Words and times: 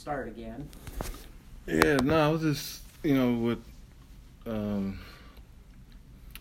start 0.00 0.28
again. 0.28 0.66
Yeah, 1.66 1.96
no, 1.96 2.18
I 2.18 2.28
was 2.28 2.40
just 2.40 2.82
you 3.02 3.14
know 3.14 3.34
with 3.34 3.62
um, 4.46 4.98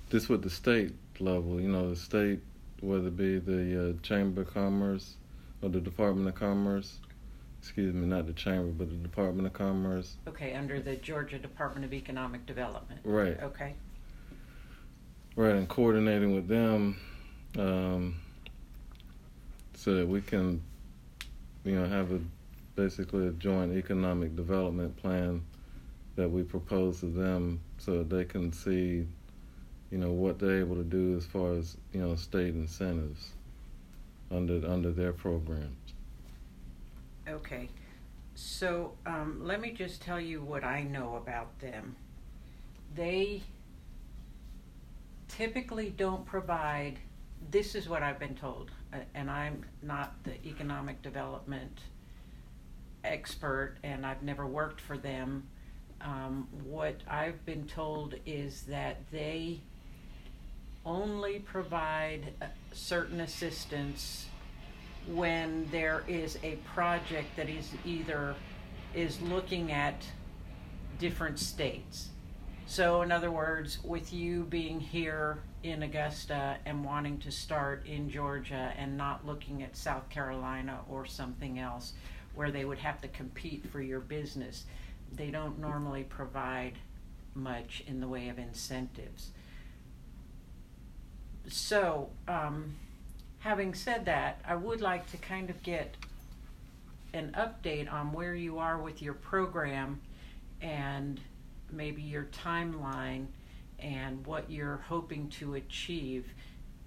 just 0.09 0.29
with 0.29 0.43
the 0.43 0.50
state 0.50 0.93
level, 1.19 1.59
you 1.59 1.67
know, 1.67 1.90
the 1.90 1.95
state, 1.98 2.40
whether 2.80 3.08
it 3.08 3.17
be 3.17 3.37
the 3.37 3.90
uh, 3.90 3.93
Chamber 4.01 4.42
of 4.42 4.53
Commerce 4.53 5.16
or 5.61 5.67
the 5.67 5.82
Department 5.82 6.30
of 6.30 6.35
Commerce, 6.35 7.00
excuse 7.61 7.93
me, 7.93 8.07
not 8.07 8.27
the 8.27 8.34
Chamber, 8.34 8.71
but 8.71 8.89
the 8.89 8.95
Department 8.95 9.45
of 9.45 9.52
Commerce. 9.52 10.16
Okay, 10.26 10.54
under 10.54 10.80
the 10.80 10.96
Georgia 10.96 11.38
Department 11.38 11.86
of 11.86 11.94
Economic 11.94 12.46
Development. 12.46 13.02
Right. 13.04 13.38
Okay. 13.44 13.76
Right, 15.36 15.55
and 15.55 15.68
coordinating 15.68 16.34
with 16.34 16.48
them 16.48 16.98
um, 17.57 18.16
so 19.73 19.96
that 19.96 20.07
we 20.07 20.21
can, 20.21 20.62
you 21.66 21.76
know, 21.76 21.88
have 21.88 22.12
a 22.14 22.20
basically 22.80 23.27
a 23.27 23.32
joint 23.32 23.73
economic 23.73 24.38
development 24.38 24.95
plan 24.95 25.41
that 26.16 26.30
we 26.30 26.44
propose 26.44 27.02
to 27.02 27.08
them 27.08 27.59
so 27.77 28.04
they 28.04 28.23
can 28.23 28.54
see, 28.54 29.05
you 29.91 29.98
know, 29.98 30.12
what 30.12 30.40
they're 30.40 30.59
able 30.59 30.77
to 30.77 30.84
do 30.84 31.18
as 31.18 31.26
far 31.26 31.54
as 31.55 31.76
you 31.91 31.99
know 31.99 32.16
state 32.16 32.55
incentives 32.55 33.34
under 34.31 34.66
under 34.66 34.91
their 34.91 35.12
programs. 35.12 35.94
Okay. 37.27 37.68
So 38.35 38.93
um, 39.05 39.41
let 39.43 39.59
me 39.59 39.71
just 39.71 40.02
tell 40.02 40.21
you 40.21 40.41
what 40.41 40.63
I 40.63 40.84
know 40.84 41.18
about 41.18 41.59
them. 41.59 41.98
They 42.96 43.43
typically 45.27 45.90
don't 45.90 46.26
provide, 46.26 46.98
this 47.52 47.76
is 47.76 47.90
what 47.90 48.02
I've 48.02 48.20
been 48.20 48.35
told, 48.35 48.71
and 49.13 49.30
I'm 49.30 49.66
not 49.84 50.13
the 50.23 50.35
economic 50.48 51.02
development 51.02 51.82
expert 53.03 53.77
and 53.84 54.05
I've 54.05 54.23
never 54.23 54.45
worked 54.45 54.81
for 54.81 54.98
them. 54.98 55.48
Um, 56.02 56.48
what 56.63 57.02
I've 57.10 57.46
been 57.46 57.68
told 57.68 58.15
is 58.26 58.63
that 58.63 58.98
they 59.12 59.60
only 60.85 61.40
provide 61.40 62.34
uh, 62.41 62.46
certain 62.71 63.20
assistance 63.20 64.27
when 65.07 65.67
there 65.71 66.03
is 66.07 66.37
a 66.43 66.55
project 66.73 67.35
that 67.35 67.49
is 67.49 67.71
either 67.85 68.35
is 68.93 69.21
looking 69.21 69.71
at 69.71 70.03
different 70.99 71.39
states. 71.39 72.09
So, 72.65 73.02
in 73.02 73.11
other 73.11 73.31
words, 73.31 73.79
with 73.83 74.13
you 74.13 74.43
being 74.43 74.79
here 74.79 75.39
in 75.63 75.83
Augusta 75.83 76.57
and 76.65 76.85
wanting 76.85 77.17
to 77.19 77.31
start 77.31 77.85
in 77.85 78.09
Georgia 78.09 78.73
and 78.77 78.95
not 78.95 79.25
looking 79.25 79.63
at 79.63 79.75
South 79.75 80.07
Carolina 80.09 80.79
or 80.87 81.05
something 81.05 81.59
else 81.59 81.93
where 82.35 82.52
they 82.52 82.66
would 82.66 82.80
have 82.80 83.02
to 83.02 83.08
compete 83.08 83.69
for 83.72 83.81
your 83.81 83.99
business, 83.99 84.66
they 85.13 85.31
don't 85.31 85.59
normally 85.59 86.03
provide 86.03 86.73
much 87.36 87.83
in 87.88 87.99
the 87.99 88.08
way 88.08 88.30
of 88.30 88.38
incentives. 88.38 89.31
So, 91.47 92.09
um, 92.27 92.75
having 93.39 93.73
said 93.73 94.05
that, 94.05 94.41
I 94.47 94.55
would 94.55 94.81
like 94.81 95.09
to 95.11 95.17
kind 95.17 95.49
of 95.49 95.61
get 95.63 95.95
an 97.13 97.36
update 97.38 97.91
on 97.91 98.11
where 98.11 98.36
you 98.36 98.59
are 98.59 98.77
with 98.77 99.02
your 99.02 99.14
program 99.14 99.99
and 100.61 101.19
maybe 101.71 102.02
your 102.02 102.25
timeline 102.25 103.25
and 103.80 104.25
what 104.25 104.52
you're 104.52 104.83
hoping 104.88 105.30
to 105.30 105.55
achieve. 105.55 106.27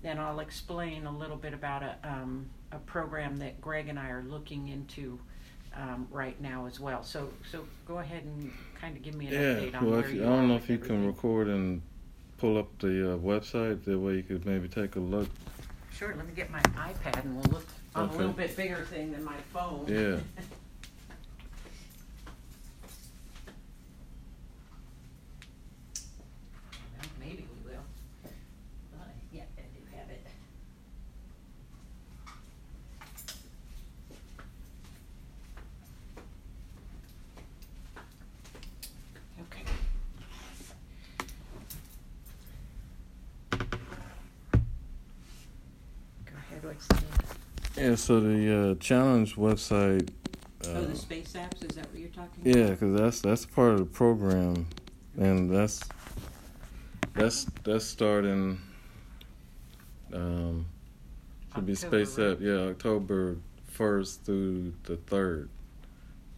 And 0.04 0.20
I'll 0.20 0.40
explain 0.40 1.06
a 1.06 1.16
little 1.16 1.36
bit 1.36 1.54
about 1.54 1.82
a, 1.82 1.96
um, 2.04 2.46
a 2.70 2.78
program 2.78 3.38
that 3.38 3.60
Greg 3.60 3.88
and 3.88 3.98
I 3.98 4.10
are 4.10 4.22
looking 4.22 4.68
into 4.68 5.18
um, 5.76 6.06
right 6.10 6.40
now 6.40 6.66
as 6.66 6.78
well. 6.80 7.02
So, 7.02 7.30
so 7.50 7.64
go 7.86 7.98
ahead 7.98 8.24
and 8.24 8.52
kind 8.80 8.96
of 8.96 9.02
give 9.02 9.14
me 9.14 9.26
an 9.28 9.32
update 9.34 9.72
Yeah, 9.72 9.78
on 9.78 9.84
well, 9.84 9.94
where 10.00 10.04
if 10.08 10.14
you 10.14 10.22
I 10.22 10.26
don't 10.26 10.48
know 10.48 10.56
if 10.56 10.68
you 10.68 10.78
can 10.78 11.06
record 11.06 11.48
and 11.48 11.82
pull 12.38 12.58
up 12.58 12.76
the 12.78 13.14
uh, 13.14 13.16
website. 13.18 13.84
That 13.84 13.98
way 13.98 14.14
you 14.14 14.22
could 14.22 14.44
maybe 14.46 14.68
take 14.68 14.96
a 14.96 15.00
look. 15.00 15.28
Sure, 15.92 16.14
let 16.16 16.26
me 16.26 16.32
get 16.34 16.50
my 16.50 16.60
iPad 16.60 17.24
and 17.24 17.36
we'll 17.36 17.52
look 17.52 17.66
on 17.94 18.08
a 18.08 18.12
little 18.16 18.32
bit 18.32 18.56
bigger 18.56 18.84
thing 18.84 19.12
than 19.12 19.22
my 19.24 19.36
phone. 19.52 19.84
Yeah. 19.88 20.18
Well, 26.98 27.10
maybe 27.20 27.46
we 27.64 27.70
will. 27.70 27.80
Uh, 28.24 29.04
yeah, 29.32 29.42
I 29.58 29.62
do 29.62 29.96
have 29.96 30.10
it. 30.10 30.26
Okay. 39.40 39.62
Go 46.26 46.34
ahead, 46.36 46.64
what's 46.64 46.86
the, 46.86 47.71
Yeah. 47.82 47.94
So 47.96 48.20
the 48.20 48.70
uh, 48.70 48.74
challenge 48.76 49.36
website. 49.36 50.08
Uh, 50.64 50.68
oh, 50.68 50.84
the 50.84 50.96
space 50.96 51.32
apps, 51.32 51.68
is 51.68 51.74
that 51.76 51.90
what 51.90 51.98
you're 52.00 52.08
talking 52.10 52.42
Yeah, 52.44 52.70
because 52.70 52.98
that's 53.00 53.20
that's 53.20 53.44
part 53.44 53.72
of 53.72 53.78
the 53.80 53.84
program, 53.84 54.68
and 55.16 55.50
that's 55.50 55.80
that's 57.14 57.46
that's 57.64 57.84
starting. 57.84 58.60
Um, 60.14 60.66
should 61.54 61.66
be 61.66 61.72
October, 61.72 62.04
Space 62.04 62.18
right? 62.18 62.32
App, 62.32 62.40
yeah, 62.40 62.52
October 62.70 63.36
first 63.66 64.24
through 64.24 64.74
the 64.84 64.96
third, 64.96 65.48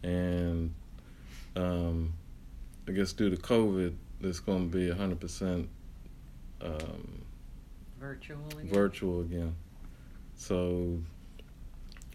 and 0.01 0.73
um, 1.55 2.13
I 2.87 2.91
guess 2.91 3.13
due 3.13 3.29
to 3.29 3.37
COVID, 3.37 3.93
it's 4.21 4.39
going 4.39 4.71
to 4.71 4.77
be 4.77 4.89
hundred 4.89 5.19
percent 5.19 5.69
um, 6.61 7.21
Virtual 7.99 8.47
again? 8.51 8.67
virtual 8.67 9.21
again. 9.21 9.55
So, 10.35 10.99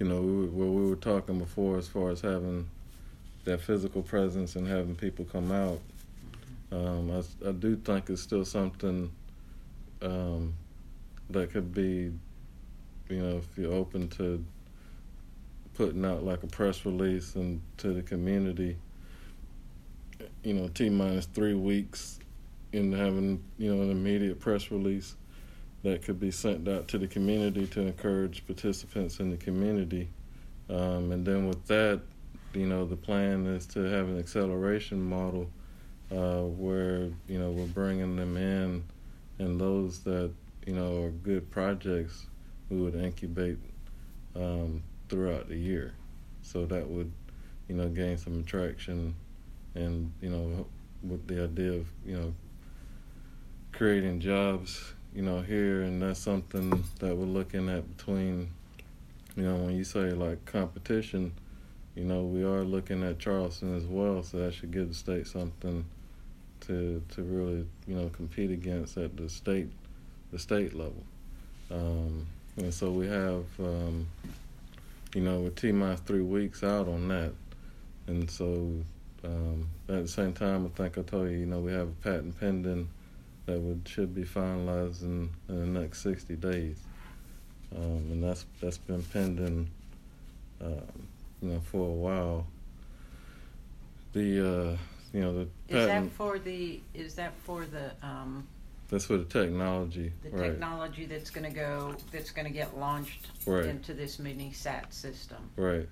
you 0.01 0.09
know, 0.09 0.21
we 0.23 0.47
well, 0.47 0.71
we 0.71 0.89
were 0.89 0.97
talking 0.97 1.39
before 1.39 1.77
as 1.77 1.87
far 1.87 2.11
as 2.11 2.23
having 2.23 2.69
that 3.45 3.61
physical 3.61 4.03
presence 4.03 4.57
and 4.57 4.67
having 4.67 4.97
people 4.97 5.27
come 5.27 5.53
out. 5.53 5.79
Um, 6.73 7.11
I, 7.11 7.49
I 7.49 7.53
do 7.53 7.77
think 7.77 8.09
it's 8.09 8.23
still 8.23 8.45
something 8.45 9.13
um, 10.01 10.55
that 11.29 11.51
could 11.53 11.75
be, 11.75 12.13
you 13.11 13.19
know, 13.19 13.37
if 13.39 13.59
you're 13.59 13.75
open 13.75 14.09
to 14.11 14.43
putting 15.75 16.05
out 16.05 16.25
like 16.25 16.43
a 16.45 16.47
press 16.47 16.87
release 16.87 17.35
and 17.35 17.61
to 17.77 17.93
the 17.93 18.03
community, 18.03 18.79
you 20.43 20.55
know, 20.55 20.69
T 20.69 20.89
minus 20.89 21.27
three 21.27 21.55
weeks 21.55 22.21
in 22.73 22.93
having, 22.93 23.43
you 23.59 23.75
know, 23.75 23.83
an 23.83 23.91
immediate 23.91 24.41
press 24.41 24.71
release 24.71 25.15
that 25.83 26.03
could 26.03 26.21
be 26.21 26.31
sent 26.31 26.69
out 26.69 26.89
to 26.89 26.99
the 26.99 27.07
community 27.07 27.67
to 27.67 27.81
encourage 27.81 28.47
participants 28.47 29.21
in 29.21 29.31
the 29.31 29.37
community. 29.37 30.09
Um, 30.69 31.11
and 31.13 31.27
then 31.27 31.49
with 31.49 31.67
that, 31.67 32.01
you 32.53 32.67
know, 32.67 32.85
the 32.85 32.97
plan 32.97 33.47
is 33.47 33.67
to 33.69 33.81
have 33.81 34.09
an 34.09 34.19
acceleration 34.19 35.03
model 35.03 35.49
uh, 36.11 36.43
where, 36.43 37.09
you 37.29 37.39
know, 37.39 37.51
we're 37.51 37.67
bringing 37.67 38.17
them 38.17 38.37
in 38.37 38.85
and 39.39 39.61
those 39.61 40.01
that, 40.01 40.31
you 40.67 40.75
know, 40.75 41.05
are 41.05 41.11
good 41.11 41.51
projects, 41.51 42.27
we 42.69 42.77
would 42.77 42.95
incubate 42.95 43.59
um, 44.37 44.83
throughout 45.09 45.49
the 45.49 45.57
year. 45.57 45.95
So 46.43 46.67
that 46.67 46.89
would, 46.89 47.11
you 47.69 47.77
know, 47.77 47.89
gain 47.89 48.19
some 48.19 48.45
traction 48.45 49.15
and, 49.75 50.13
you 50.21 50.31
know, 50.31 50.67
with 51.03 51.27
the 51.27 51.45
idea 51.45 51.73
of, 51.73 51.87
you 52.05 52.17
know, 52.17 52.35
creating 53.73 54.21
jobs, 54.21 54.93
you 55.15 55.23
know, 55.23 55.41
here, 55.41 55.83
and 55.83 56.03
that's 56.03 56.21
something 56.21 56.85
that 57.01 57.17
we're 57.17 57.27
looking 57.27 57.69
at 57.69 57.97
between, 57.97 58.49
you 59.37 59.43
know, 59.43 59.57
when 59.57 59.77
you 59.77 59.85
say 59.85 60.11
like 60.11 60.45
competition, 60.45 61.33
you 61.97 62.05
know, 62.05 62.23
we 62.23 62.45
are 62.45 62.63
looking 62.63 63.03
at 63.03 63.19
Charleston 63.19 63.77
as 63.77 63.85
well, 63.85 64.23
so 64.23 64.39
that 64.39 64.55
should 64.55 64.71
give 64.71 64.89
the 64.89 64.95
state 64.95 65.27
something 65.27 65.85
to 66.61 67.03
to 67.15 67.23
really, 67.23 67.67
you 67.87 67.97
know, 67.97 68.09
compete 68.11 68.51
against 68.51 68.97
at 68.97 69.17
the 69.17 69.29
state 69.29 69.69
the 70.31 70.39
state 70.39 70.75
level. 70.75 71.03
Um, 71.71 72.27
and 72.57 72.73
so 72.73 72.91
we 72.91 73.07
have, 73.09 73.45
um, 73.59 74.07
you 75.15 75.23
know, 75.23 75.41
with 75.41 75.57
T 75.57 75.73
minus 75.73 76.01
three 76.01 76.23
weeks 76.23 76.63
out 76.63 76.87
on 76.87 77.09
that, 77.09 77.33
and 78.07 78.31
so 78.31 78.73
um, 79.25 79.69
at 79.89 80.03
the 80.03 80.09
same 80.09 80.33
time, 80.33 80.67
I 80.67 80.69
think 80.77 80.99
I 80.99 81.03
told 81.03 81.31
you, 81.31 81.39
you 81.39 81.47
know, 81.47 81.59
we 81.59 81.73
have 81.73 81.89
a 81.89 82.03
patent 82.03 82.39
pending 82.39 82.89
that 83.47 83.59
would 83.61 83.87
should 83.89 84.15
be 84.15 84.23
finalized 84.25 85.03
in, 85.03 85.31
in 85.49 85.73
the 85.75 85.81
next 85.81 86.03
60 86.03 86.37
days, 86.37 86.79
um, 87.77 87.83
and 88.11 88.23
that's 88.23 88.45
that's 88.61 88.79
been 88.79 89.03
pending, 89.03 89.69
um, 90.61 90.81
you 91.43 91.49
know, 91.51 91.61
for 91.61 91.87
a 91.89 91.93
while. 91.93 92.47
The 94.13 94.41
uh, 94.41 94.77
you 95.13 95.21
know 95.21 95.33
the 95.35 95.41
Is 95.69 95.87
patent 95.87 96.11
that 96.11 96.17
for 96.17 96.39
the, 96.39 96.81
is 96.95 97.15
that 97.15 97.33
for 97.45 97.65
the, 97.65 97.93
um, 98.03 98.47
that's 98.89 99.05
for 99.07 99.17
the 99.19 99.25
technology, 99.25 100.13
the 100.23 100.31
right? 100.31 100.51
technology 100.51 101.07
that's 101.07 101.31
gonna 101.31 101.51
go, 101.51 101.95
that's 102.11 102.31
gonna 102.33 102.51
get 102.51 102.77
launched 102.77 103.29
Right. 103.47 103.67
into 103.67 103.95
this 103.95 104.19
mini 104.19 104.53
sat 104.53 104.93
system? 104.93 105.39
Right. 105.57 105.89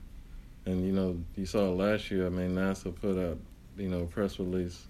and 0.66 0.84
you 0.84 0.92
know, 0.92 1.16
you 1.36 1.46
saw 1.46 1.70
last 1.70 2.10
year. 2.10 2.26
I 2.26 2.30
mean, 2.30 2.54
NASA 2.56 2.94
put 2.94 3.16
out 3.18 3.38
you 3.76 3.88
know 3.88 4.04
press 4.06 4.38
release 4.40 4.84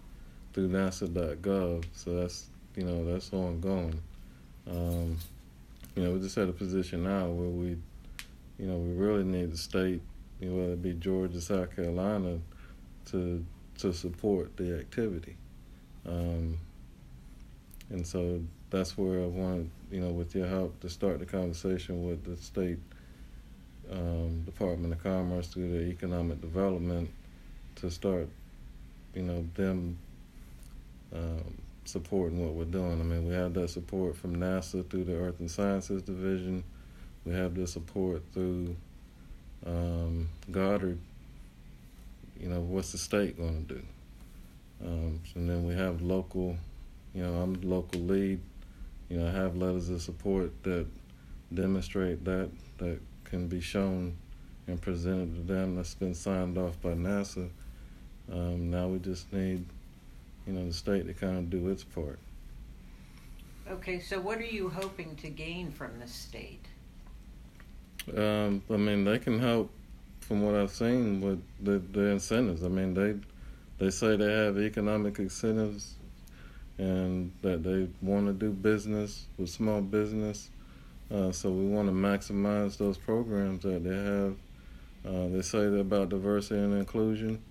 through 0.52 0.68
NASA.gov, 0.68 1.84
so 1.92 2.14
that's 2.20 2.48
you 2.76 2.84
know 2.84 3.04
that's 3.04 3.32
ongoing. 3.32 4.00
Um, 4.70 5.16
you 5.94 6.04
know, 6.04 6.12
we're 6.12 6.20
just 6.20 6.38
at 6.38 6.48
a 6.48 6.52
position 6.52 7.04
now 7.04 7.26
where 7.26 7.48
we, 7.48 7.76
you 8.58 8.66
know, 8.66 8.76
we 8.76 8.92
really 8.92 9.24
need 9.24 9.52
the 9.52 9.56
state, 9.56 10.00
you 10.40 10.48
know, 10.48 10.60
whether 10.60 10.72
it 10.74 10.82
be 10.82 10.92
Georgia, 10.92 11.40
South 11.40 11.74
Carolina, 11.74 12.38
to 13.10 13.44
to 13.78 13.92
support 13.92 14.56
the 14.56 14.78
activity. 14.78 15.36
Um, 16.06 16.58
and 17.90 18.06
so 18.06 18.40
that's 18.70 18.98
where 18.98 19.22
I 19.22 19.26
wanted, 19.26 19.70
you 19.90 20.00
know, 20.00 20.10
with 20.10 20.34
your 20.34 20.46
help, 20.46 20.78
to 20.80 20.88
start 20.88 21.18
the 21.18 21.26
conversation 21.26 22.06
with 22.06 22.24
the 22.24 22.36
state 22.42 22.78
um, 23.90 24.42
Department 24.44 24.92
of 24.92 25.02
Commerce 25.02 25.48
through 25.48 25.72
the 25.72 25.86
economic 25.86 26.40
development 26.40 27.10
to 27.76 27.90
start, 27.90 28.28
you 29.14 29.22
know, 29.22 29.46
them 29.54 29.98
um, 31.14 31.54
supporting 31.84 32.44
what 32.44 32.54
we're 32.54 32.64
doing. 32.64 33.00
I 33.00 33.04
mean, 33.04 33.26
we 33.26 33.34
have 33.34 33.54
that 33.54 33.70
support 33.70 34.16
from 34.16 34.36
NASA 34.36 34.88
through 34.88 35.04
the 35.04 35.14
Earth 35.14 35.40
and 35.40 35.50
Sciences 35.50 36.02
Division. 36.02 36.64
We 37.24 37.34
have 37.34 37.54
the 37.54 37.66
support 37.66 38.22
through 38.32 38.76
um, 39.66 40.28
Goddard. 40.50 40.98
You 42.40 42.48
know, 42.48 42.60
what's 42.60 42.92
the 42.92 42.98
state 42.98 43.36
going 43.36 43.66
to 43.66 43.74
do? 43.74 43.82
Um, 44.84 45.20
and 45.34 45.48
then 45.48 45.66
we 45.66 45.74
have 45.74 46.02
local, 46.02 46.56
you 47.14 47.22
know, 47.22 47.34
I'm 47.34 47.54
the 47.54 47.66
local 47.66 48.00
lead. 48.00 48.40
You 49.08 49.18
know, 49.18 49.26
I 49.26 49.30
have 49.30 49.56
letters 49.56 49.88
of 49.88 50.02
support 50.02 50.52
that 50.62 50.86
demonstrate 51.52 52.24
that, 52.24 52.50
that 52.78 53.00
can 53.24 53.48
be 53.48 53.60
shown 53.60 54.16
and 54.66 54.80
presented 54.80 55.34
to 55.34 55.52
them. 55.52 55.76
That's 55.76 55.94
been 55.94 56.14
signed 56.14 56.58
off 56.58 56.80
by 56.82 56.90
NASA. 56.90 57.48
Um, 58.30 58.70
now 58.70 58.88
we 58.88 58.98
just 58.98 59.32
need 59.32 59.64
you 60.48 60.54
know, 60.54 60.66
the 60.66 60.72
state 60.72 61.06
to 61.06 61.12
kind 61.12 61.36
of 61.36 61.50
do 61.50 61.68
its 61.68 61.84
part. 61.84 62.18
Okay, 63.70 64.00
so 64.00 64.18
what 64.18 64.38
are 64.38 64.46
you 64.46 64.70
hoping 64.70 65.14
to 65.16 65.28
gain 65.28 65.70
from 65.70 65.90
the 66.00 66.08
state? 66.08 66.64
Um, 68.16 68.62
I 68.70 68.78
mean, 68.78 69.04
they 69.04 69.18
can 69.18 69.38
help, 69.38 69.70
from 70.20 70.42
what 70.42 70.54
I've 70.54 70.70
seen, 70.70 71.20
with 71.20 71.42
the, 71.60 71.78
the 71.92 72.06
incentives. 72.06 72.64
I 72.64 72.68
mean, 72.68 72.94
they 72.94 73.14
they 73.78 73.90
say 73.90 74.16
they 74.16 74.32
have 74.32 74.58
economic 74.58 75.18
incentives, 75.18 75.94
and 76.78 77.30
that 77.42 77.62
they 77.62 77.88
want 78.00 78.26
to 78.26 78.32
do 78.32 78.50
business 78.50 79.26
with 79.36 79.50
small 79.50 79.82
business. 79.82 80.48
Uh, 81.12 81.30
so 81.30 81.50
we 81.50 81.66
want 81.66 81.88
to 81.88 81.92
maximize 81.92 82.78
those 82.78 82.96
programs 82.96 83.62
that 83.62 83.84
they 83.84 83.94
have. 83.94 84.34
Uh, 85.06 85.28
they 85.28 85.42
say 85.42 85.58
they're 85.58 85.80
about 85.80 86.08
diversity 86.08 86.58
and 86.58 86.74
inclusion. 86.74 87.42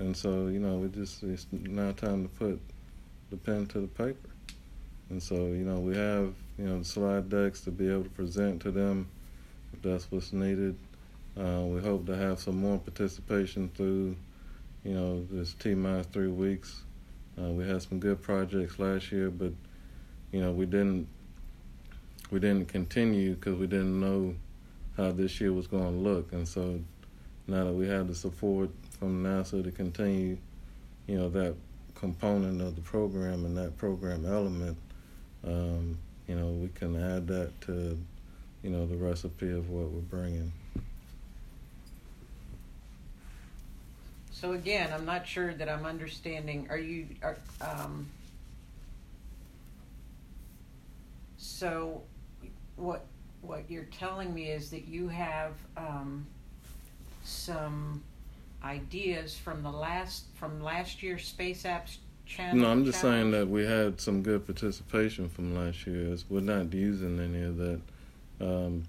And 0.00 0.16
so, 0.16 0.46
you 0.46 0.60
know, 0.60 0.76
we 0.76 0.88
just 0.88 1.22
it's 1.22 1.46
now 1.52 1.92
time 1.92 2.22
to 2.22 2.28
put 2.30 2.58
the 3.28 3.36
pen 3.36 3.66
to 3.66 3.82
the 3.82 3.86
paper. 3.86 4.30
And 5.10 5.22
so, 5.22 5.34
you 5.34 5.62
know, 5.62 5.78
we 5.78 5.94
have, 5.94 6.32
you 6.58 6.64
know, 6.64 6.78
the 6.78 6.86
slide 6.86 7.28
decks 7.28 7.60
to 7.62 7.70
be 7.70 7.90
able 7.90 8.04
to 8.04 8.08
present 8.08 8.62
to 8.62 8.70
them 8.70 9.06
if 9.74 9.82
that's 9.82 10.10
what's 10.10 10.32
needed. 10.32 10.74
Uh, 11.38 11.64
we 11.66 11.82
hope 11.82 12.06
to 12.06 12.16
have 12.16 12.40
some 12.40 12.62
more 12.62 12.78
participation 12.78 13.70
through, 13.74 14.16
you 14.84 14.94
know, 14.94 15.22
this 15.30 15.52
T 15.52 15.74
minus 15.74 16.06
three 16.06 16.28
weeks. 16.28 16.82
Uh, 17.38 17.50
we 17.50 17.68
had 17.68 17.82
some 17.82 18.00
good 18.00 18.22
projects 18.22 18.78
last 18.78 19.12
year, 19.12 19.28
but 19.28 19.52
you 20.32 20.40
know, 20.40 20.50
we 20.50 20.64
didn't 20.64 21.08
we 22.30 22.40
didn't 22.40 22.68
continue 22.68 23.34
because 23.34 23.58
we 23.58 23.66
didn't 23.66 24.00
know 24.00 24.34
how 24.96 25.12
this 25.12 25.42
year 25.42 25.52
was 25.52 25.66
going 25.66 25.84
to 25.84 25.90
look. 25.90 26.32
And 26.32 26.48
so 26.48 26.80
now 27.46 27.64
that 27.64 27.72
we 27.74 27.86
have 27.86 28.08
the 28.08 28.14
support 28.14 28.70
from 29.00 29.24
NASA 29.24 29.64
to 29.64 29.72
continue, 29.72 30.36
you 31.06 31.16
know, 31.16 31.30
that 31.30 31.56
component 31.94 32.60
of 32.60 32.76
the 32.76 32.82
program 32.82 33.46
and 33.46 33.56
that 33.56 33.76
program 33.78 34.26
element, 34.26 34.76
um, 35.44 35.98
you 36.28 36.36
know, 36.36 36.48
we 36.48 36.68
can 36.68 36.94
add 36.94 37.26
that 37.26 37.58
to, 37.62 37.98
you 38.62 38.70
know, 38.70 38.86
the 38.86 38.96
recipe 38.96 39.50
of 39.50 39.70
what 39.70 39.90
we're 39.90 40.00
bringing. 40.00 40.52
So 44.30 44.52
again, 44.52 44.92
I'm 44.92 45.06
not 45.06 45.26
sure 45.26 45.54
that 45.54 45.68
I'm 45.68 45.84
understanding. 45.84 46.66
Are 46.70 46.78
you? 46.78 47.06
Are, 47.22 47.36
um, 47.60 48.06
so, 51.36 52.00
what 52.76 53.04
what 53.42 53.64
you're 53.68 53.84
telling 53.84 54.32
me 54.32 54.48
is 54.50 54.70
that 54.70 54.88
you 54.88 55.08
have 55.08 55.52
um, 55.76 56.26
some 57.22 58.02
ideas 58.62 59.36
from 59.36 59.62
the 59.62 59.70
last 59.70 60.24
from 60.34 60.62
last 60.62 61.02
year's 61.02 61.26
Space 61.26 61.62
Apps 61.64 61.96
channel? 62.26 62.62
No, 62.62 62.68
I'm 62.70 62.84
just 62.84 63.00
challenge? 63.00 63.16
saying 63.16 63.30
that 63.32 63.48
we 63.48 63.64
had 63.64 64.00
some 64.00 64.22
good 64.22 64.46
participation 64.46 65.28
from 65.28 65.54
last 65.54 65.86
year. 65.86 66.16
We're 66.28 66.40
not 66.40 66.72
using 66.72 67.18
any 67.18 67.42
of 67.42 67.56
that. 67.56 67.80
Um, 68.40 68.84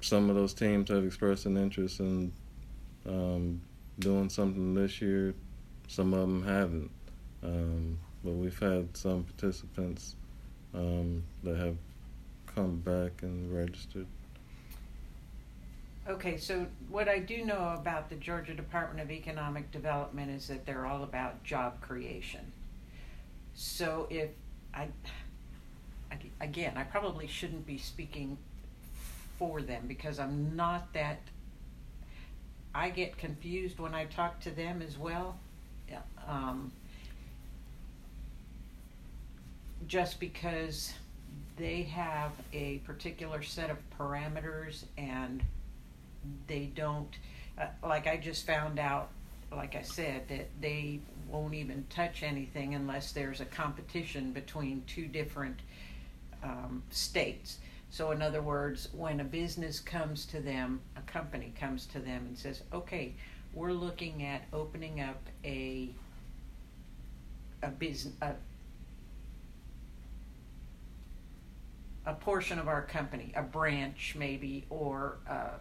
some 0.00 0.28
of 0.28 0.36
those 0.36 0.54
teams 0.54 0.90
have 0.90 1.04
expressed 1.04 1.46
an 1.46 1.56
interest 1.56 2.00
in 2.00 2.32
um, 3.06 3.60
doing 3.98 4.28
something 4.28 4.74
this 4.74 5.00
year. 5.00 5.34
Some 5.88 6.12
of 6.14 6.20
them 6.20 6.44
haven't. 6.44 6.90
Um, 7.42 7.98
but 8.22 8.32
we've 8.32 8.58
had 8.58 8.96
some 8.96 9.24
participants 9.24 10.16
um, 10.74 11.22
that 11.42 11.56
have 11.56 11.76
come 12.54 12.76
back 12.78 13.22
and 13.22 13.54
registered. 13.54 14.06
Okay, 16.06 16.36
so 16.36 16.66
what 16.90 17.08
I 17.08 17.18
do 17.18 17.46
know 17.46 17.74
about 17.78 18.10
the 18.10 18.16
Georgia 18.16 18.52
Department 18.52 19.00
of 19.00 19.10
Economic 19.10 19.70
Development 19.70 20.30
is 20.30 20.46
that 20.48 20.66
they're 20.66 20.84
all 20.84 21.02
about 21.02 21.42
job 21.44 21.80
creation. 21.80 22.52
So 23.54 24.06
if 24.10 24.28
I, 24.74 24.88
again, 26.42 26.74
I 26.76 26.82
probably 26.82 27.26
shouldn't 27.26 27.64
be 27.66 27.78
speaking 27.78 28.36
for 29.38 29.62
them 29.62 29.84
because 29.88 30.18
I'm 30.18 30.54
not 30.54 30.92
that. 30.92 31.20
I 32.74 32.90
get 32.90 33.16
confused 33.16 33.78
when 33.78 33.94
I 33.94 34.04
talk 34.04 34.40
to 34.40 34.50
them 34.50 34.82
as 34.82 34.98
well. 34.98 35.38
Um, 36.28 36.70
just 39.86 40.20
because 40.20 40.92
they 41.56 41.82
have 41.82 42.32
a 42.52 42.78
particular 42.78 43.42
set 43.42 43.70
of 43.70 43.78
parameters 43.98 44.84
and 44.98 45.42
they 46.46 46.70
don't 46.74 47.10
uh, 47.58 47.66
like 47.82 48.06
I 48.06 48.16
just 48.16 48.46
found 48.46 48.78
out 48.78 49.10
like 49.52 49.76
I 49.76 49.82
said 49.82 50.28
that 50.28 50.48
they 50.60 51.00
won't 51.28 51.54
even 51.54 51.84
touch 51.90 52.22
anything 52.22 52.74
unless 52.74 53.12
there's 53.12 53.40
a 53.40 53.44
competition 53.44 54.32
between 54.32 54.82
two 54.86 55.06
different 55.06 55.58
um, 56.42 56.82
states. 56.90 57.58
So, 57.90 58.10
in 58.10 58.22
other 58.22 58.42
words, 58.42 58.88
when 58.92 59.20
a 59.20 59.24
business 59.24 59.78
comes 59.78 60.26
to 60.26 60.40
them, 60.40 60.80
a 60.96 61.00
company 61.02 61.52
comes 61.58 61.86
to 61.86 62.00
them 62.00 62.26
and 62.26 62.36
says, 62.36 62.62
"Okay, 62.72 63.14
we're 63.52 63.72
looking 63.72 64.24
at 64.24 64.42
opening 64.52 65.00
up 65.00 65.20
a 65.44 65.90
a 67.62 67.68
business 67.68 68.14
a, 68.20 68.34
a 72.06 72.14
portion 72.14 72.58
of 72.58 72.68
our 72.68 72.82
company, 72.82 73.32
a 73.36 73.42
branch 73.42 74.14
maybe, 74.18 74.64
or 74.70 75.18
uh, 75.28 75.54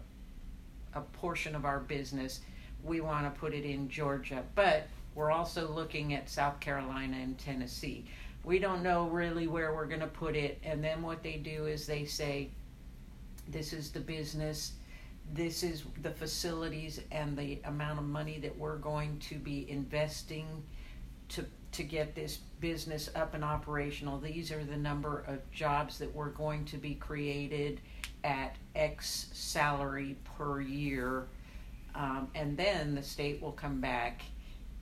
a 0.95 1.01
portion 1.01 1.55
of 1.55 1.65
our 1.65 1.79
business, 1.79 2.41
we 2.83 3.01
want 3.01 3.33
to 3.33 3.39
put 3.39 3.53
it 3.53 3.65
in 3.65 3.89
Georgia. 3.89 4.43
But 4.55 4.87
we're 5.15 5.31
also 5.31 5.71
looking 5.71 6.13
at 6.13 6.29
South 6.29 6.59
Carolina 6.59 7.17
and 7.21 7.37
Tennessee. 7.37 8.05
We 8.43 8.59
don't 8.59 8.83
know 8.83 9.07
really 9.07 9.47
where 9.47 9.73
we're 9.73 9.85
going 9.85 10.01
to 10.01 10.07
put 10.07 10.35
it. 10.35 10.59
And 10.63 10.83
then 10.83 11.01
what 11.01 11.23
they 11.23 11.37
do 11.37 11.65
is 11.65 11.85
they 11.85 12.05
say, 12.05 12.49
this 13.47 13.73
is 13.73 13.91
the 13.91 13.99
business, 13.99 14.73
this 15.33 15.63
is 15.63 15.83
the 16.01 16.11
facilities, 16.11 16.99
and 17.11 17.37
the 17.37 17.59
amount 17.65 17.99
of 17.99 18.05
money 18.05 18.39
that 18.39 18.57
we're 18.57 18.77
going 18.77 19.19
to 19.19 19.35
be 19.35 19.69
investing 19.69 20.63
to 21.29 21.45
to 21.73 21.83
get 21.83 22.13
this 22.13 22.37
business 22.59 23.09
up 23.15 23.33
and 23.33 23.43
operational. 23.43 24.19
These 24.19 24.51
are 24.51 24.63
the 24.63 24.77
number 24.77 25.23
of 25.27 25.39
jobs 25.51 25.97
that 25.97 26.13
we're 26.13 26.29
going 26.29 26.65
to 26.65 26.77
be 26.77 26.93
created 26.93 27.81
at 28.23 28.55
X 28.75 29.27
salary 29.33 30.15
per 30.37 30.61
year. 30.61 31.25
Um, 31.95 32.29
and 32.33 32.57
then 32.57 32.95
the 32.95 33.03
state 33.03 33.41
will 33.41 33.51
come 33.51 33.79
back 33.79 34.21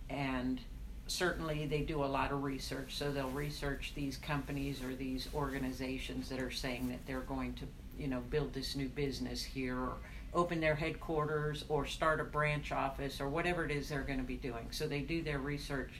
and 0.10 0.60
certainly 1.07 1.65
they 1.65 1.81
do 1.81 2.03
a 2.03 2.05
lot 2.05 2.31
of 2.31 2.43
research. 2.43 2.95
So 2.95 3.12
they'll 3.12 3.29
research 3.29 3.93
these 3.95 4.17
companies 4.17 4.83
or 4.83 4.95
these 4.95 5.27
organizations 5.33 6.29
that 6.29 6.39
are 6.39 6.51
saying 6.51 6.89
that 6.89 7.05
they're 7.05 7.21
going 7.21 7.53
to, 7.55 7.65
you 8.00 8.07
know, 8.07 8.21
build 8.29 8.53
this 8.53 8.75
new 8.75 8.88
business 8.88 9.43
here 9.43 9.77
or 9.77 9.93
open 10.33 10.62
their 10.62 10.75
headquarters 10.75 11.65
or 11.67 11.86
start 11.86 12.21
a 12.21 12.24
branch 12.24 12.71
office 12.71 13.19
or 13.19 13.27
whatever 13.27 13.65
it 13.65 13.71
is 13.71 13.89
they're 13.89 14.01
going 14.01 14.19
to 14.19 14.25
be 14.25 14.38
doing. 14.38 14.67
So 14.71 14.88
they 14.88 15.01
do 15.01 15.21
their 15.21 15.39
research 15.39 15.91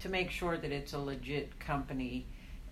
to 0.00 0.08
make 0.08 0.30
sure 0.30 0.56
that 0.56 0.72
it's 0.72 0.92
a 0.92 0.98
legit 0.98 1.58
company 1.60 2.26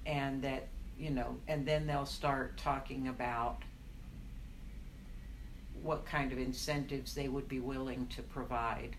and 0.04 0.42
that, 0.42 0.66
you 0.98 1.10
know, 1.10 1.36
and 1.46 1.64
then 1.64 1.86
they'll 1.86 2.06
start 2.06 2.56
talking 2.56 3.08
about 3.08 3.58
what 5.84 6.06
kind 6.06 6.32
of 6.32 6.38
incentives 6.38 7.14
they 7.14 7.28
would 7.28 7.46
be 7.46 7.60
willing 7.60 8.06
to 8.08 8.22
provide. 8.22 8.96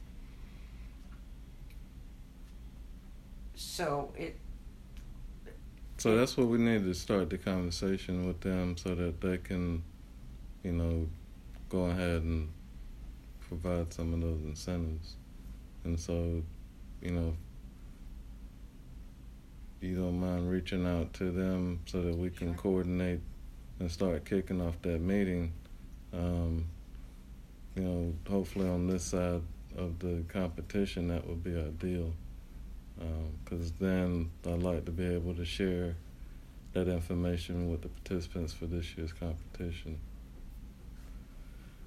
So 3.55 4.13
it, 4.15 4.37
So 5.97 6.15
that's 6.15 6.37
what 6.37 6.47
we 6.47 6.59
need 6.59 6.83
to 6.83 6.93
start 6.93 7.29
the 7.31 7.37
conversation 7.37 8.27
with 8.27 8.41
them 8.41 8.77
so 8.77 8.93
that 8.95 9.19
they 9.21 9.37
can, 9.37 9.81
you 10.63 10.73
know, 10.73 11.07
go 11.69 11.85
ahead 11.85 12.21
and 12.21 12.49
provide 13.47 13.91
some 13.93 14.13
of 14.13 14.21
those 14.21 14.41
incentives. 14.43 15.15
And 15.83 15.99
so, 15.99 16.43
you 17.01 17.11
know, 17.11 17.35
you 19.81 19.95
don't 19.95 20.19
mind 20.19 20.49
reaching 20.49 20.85
out 20.85 21.13
to 21.13 21.31
them 21.31 21.79
so 21.85 22.01
that 22.01 22.15
we 22.15 22.29
can 22.29 22.49
Sure. 22.49 22.57
coordinate 22.57 23.21
and 23.79 23.91
start 23.91 24.25
kicking 24.25 24.61
off 24.61 24.81
that 24.83 24.99
meeting. 25.01 25.53
Um, 26.13 26.65
you 27.75 27.83
know, 27.83 28.13
hopefully 28.29 28.67
on 28.67 28.87
this 28.87 29.03
side 29.03 29.41
of 29.77 29.99
the 29.99 30.23
competition, 30.29 31.09
that 31.09 31.27
would 31.27 31.43
be 31.43 31.55
ideal. 31.57 32.13
Because 33.43 33.71
then 33.73 34.31
I'd 34.47 34.63
like 34.63 34.85
to 34.85 34.91
be 34.91 35.05
able 35.05 35.35
to 35.35 35.45
share 35.45 35.95
that 36.73 36.87
information 36.87 37.69
with 37.69 37.81
the 37.81 37.89
participants 37.89 38.53
for 38.53 38.65
this 38.65 38.97
year's 38.97 39.13
competition. 39.13 39.97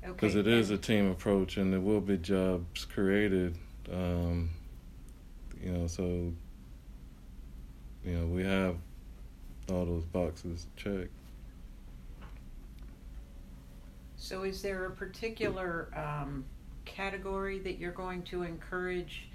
okay. 0.02 0.12
Because 0.12 0.34
it 0.34 0.46
is 0.46 0.70
a 0.70 0.78
team 0.78 1.10
approach 1.10 1.56
and 1.56 1.72
there 1.72 1.80
will 1.80 2.00
be 2.00 2.18
jobs 2.18 2.84
created. 2.84 3.56
Um, 3.90 4.50
you 5.62 5.72
know, 5.72 5.86
so, 5.86 6.32
you 8.04 8.12
know, 8.12 8.26
we 8.26 8.44
have 8.44 8.76
all 9.70 9.84
those 9.84 10.04
boxes 10.04 10.66
checked. 10.76 11.10
So 14.18 14.42
is 14.42 14.60
there 14.60 14.84
a 14.86 14.90
particular 14.90 15.88
um, 15.96 16.44
category 16.84 17.60
that 17.60 17.78
you're 17.78 17.92
going 17.92 18.22
to 18.24 18.42
encourage 18.42 19.28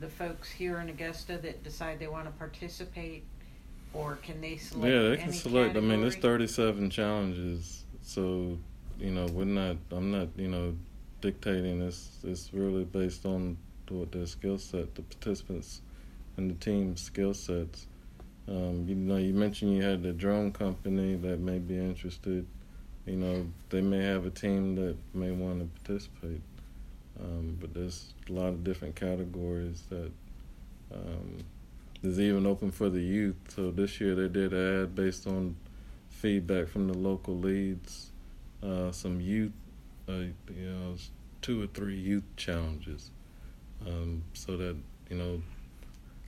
the 0.00 0.08
folks 0.08 0.50
here 0.50 0.80
in 0.80 0.88
Augusta 0.88 1.38
that 1.38 1.62
decide 1.62 2.00
they 2.00 2.08
want 2.08 2.24
to 2.26 2.32
participate? 2.32 3.24
Or 3.94 4.16
can 4.22 4.40
they 4.40 4.56
select 4.56 4.92
yeah, 4.92 5.08
they 5.08 5.16
can 5.16 5.32
select. 5.32 5.76
I 5.76 5.80
mean, 5.80 6.00
there's 6.00 6.16
37 6.16 6.90
challenges, 6.90 7.84
so 8.02 8.58
you 8.98 9.10
know, 9.10 9.26
we're 9.26 9.44
not. 9.44 9.76
I'm 9.90 10.12
not. 10.12 10.28
You 10.36 10.48
know, 10.48 10.76
dictating. 11.20 11.82
It's 11.82 12.18
it's 12.22 12.54
really 12.54 12.84
based 12.84 13.26
on 13.26 13.56
what 13.88 14.12
their 14.12 14.26
skill 14.26 14.58
set, 14.58 14.94
the 14.94 15.02
participants, 15.02 15.82
and 16.36 16.48
the 16.48 16.54
team's 16.54 17.02
skill 17.02 17.34
sets. 17.34 17.88
Um, 18.48 18.84
you 18.86 18.94
know, 18.94 19.16
you 19.16 19.34
mentioned 19.34 19.76
you 19.76 19.82
had 19.82 20.04
the 20.04 20.12
drone 20.12 20.52
company 20.52 21.16
that 21.16 21.40
may 21.40 21.58
be 21.58 21.76
interested. 21.76 22.46
You 23.06 23.16
know, 23.16 23.46
they 23.70 23.80
may 23.80 24.02
have 24.02 24.26
a 24.26 24.30
team 24.30 24.76
that 24.76 24.96
may 25.14 25.30
want 25.30 25.60
to 25.60 25.80
participate. 25.80 26.42
Um, 27.18 27.58
but 27.60 27.74
there's 27.74 28.14
a 28.28 28.32
lot 28.32 28.48
of 28.48 28.64
different 28.64 28.96
categories 28.96 29.82
that 29.90 30.10
um, 30.94 31.38
is 32.02 32.18
even 32.18 32.46
open 32.46 32.70
for 32.70 32.88
the 32.88 33.00
youth. 33.00 33.36
So 33.48 33.70
this 33.70 34.00
year 34.00 34.14
they 34.14 34.28
did 34.28 34.54
add, 34.54 34.94
based 34.94 35.26
on 35.26 35.56
feedback 36.08 36.68
from 36.68 36.88
the 36.88 36.96
local 36.96 37.36
leads, 37.36 38.10
uh, 38.62 38.92
some 38.92 39.20
youth, 39.20 39.52
uh, 40.08 40.12
you 40.12 40.34
know, 40.56 40.94
two 41.42 41.62
or 41.62 41.66
three 41.66 41.96
youth 41.96 42.24
challenges. 42.36 43.10
Um, 43.86 44.22
so 44.34 44.56
that 44.58 44.76
you 45.08 45.16
know, 45.16 45.42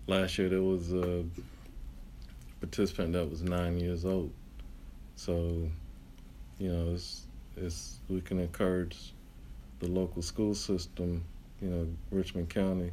last 0.06 0.38
year 0.38 0.48
there 0.48 0.62
was 0.62 0.92
a 0.92 1.24
participant 2.60 3.12
that 3.12 3.28
was 3.28 3.42
nine 3.42 3.78
years 3.78 4.04
old. 4.04 4.32
So, 5.16 5.68
you 6.62 6.72
know, 6.72 6.92
it's 6.94 7.26
it's 7.56 7.98
we 8.08 8.20
can 8.20 8.38
encourage 8.38 9.12
the 9.80 9.88
local 9.88 10.22
school 10.22 10.54
system, 10.54 11.24
you 11.60 11.68
know, 11.68 11.88
Richmond 12.12 12.50
County 12.50 12.92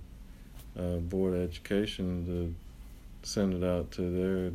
uh, 0.78 0.98
Board 0.98 1.36
of 1.36 1.42
Education 1.42 2.26
to 2.26 2.56
send 3.28 3.54
it 3.54 3.64
out 3.64 3.92
to 3.92 4.02
their 4.02 4.52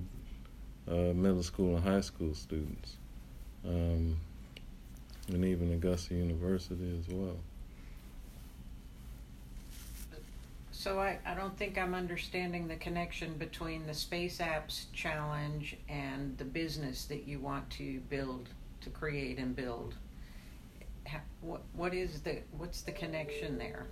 uh, 0.89 1.13
middle 1.13 1.45
school 1.45 1.77
and 1.77 1.85
high 1.85 2.01
school 2.01 2.35
students, 2.35 2.97
um, 3.65 4.17
and 5.29 5.45
even 5.45 5.73
Augusta 5.73 6.15
University 6.15 6.99
as 6.99 7.15
well. 7.15 7.37
So 10.73 10.99
I, 10.99 11.19
I 11.25 11.35
don't 11.35 11.57
think 11.57 11.79
I'm 11.79 11.95
understanding 11.95 12.67
the 12.67 12.77
connection 12.77 13.35
between 13.39 13.87
the 13.87 13.95
Space 13.95 14.39
Apps 14.39 14.87
Challenge 14.93 15.77
and 15.89 16.37
the 16.37 16.45
business 16.45 17.05
that 17.07 17.27
you 17.27 17.39
want 17.39 17.71
to 17.71 18.01
build, 18.11 18.49
to 18.85 18.91
create 18.91 19.39
and 19.39 19.57
build. 19.57 19.95
Ha- 21.09 21.21
What, 21.41 21.63
what 21.75 21.93
is 21.95 22.21
the, 22.21 22.39
what's 22.57 22.83
the 22.83 22.93
connection 22.93 23.59
there? 23.59 23.87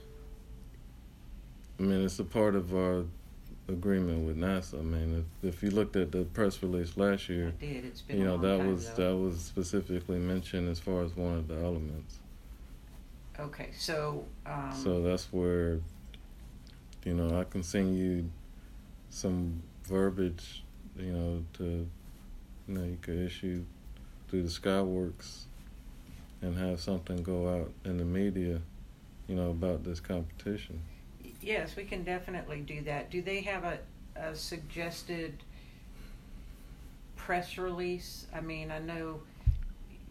I 1.78 1.82
mean, 1.82 2.04
it's 2.04 2.18
a 2.18 2.24
part 2.24 2.54
of 2.54 2.74
our 2.74 3.04
agreement 3.68 4.26
with 4.26 4.36
NASA. 4.36 4.78
I 4.78 4.82
mean, 4.82 5.24
if, 5.42 5.54
if 5.56 5.62
you 5.62 5.70
looked 5.70 5.96
at 5.96 6.12
the 6.12 6.24
press 6.24 6.62
release 6.62 6.96
last 6.96 7.28
I 7.28 7.32
year, 7.32 7.52
did, 7.58 7.84
it's 7.84 8.02
been 8.02 8.18
you 8.18 8.22
a 8.24 8.26
know 8.26 8.32
long 8.36 8.42
that 8.42 8.64
was 8.70 8.90
though. 8.90 9.10
that 9.10 9.16
was 9.16 9.40
specifically 9.40 10.18
mentioned 10.18 10.68
as 10.68 10.78
far 10.78 11.02
as 11.02 11.16
one 11.16 11.38
of 11.38 11.48
the 11.48 11.56
elements. 11.56 12.18
Okay, 13.40 13.70
so, 13.76 14.24
um. 14.46 14.70
So 14.72 15.02
that's 15.02 15.32
where, 15.32 15.80
you 17.04 17.14
know, 17.14 17.40
I 17.40 17.44
can 17.44 17.62
send 17.62 17.96
you 17.96 18.30
some 19.10 19.62
verbiage, 19.84 20.62
you 20.98 21.12
know, 21.12 21.44
to, 21.54 21.64
you 22.68 22.74
know, 22.74 22.84
you 22.84 22.98
could 23.00 23.18
issue 23.18 23.64
through 24.32 24.42
the 24.42 24.48
Skyworks 24.48 25.42
and 26.40 26.56
have 26.56 26.80
something 26.80 27.22
go 27.22 27.54
out 27.54 27.70
in 27.84 27.98
the 27.98 28.04
media, 28.04 28.62
you 29.28 29.36
know, 29.36 29.50
about 29.50 29.84
this 29.84 30.00
competition. 30.00 30.80
Yes, 31.42 31.76
we 31.76 31.84
can 31.84 32.02
definitely 32.02 32.60
do 32.60 32.80
that. 32.84 33.10
Do 33.10 33.20
they 33.20 33.42
have 33.42 33.64
a, 33.64 33.78
a 34.16 34.34
suggested 34.34 35.34
press 37.14 37.58
release? 37.58 38.26
I 38.34 38.40
mean, 38.40 38.70
I 38.70 38.78
know, 38.78 39.20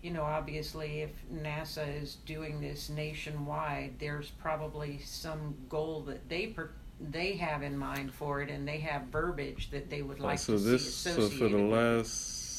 you 0.03 0.11
know, 0.11 0.21
obviously 0.21 1.01
if 1.01 1.09
NASA 1.33 2.03
is 2.03 2.17
doing 2.27 2.61
this 2.61 2.91
nationwide, 2.91 3.95
there's 3.97 4.29
probably 4.29 4.99
some 4.99 5.55
goal 5.67 6.01
that 6.01 6.29
they 6.29 6.45
per, 6.45 6.69
they 7.09 7.33
have 7.37 7.63
in 7.63 7.75
mind 7.75 8.13
for 8.13 8.43
it, 8.43 8.51
and 8.51 8.67
they 8.67 8.81
have 8.81 9.01
verbiage 9.05 9.71
that 9.71 9.89
they 9.89 10.03
would 10.03 10.19
like 10.19 10.35
oh, 10.35 10.37
so 10.37 10.53
to 10.53 10.59
this, 10.59 10.83
see 10.83 11.09
so 11.09 11.21
associated. 11.23 11.51
for 11.51 11.57
the 11.57 11.63
last 11.63 12.50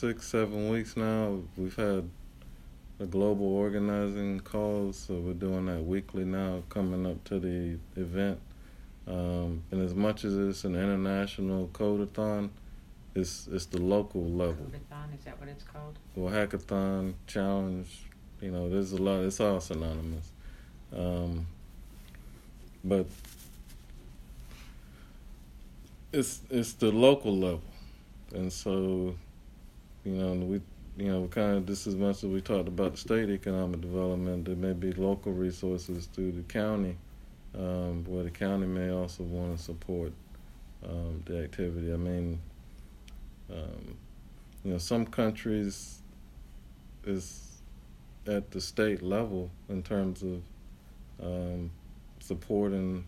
six, 0.00 0.26
seven 0.26 0.70
weeks 0.70 0.96
now, 0.96 1.38
we've 1.58 1.76
had 1.76 2.08
a 3.00 3.04
global 3.04 3.46
organizing 3.46 4.40
calls. 4.40 4.96
So 4.96 5.14
we're 5.14 5.34
doing 5.34 5.66
that 5.66 5.84
weekly 5.84 6.24
now, 6.24 6.62
coming 6.70 7.04
up 7.04 7.22
to 7.24 7.38
the 7.38 7.76
event. 8.00 8.40
Um, 9.06 9.62
and 9.70 9.82
as 9.82 9.94
much 9.94 10.24
as 10.24 10.34
it's 10.38 10.64
an 10.64 10.74
international 10.74 11.68
codeathon, 11.74 12.48
it's 13.14 13.46
it's 13.48 13.66
the 13.66 13.78
local 13.78 14.24
level. 14.24 14.64
Codeathon, 14.66 15.18
is 15.18 15.24
that 15.24 15.38
what 15.38 15.50
it's 15.50 15.64
called? 15.64 15.98
Well, 16.14 16.32
hackathon 16.32 17.14
challenge, 17.26 18.04
you 18.40 18.52
know, 18.52 18.70
there's 18.70 18.92
a 18.92 19.02
lot. 19.02 19.24
It's 19.24 19.40
all 19.40 19.60
synonymous, 19.60 20.30
um, 20.96 21.46
but 22.84 23.06
it's 26.12 26.40
it's 26.50 26.72
the 26.74 26.90
local 26.90 27.36
level, 27.36 27.62
and 28.32 28.52
so, 28.52 29.16
you 30.04 30.12
know, 30.12 30.32
we 30.32 30.60
you 30.96 31.10
know 31.10 31.28
kind 31.28 31.56
of 31.56 31.66
just 31.66 31.86
as 31.86 31.96
much 31.96 32.16
as 32.18 32.26
we 32.26 32.40
talked 32.40 32.68
about 32.68 32.98
state 32.98 33.30
economic 33.30 33.80
development, 33.80 34.44
there 34.44 34.56
may 34.56 34.72
be 34.72 34.92
local 34.92 35.32
resources 35.32 36.06
through 36.06 36.32
the 36.32 36.42
county, 36.42 36.96
um, 37.56 38.04
where 38.04 38.24
the 38.24 38.30
county 38.30 38.66
may 38.66 38.90
also 38.90 39.22
want 39.22 39.56
to 39.56 39.62
support 39.62 40.12
um, 40.88 41.22
the 41.26 41.42
activity. 41.42 41.92
I 41.92 41.96
mean. 41.96 42.40
Um, 43.52 43.96
you 44.64 44.72
know, 44.72 44.78
some 44.78 45.06
countries 45.06 46.02
is 47.04 47.62
at 48.26 48.50
the 48.50 48.60
state 48.60 49.02
level 49.02 49.50
in 49.68 49.82
terms 49.82 50.22
of 50.22 50.42
um, 51.22 51.70
supporting 52.20 53.04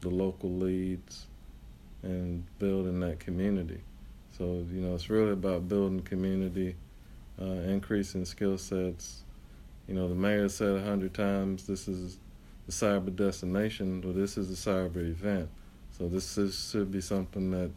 the 0.00 0.08
local 0.08 0.50
leads 0.50 1.26
and 2.02 2.44
building 2.58 3.00
that 3.00 3.18
community. 3.18 3.82
So 4.40 4.64
you 4.72 4.80
know, 4.80 4.94
it's 4.94 5.10
really 5.10 5.32
about 5.32 5.68
building 5.68 6.00
community, 6.00 6.74
uh, 7.38 7.44
increasing 7.44 8.24
skill 8.24 8.56
sets. 8.56 9.22
You 9.86 9.92
know, 9.92 10.08
the 10.08 10.14
mayor 10.14 10.48
said 10.48 10.76
a 10.76 10.82
hundred 10.82 11.12
times, 11.12 11.66
"This 11.66 11.86
is 11.86 12.16
the 12.64 12.72
cyber 12.72 13.14
destination, 13.14 14.02
or 14.02 14.14
this 14.14 14.38
is 14.38 14.50
a 14.50 14.54
cyber 14.54 15.06
event." 15.06 15.50
So 15.90 16.08
this 16.08 16.38
is, 16.38 16.70
should 16.70 16.90
be 16.90 17.02
something 17.02 17.50
that 17.50 17.70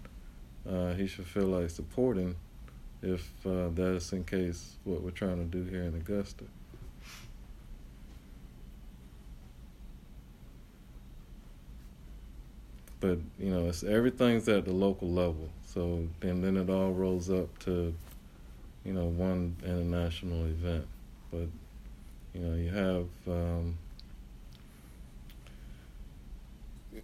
uh, 0.65 0.93
he 0.93 1.05
should 1.05 1.25
feel 1.25 1.47
like 1.47 1.69
supporting 1.69 2.37
if 3.01 3.29
uh, 3.45 3.67
that's 3.73 4.13
in 4.13 4.23
case 4.23 4.77
what 4.85 5.01
we're 5.01 5.11
trying 5.11 5.39
to 5.39 5.57
do 5.57 5.69
here 5.69 5.83
in 5.83 5.95
Augusta. 5.95 6.45
But 13.01 13.17
you 13.37 13.49
know, 13.49 13.67
it's 13.67 13.83
everything's 13.83 14.47
at 14.47 14.63
the 14.63 14.71
local 14.71 15.09
level. 15.11 15.49
So 15.73 16.07
and 16.21 16.43
then 16.43 16.57
it 16.57 16.69
all 16.69 16.91
rolls 16.91 17.31
up 17.31 17.57
to, 17.59 17.93
you 18.85 18.93
know, 18.93 19.05
one 19.05 19.55
international 19.65 20.45
event. 20.45 20.85
but 21.31 21.47
you 22.35 22.41
know, 22.41 22.55
you 22.55 22.69
have 22.69 23.07
um, 23.27 23.77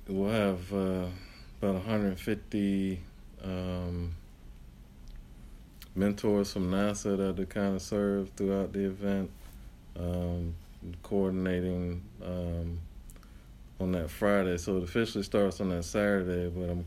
we'll 0.08 0.32
have 0.32 0.74
uh, 0.74 1.08
about 1.62 1.74
150 1.76 3.00
um, 3.44 4.16
mentors 5.96 6.54
from 6.54 6.70
NASA 6.70 7.18
that 7.18 7.40
are 7.40 7.46
kind 7.46 7.76
of 7.76 7.82
serve 7.82 8.30
throughout 8.36 8.74
the 8.74 8.86
event, 8.86 9.32
um, 9.98 10.54
coordinating 11.02 12.04
um, 12.24 12.80
on 13.80 13.92
that 13.94 14.10
Friday. 14.10 14.58
So 14.58 14.78
it 14.78 14.84
officially 14.84 15.24
starts 15.24 15.60
on 15.60 15.70
that 15.70 15.86
Saturday, 15.86 16.50
but 16.50 16.70
I'm 16.70 16.86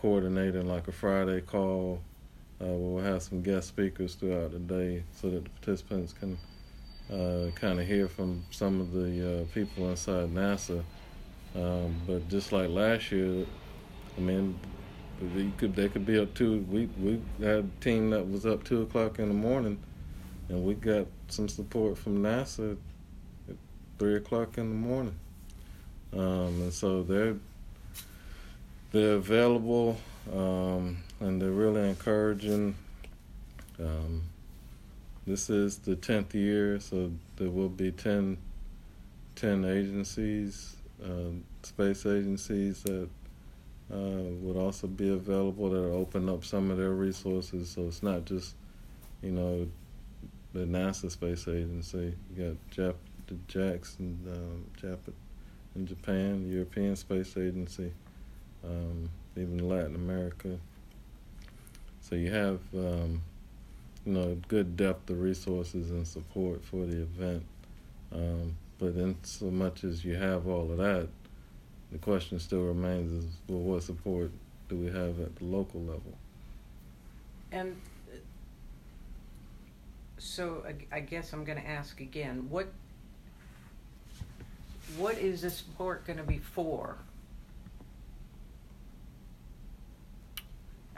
coordinating 0.00 0.66
like 0.66 0.88
a 0.88 0.92
Friday 0.92 1.40
call. 1.40 2.00
Uh, 2.60 2.66
we'll 2.66 3.04
have 3.04 3.22
some 3.22 3.42
guest 3.42 3.68
speakers 3.68 4.14
throughout 4.14 4.52
the 4.52 4.58
day 4.58 5.02
so 5.12 5.30
that 5.30 5.44
the 5.44 5.50
participants 5.50 6.12
can 6.12 6.38
uh, 7.12 7.50
kind 7.54 7.80
of 7.80 7.86
hear 7.86 8.08
from 8.08 8.44
some 8.50 8.80
of 8.80 8.92
the 8.92 9.42
uh, 9.42 9.44
people 9.54 9.88
inside 9.88 10.32
NASA. 10.34 10.82
Um, 11.54 12.00
but 12.06 12.28
just 12.28 12.52
like 12.52 12.68
last 12.70 13.10
year, 13.12 13.44
I 14.16 14.20
mean, 14.20 14.58
they 15.34 15.50
could 15.56 15.74
they 15.74 15.88
could 15.88 16.06
be 16.06 16.18
up 16.18 16.32
to 16.34 16.64
we 16.70 16.88
we 16.98 17.20
had 17.40 17.64
a 17.64 17.82
team 17.82 18.10
that 18.10 18.28
was 18.28 18.46
up 18.46 18.64
two 18.64 18.82
o'clock 18.82 19.18
in 19.18 19.28
the 19.28 19.34
morning, 19.34 19.78
and 20.48 20.64
we 20.64 20.74
got 20.74 21.06
some 21.28 21.48
support 21.48 21.98
from 21.98 22.22
NASA 22.22 22.76
at 23.48 23.56
three 23.98 24.16
o'clock 24.16 24.56
in 24.56 24.68
the 24.68 24.88
morning. 24.88 25.18
Um, 26.12 26.62
and 26.62 26.72
so 26.72 27.02
they're 27.02 27.36
they're 28.92 29.14
available 29.14 29.96
um, 30.32 30.98
and 31.20 31.40
they're 31.40 31.50
really 31.50 31.88
encouraging. 31.88 32.74
Um, 33.78 34.22
this 35.26 35.48
is 35.48 35.78
the 35.78 35.96
10th 35.96 36.34
year, 36.34 36.80
so 36.80 37.12
there 37.36 37.50
will 37.50 37.68
be 37.68 37.92
10, 37.92 38.36
10 39.36 39.64
agencies, 39.64 40.76
uh, 41.04 41.30
space 41.62 42.04
agencies 42.06 42.82
that 42.82 43.08
uh, 43.92 44.22
would 44.40 44.56
also 44.56 44.86
be 44.86 45.10
available 45.12 45.70
that 45.70 45.84
open 45.92 46.28
up 46.28 46.44
some 46.44 46.70
of 46.70 46.78
their 46.78 46.90
resources. 46.90 47.70
So 47.70 47.86
it's 47.86 48.02
not 48.02 48.24
just, 48.24 48.54
you 49.22 49.30
know, 49.32 49.68
the 50.52 50.60
NASA 50.60 51.10
Space 51.10 51.46
Agency. 51.48 52.14
You 52.36 52.56
got 52.76 52.76
Jap- 52.76 52.94
the 53.26 53.34
JAXA, 53.48 53.98
um, 54.00 54.64
Jap- 54.80 55.12
in 55.76 55.86
Japan, 55.86 56.48
the 56.48 56.54
European 56.54 56.96
Space 56.96 57.36
Agency, 57.36 57.92
um, 58.64 59.10
even 59.36 59.68
Latin 59.68 59.94
America. 59.94 60.58
So 62.00 62.16
you 62.16 62.30
have 62.30 62.60
um, 62.74 63.22
you 64.04 64.12
know, 64.12 64.38
good 64.48 64.76
depth 64.76 65.10
of 65.10 65.20
resources 65.20 65.90
and 65.90 66.06
support 66.06 66.64
for 66.64 66.86
the 66.86 67.02
event. 67.02 67.44
Um, 68.12 68.56
but 68.78 68.94
in 68.94 69.16
so 69.22 69.50
much 69.50 69.84
as 69.84 70.04
you 70.04 70.16
have 70.16 70.48
all 70.48 70.70
of 70.70 70.78
that, 70.78 71.08
the 71.92 71.98
question 71.98 72.38
still 72.40 72.62
remains: 72.62 73.24
is 73.24 73.30
well, 73.48 73.58
what 73.58 73.82
support 73.82 74.30
do 74.68 74.76
we 74.76 74.86
have 74.86 75.20
at 75.20 75.36
the 75.36 75.44
local 75.44 75.80
level? 75.80 76.16
And 77.52 77.76
so 80.18 80.64
I 80.90 81.00
guess 81.00 81.32
I'm 81.32 81.44
going 81.44 81.60
to 81.60 81.68
ask 81.68 82.00
again: 82.00 82.46
what 82.48 82.68
what 84.96 85.18
is 85.18 85.42
the 85.42 85.50
support 85.50 86.06
going 86.06 86.18
to 86.18 86.24
be 86.24 86.38
for? 86.38 86.96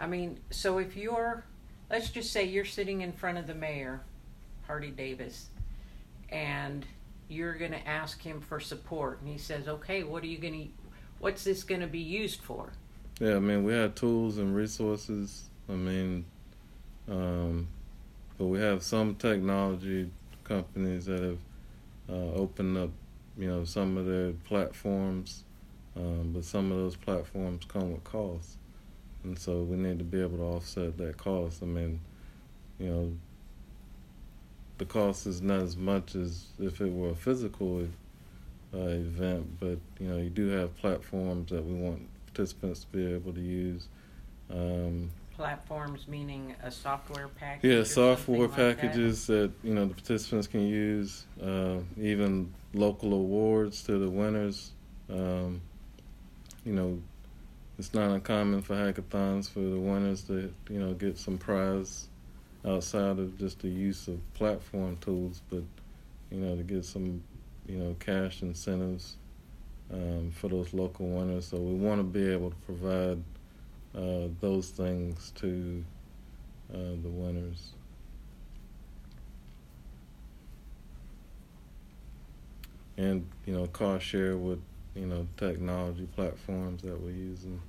I 0.03 0.09
mean, 0.09 0.41
so 0.51 0.79
if 0.79 0.97
you're 0.97 1.45
let's 1.89 2.11
just 2.11 2.33
say 2.33 2.45
you're 2.45 2.65
sitting 2.65 3.03
in 3.03 3.13
front 3.13 3.39
of 3.39 3.47
the 3.47 3.55
mayor, 3.55 4.01
Hardie 4.69 4.95
Davis, 4.95 5.47
and 6.29 6.85
you're 7.29 7.55
going 7.55 7.71
to 7.71 7.89
ask 7.89 8.21
him 8.21 8.41
for 8.41 8.59
support, 8.59 9.21
and 9.21 9.29
he 9.31 9.39
says, 9.39 9.69
"Okay, 9.69 10.03
what 10.03 10.25
are 10.25 10.27
you 10.27 10.39
going 10.39 10.65
to? 10.65 10.69
What's 11.21 11.45
this 11.45 11.63
going 11.63 11.83
to 11.83 11.87
be 11.87 12.01
used 12.01 12.41
for?" 12.41 12.73
Yeah, 13.21 13.37
I 13.37 13.39
mean, 13.39 13.63
we 13.63 13.75
have 13.75 13.95
tools 13.95 14.39
and 14.39 14.57
resources. 14.57 15.45
I 15.69 15.75
mean, 15.75 16.25
um, 17.09 17.69
but 18.39 18.47
we 18.47 18.59
have 18.59 18.83
some 18.83 19.15
technology 19.15 20.11
companies 20.43 21.07
that 21.07 21.23
have 21.23 21.39
uh, 22.11 22.33
opened 22.35 22.77
up, 22.77 22.91
you 23.39 23.47
know, 23.47 23.65
some 23.65 23.97
of 23.97 24.07
their 24.07 24.33
platforms, 24.33 25.45
um, 25.95 26.33
but 26.35 26.45
some 26.45 26.73
of 26.73 26.79
those 26.79 26.97
platforms 26.97 27.65
come 27.67 27.93
with 27.93 28.03
costs 28.03 28.57
and 29.25 29.39
so 29.39 29.63
we 29.63 29.77
need 29.77 29.99
to 29.99 30.05
be 30.05 30.21
able 30.21 30.39
to 30.39 30.45
offset 30.45 30.97
that 30.99 31.17
cost. 31.17 31.63
I 31.63 31.67
mean, 31.67 32.01
you 32.79 32.87
know, 32.87 33.13
the 34.79 34.85
cost 34.85 35.27
is 35.27 35.41
not 35.41 35.61
as 35.61 35.77
much 35.77 36.15
as 36.15 36.47
if 36.59 36.81
it 36.81 36.93
were 36.93 37.11
a 37.11 37.15
physical 37.15 37.87
uh, 38.75 38.79
event, 38.79 39.61
but 39.61 39.79
you 40.01 40.09
know, 40.09 40.17
you 40.17 40.31
do 40.31 40.49
have 40.49 40.77
platforms 40.77 41.51
that 41.51 41.65
we 41.65 41.75
want 41.75 42.03
participants 42.27 42.81
to 42.81 42.87
be 42.97 43.15
able 43.15 43.33
to 43.33 43.41
use. 43.41 43.87
Um, 44.51 45.11
platforms 45.37 46.07
meaning 46.09 46.55
a 46.63 46.71
software 46.71 47.29
package. 47.29 47.71
Yeah, 47.71 47.85
software 47.85 48.49
packages 48.49 49.27
that. 49.27 49.53
that. 49.63 49.69
you 49.69 49.75
know 49.75 49.87
the 49.87 49.95
participants 49.95 50.47
can 50.47 50.67
use. 50.67 51.27
Uh, 51.43 51.79
even 51.99 52.53
local 52.75 53.13
awards 53.13 53.83
to 53.85 53.99
the 53.99 54.09
winners. 54.09 54.73
Um, 55.11 55.61
you 56.65 56.73
know, 56.73 57.01
it's 57.83 57.95
not 57.95 58.11
uncommon 58.11 58.63
for 58.63 58.77
hackathons 58.77 59.51
for 59.51 59.59
the 59.59 59.77
winners 59.77 60.23
to 60.23 60.55
you 60.71 60.79
know 60.79 60.95
get 60.95 61.19
some 61.19 61.37
prize 61.37 62.07
outside 62.65 63.19
of 63.19 63.37
just 63.41 63.59
the 63.59 63.69
use 63.69 64.07
of 64.07 64.21
platform 64.35 64.97
tools, 65.01 65.43
but 65.51 65.65
you 66.31 66.39
know 66.39 66.55
to 66.55 66.63
get 66.63 66.85
some 66.85 67.21
you 67.67 67.77
know 67.77 67.97
cash 67.99 68.43
incentives 68.43 69.17
um, 69.93 70.31
for 70.31 70.47
those 70.47 70.73
local 70.73 71.09
winners. 71.09 71.49
So 71.49 71.57
we 71.57 71.75
want 71.75 71.99
to 71.99 72.05
be 72.05 72.33
able 72.33 72.51
to 72.51 72.57
provide 72.65 73.21
uh, 73.97 74.29
those 74.41 74.71
things 74.71 75.33
to 75.41 75.85
uh, 76.73 76.77
the 77.03 77.09
winners. 77.09 77.73
And 82.97 83.27
you 83.45 83.55
know, 83.55 83.67
cost 83.67 84.05
share 84.05 84.37
with 84.37 84.61
you 84.95 85.07
know, 85.07 85.27
technology 85.37 86.07
platforms 86.15 86.83
that 86.83 87.01
we're 87.01 87.11
using. 87.11 87.61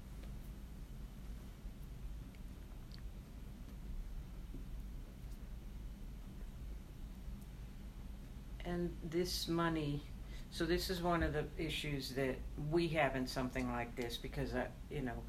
And 8.74 8.90
this 9.04 9.48
money, 9.48 10.02
so 10.50 10.66
this 10.66 10.90
is 10.90 11.02
one 11.02 11.22
of 11.22 11.34
the 11.34 11.46
issues 11.58 12.10
that 12.12 12.36
we 12.72 12.88
have 12.90 13.16
in 13.16 13.28
something 13.28 13.72
like 13.72 13.96
this 13.96 14.18
because, 14.18 14.56
I, 14.56 14.66
you 14.90 15.02
know, 15.02 15.22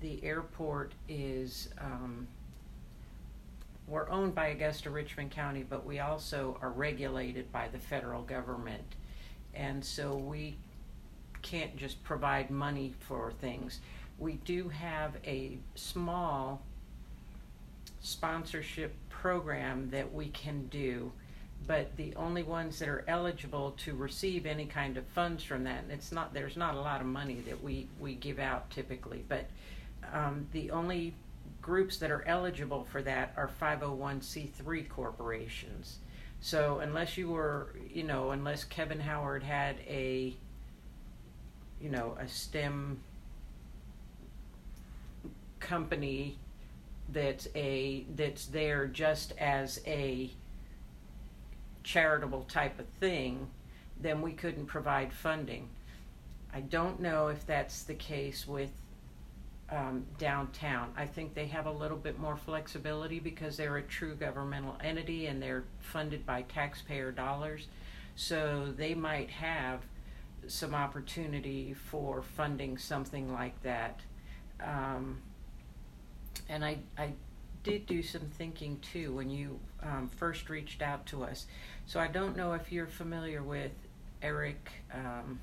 the 0.00 0.22
airport 0.22 0.92
is, 1.08 1.70
um, 1.80 2.28
we're 3.88 4.10
owned 4.10 4.34
by 4.34 4.48
Augusta 4.48 4.90
Richmond 4.90 5.30
County, 5.30 5.64
but 5.68 5.86
we 5.86 6.00
also 6.00 6.58
are 6.60 6.70
regulated 6.70 7.50
by 7.52 7.68
the 7.68 7.78
federal 7.78 8.22
government 8.22 8.94
and 9.56 9.82
so 9.82 10.14
we 10.14 10.56
can't 11.42 11.76
just 11.76 12.02
provide 12.04 12.50
money 12.50 12.94
for 13.00 13.32
things. 13.40 13.80
We 14.18 14.34
do 14.44 14.68
have 14.68 15.16
a 15.24 15.58
small 15.74 16.62
sponsorship 18.00 18.94
program 19.08 19.88
that 19.90 20.12
we 20.12 20.28
can 20.28 20.66
do, 20.66 21.12
but 21.66 21.96
the 21.96 22.14
only 22.16 22.42
ones 22.42 22.78
that 22.78 22.88
are 22.88 23.04
eligible 23.08 23.72
to 23.78 23.94
receive 23.94 24.46
any 24.46 24.66
kind 24.66 24.96
of 24.96 25.06
funds 25.08 25.42
from 25.42 25.64
that, 25.64 25.82
and 25.82 25.92
it's 25.92 26.12
not 26.12 26.32
there's 26.32 26.56
not 26.56 26.74
a 26.74 26.80
lot 26.80 27.00
of 27.00 27.06
money 27.06 27.42
that 27.46 27.62
we 27.62 27.88
we 27.98 28.14
give 28.14 28.38
out 28.38 28.70
typically, 28.70 29.24
but 29.28 29.46
um, 30.12 30.46
the 30.52 30.70
only 30.70 31.14
groups 31.60 31.98
that 31.98 32.10
are 32.10 32.22
eligible 32.26 32.84
for 32.84 33.02
that 33.02 33.32
are 33.36 33.50
501c3 33.60 34.88
corporations. 34.88 35.98
So 36.40 36.78
unless 36.78 37.16
you 37.16 37.28
were, 37.28 37.74
you 37.92 38.04
know, 38.04 38.30
unless 38.30 38.62
Kevin 38.62 39.00
Howard 39.00 39.42
had 39.42 39.76
a, 39.88 40.36
you 41.80 41.90
know, 41.90 42.16
a 42.20 42.28
STEM 42.28 43.00
company 45.58 46.38
that's 47.08 47.48
a 47.56 48.04
that's 48.14 48.46
there 48.46 48.86
just 48.86 49.32
as 49.38 49.80
a 49.86 50.30
charitable 51.86 52.42
type 52.48 52.78
of 52.80 52.86
thing, 53.00 53.48
then 54.00 54.20
we 54.20 54.32
couldn't 54.32 54.66
provide 54.66 55.12
funding. 55.12 55.68
I 56.52 56.60
don't 56.60 57.00
know 57.00 57.28
if 57.28 57.46
that's 57.46 57.84
the 57.84 57.94
case 57.94 58.46
with 58.46 58.70
um, 59.70 60.04
downtown. 60.18 60.92
I 60.96 61.06
think 61.06 61.34
they 61.34 61.46
have 61.46 61.66
a 61.66 61.70
little 61.70 61.96
bit 61.96 62.18
more 62.18 62.36
flexibility 62.36 63.20
because 63.20 63.56
they're 63.56 63.76
a 63.76 63.82
true 63.82 64.14
governmental 64.14 64.76
entity 64.82 65.26
and 65.26 65.40
they're 65.40 65.64
funded 65.80 66.26
by 66.26 66.42
taxpayer 66.42 67.12
dollars. 67.12 67.68
So 68.16 68.72
they 68.76 68.94
might 68.94 69.30
have 69.30 69.80
some 70.48 70.74
opportunity 70.74 71.74
for 71.74 72.22
funding 72.22 72.78
something 72.78 73.32
like 73.32 73.60
that. 73.62 74.00
Um, 74.60 75.18
and 76.48 76.64
I, 76.64 76.78
I 76.98 77.12
did 77.66 77.84
do 77.86 78.00
some 78.00 78.22
thinking 78.38 78.78
too 78.78 79.12
when 79.12 79.28
you 79.28 79.58
um, 79.82 80.08
first 80.16 80.48
reached 80.48 80.82
out 80.82 81.04
to 81.06 81.24
us. 81.24 81.46
So 81.84 81.98
I 81.98 82.06
don't 82.06 82.36
know 82.36 82.52
if 82.52 82.70
you're 82.70 82.86
familiar 82.86 83.42
with 83.42 83.72
Eric, 84.22 84.70
um, 84.94 85.40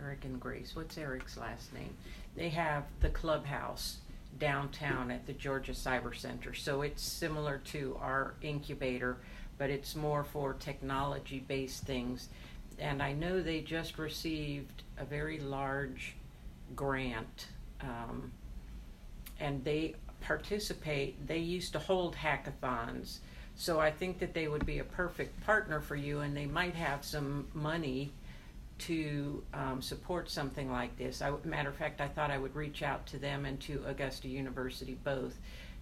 Eric 0.00 0.24
and 0.24 0.38
Grace. 0.38 0.76
What's 0.76 0.96
Eric's 0.96 1.36
last 1.36 1.74
name? 1.74 1.96
They 2.36 2.48
have 2.50 2.84
the 3.00 3.08
clubhouse 3.08 3.96
downtown 4.38 5.10
at 5.10 5.26
the 5.26 5.32
Georgia 5.32 5.72
Cyber 5.72 6.14
Center. 6.14 6.54
So 6.54 6.82
it's 6.82 7.02
similar 7.02 7.58
to 7.72 7.98
our 8.00 8.34
incubator, 8.40 9.16
but 9.58 9.70
it's 9.70 9.96
more 9.96 10.22
for 10.22 10.54
technology 10.54 11.44
based 11.48 11.82
things. 11.86 12.28
And 12.78 13.02
I 13.02 13.14
know 13.14 13.42
they 13.42 13.62
just 13.62 13.98
received 13.98 14.84
a 14.96 15.04
very 15.04 15.40
large 15.40 16.14
grant. 16.76 17.48
Um, 17.80 18.30
and 19.40 19.64
they 19.64 19.96
participate. 20.20 21.26
They 21.26 21.38
used 21.38 21.72
to 21.72 21.78
hold 21.78 22.16
hackathons, 22.16 23.18
so 23.54 23.80
I 23.80 23.90
think 23.90 24.18
that 24.20 24.34
they 24.34 24.48
would 24.48 24.66
be 24.66 24.78
a 24.78 24.84
perfect 24.84 25.44
partner 25.44 25.80
for 25.80 25.96
you, 25.96 26.20
and 26.20 26.36
they 26.36 26.46
might 26.46 26.74
have 26.74 27.04
some 27.04 27.48
money 27.54 28.12
to 28.78 29.42
um, 29.52 29.82
support 29.82 30.30
something 30.30 30.70
like 30.70 30.96
this. 30.96 31.20
I, 31.20 31.32
matter 31.44 31.68
of 31.68 31.74
fact, 31.74 32.00
I 32.00 32.08
thought 32.08 32.30
I 32.30 32.38
would 32.38 32.54
reach 32.54 32.82
out 32.82 33.06
to 33.06 33.18
them 33.18 33.44
and 33.44 33.60
to 33.62 33.82
Augusta 33.86 34.28
University 34.28 34.96
both 35.02 35.36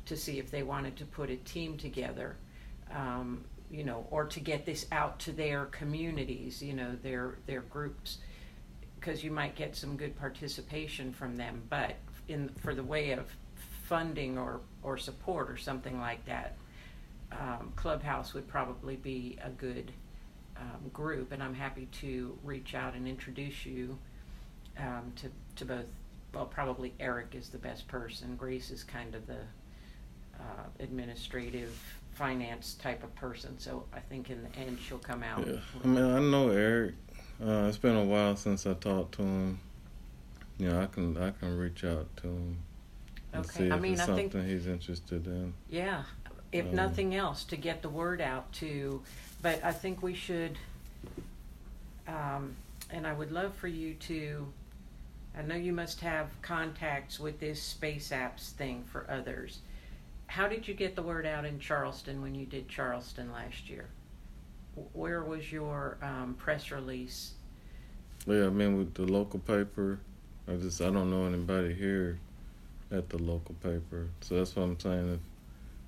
to 0.07 0.17
see 0.17 0.39
if 0.39 0.51
they 0.51 0.63
wanted 0.63 0.97
to 0.97 1.05
put 1.05 1.31
a 1.31 1.37
team 1.37 1.77
together, 1.77 2.37
um, 2.91 3.45
you 3.71 3.85
know, 3.85 4.07
or 4.11 4.25
to 4.25 4.41
get 4.41 4.65
this 4.65 4.87
out 4.93 5.19
to 5.21 5.33
their 5.33 5.67
communities, 5.67 6.63
you 6.63 6.73
know, 6.73 6.97
their 7.03 7.37
their 7.47 7.63
groups, 7.63 8.19
because 8.99 9.23
you 9.23 9.31
might 9.31 9.55
get 9.55 9.77
some 9.77 9.97
good 9.97 10.17
participation 10.19 11.13
from 11.13 11.37
them. 11.37 11.63
But 11.69 11.97
in 12.29 12.49
for 12.49 12.75
the 12.75 12.85
way 12.85 13.11
of 13.11 13.27
funding 13.87 14.37
or, 14.37 14.61
or 14.83 14.99
support 14.99 15.51
or 15.51 15.57
something 15.57 16.01
like 16.01 16.25
that, 16.27 16.57
um, 17.33 17.73
Clubhouse 17.77 18.35
would 18.35 18.49
probably 18.49 18.97
be 18.97 19.39
a 19.43 19.51
good 19.51 19.93
um, 20.57 20.91
group, 20.93 21.33
and 21.33 21.43
I'm 21.43 21.55
happy 21.55 21.89
to 22.01 22.37
reach 22.45 22.75
out 22.75 22.95
and 22.95 23.07
introduce 23.07 23.67
you 23.67 23.99
um, 24.79 25.13
to, 25.17 25.31
to 25.57 25.65
both. 25.65 25.85
Well, 26.35 26.47
probably 26.47 26.93
Eric 27.01 27.35
is 27.35 27.49
the 27.49 27.59
best 27.59 27.89
person. 27.89 28.37
Grace 28.37 28.71
is 28.71 28.85
kind 28.85 29.15
of 29.15 29.27
the 29.27 29.39
uh, 30.39 30.65
administrative 30.81 31.79
finance 32.13 32.75
type 32.75 33.03
of 33.03 33.15
person, 33.15 33.59
so 33.59 33.85
I 33.95 34.01
think 34.01 34.29
in 34.29 34.43
the 34.43 34.59
end 34.59 34.79
she'll 34.87 34.99
come 34.99 35.23
out. 35.23 35.47
Yeah. 35.47 35.61
I 35.83 35.87
mean, 35.87 36.05
I 36.05 36.19
know 36.19 36.51
Eric. 36.51 36.95
Uh, 37.43 37.67
it's 37.69 37.79
been 37.79 37.97
a 37.97 38.05
while 38.05 38.37
since 38.37 38.67
I 38.67 38.75
talked 38.75 39.15
to 39.17 39.23
him. 39.23 39.59
You 40.59 40.71
know, 40.71 40.83
I 40.83 40.87
can 40.87 41.17
I 41.17 41.31
can 41.31 41.57
reach 41.57 41.85
out 41.85 42.07
to 42.19 42.29
him 42.29 42.59
Okay, 43.35 43.71
I 43.71 43.79
mean, 43.79 44.01
I 44.01 44.07
something 44.07 44.31
think, 44.31 44.47
he's 44.47 44.67
interested 44.67 45.27
in. 45.27 45.53
yeah, 45.69 46.05
if 46.53 46.67
Um, 46.67 46.75
nothing 46.75 47.15
else, 47.15 47.45
to 47.45 47.57
get 47.57 47.83
the 47.83 47.89
word 47.89 48.21
out 48.21 48.51
to, 48.55 49.03
but 49.43 49.63
I 49.63 49.73
think 49.73 50.03
we 50.03 50.15
should, 50.15 50.57
um, 52.09 52.55
and 52.91 53.07
I 53.07 53.13
would 53.13 53.33
love 53.33 53.55
for 53.55 53.69
you 53.69 53.95
to, 53.95 54.47
I 55.37 55.43
know 55.43 55.55
you 55.57 55.73
must 55.73 56.01
have 56.01 56.29
contacts 56.43 57.21
with 57.21 57.41
this 57.41 57.63
Space 57.63 58.09
Apps 58.11 58.51
thing 58.53 58.85
for 58.85 59.07
others. 59.11 59.61
How 60.29 60.49
did 60.49 60.67
you 60.67 60.75
get 60.75 60.97
the 60.97 61.03
word 61.03 61.27
out 61.27 61.45
in 61.45 61.59
Charleston 61.61 62.23
when 62.23 62.35
you 62.35 62.47
did 62.47 62.69
Charleston 62.69 63.31
last 63.33 63.69
year? 63.69 63.87
Where 64.93 65.23
was 65.23 65.53
your, 65.53 65.99
um, 66.03 66.35
press 66.39 66.71
release? 66.71 67.35
Yeah, 68.27 68.47
I 68.47 68.51
mean 68.51 68.77
with 68.79 68.95
the 68.95 69.03
local 69.05 69.39
paper, 69.41 69.99
I 70.49 70.55
just 70.55 70.81
I 70.81 70.91
don't 70.91 71.11
know 71.11 71.27
anybody 71.27 71.75
here 71.75 72.19
at 72.97 73.09
the 73.09 73.19
local 73.19 73.55
paper, 73.57 74.09
so 74.21 74.37
that's 74.37 74.57
what 74.57 74.63
I'm 74.65 74.81
saying. 74.81 75.15
If 75.15 75.21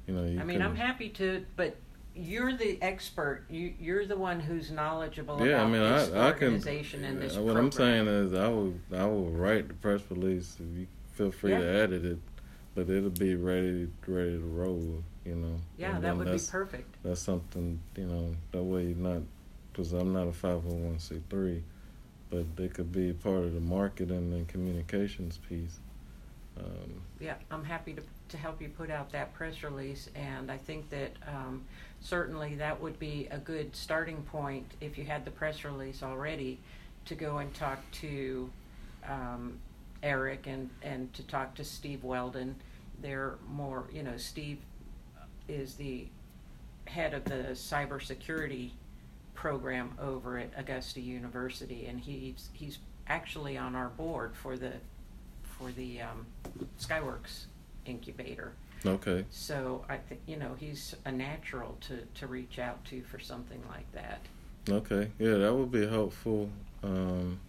you 0.08 0.14
know, 0.14 0.24
you 0.24 0.40
I 0.40 0.44
mean, 0.44 0.58
can, 0.58 0.66
I'm 0.66 0.76
happy 0.76 1.08
to, 1.10 1.44
but 1.56 1.76
you're 2.14 2.56
the 2.56 2.80
expert. 2.82 3.44
You 3.48 3.74
you're 3.78 4.06
the 4.06 4.16
one 4.16 4.40
who's 4.40 4.70
knowledgeable 4.70 5.44
Yeah, 5.46 5.62
I 5.62 5.66
mean, 5.66 5.82
this 5.82 6.10
I 6.12 6.28
I 6.28 6.32
can. 6.32 6.48
organization 6.48 7.04
and 7.04 7.20
this 7.20 7.34
what 7.34 7.54
program. 7.54 7.64
I'm 7.66 7.72
saying 7.72 8.06
is, 8.06 8.34
I 8.34 8.48
will 8.48 8.74
I 8.94 9.04
will 9.04 9.30
write 9.30 9.68
the 9.68 9.74
press 9.74 10.02
release. 10.10 10.56
If 10.58 10.78
you 10.78 10.86
feel 11.12 11.30
free 11.30 11.50
to 11.52 11.64
edit 11.64 12.04
it, 12.04 12.18
but 12.74 12.88
it'll 12.88 13.10
be 13.10 13.34
ready 13.34 13.88
ready 14.06 14.32
to 14.32 14.38
roll. 14.44 15.02
You 15.24 15.34
know. 15.34 15.56
yeah, 15.76 15.96
And 15.96 16.04
that 16.04 16.16
would 16.16 16.32
be 16.32 16.38
perfect. 16.50 16.96
That's 17.02 17.20
something 17.20 17.80
you 17.96 18.06
know. 18.06 18.34
That 18.52 18.62
way, 18.62 18.86
you're 18.86 18.96
not 18.96 19.22
because 19.72 19.92
I'm 19.92 20.12
not 20.12 20.26
a 20.26 20.32
501c3, 20.32 21.62
but 22.30 22.56
they 22.56 22.68
could 22.68 22.90
be 22.90 23.12
part 23.12 23.44
of 23.44 23.54
the 23.54 23.60
marketing 23.60 24.32
and 24.32 24.48
communications 24.48 25.38
piece. 25.48 25.78
Um, 26.58 27.02
Yeah, 27.20 27.34
I'm 27.50 27.64
happy 27.64 27.94
to 27.94 28.02
to 28.28 28.36
help 28.36 28.60
you 28.60 28.68
put 28.68 28.90
out 28.90 29.10
that 29.12 29.32
press 29.32 29.62
release, 29.62 30.10
and 30.14 30.50
I 30.50 30.58
think 30.58 30.90
that 30.90 31.12
um, 31.26 31.64
certainly 32.00 32.54
that 32.56 32.78
would 32.78 32.98
be 32.98 33.26
a 33.30 33.38
good 33.38 33.74
starting 33.74 34.22
point 34.24 34.66
if 34.82 34.98
you 34.98 35.04
had 35.04 35.24
the 35.24 35.30
press 35.30 35.64
release 35.64 36.02
already 36.02 36.58
to 37.06 37.14
go 37.14 37.38
and 37.38 37.52
talk 37.54 37.78
to 37.92 38.50
um, 39.08 39.58
Eric 40.02 40.46
and 40.46 40.68
and 40.82 41.12
to 41.14 41.22
talk 41.22 41.54
to 41.54 41.64
Steve 41.64 42.04
Weldon. 42.04 42.54
They're 43.00 43.36
more, 43.48 43.84
you 43.92 44.02
know, 44.02 44.16
Steve 44.16 44.58
is 45.48 45.74
the 45.74 46.06
head 46.84 47.14
of 47.14 47.24
the 47.24 47.52
cybersecurity 47.52 48.70
program 49.34 49.92
over 50.00 50.38
at 50.38 50.50
Augusta 50.56 51.00
University, 51.00 51.86
and 51.86 51.98
he's 51.98 52.50
he's 52.52 52.78
actually 53.06 53.56
on 53.56 53.74
our 53.74 53.88
board 53.88 54.36
for 54.36 54.56
the 54.56 54.72
for 55.58 55.70
the 55.72 56.00
um, 56.02 56.26
Skyworks 56.80 57.44
incubator. 57.84 58.52
okay. 58.86 59.24
So 59.30 59.84
I 59.88 59.96
think 59.96 60.20
you 60.26 60.36
know 60.36 60.54
he's 60.58 60.94
a 61.04 61.12
natural 61.12 61.76
to 61.82 61.98
to 62.14 62.26
reach 62.26 62.58
out 62.58 62.84
to 62.86 63.02
for 63.02 63.18
something 63.18 63.62
like 63.68 63.90
that. 63.92 64.20
Okay, 64.70 65.10
yeah, 65.18 65.34
that 65.34 65.54
would 65.54 65.72
be 65.72 65.86
helpful. 65.86 66.50
Um, 66.82 67.40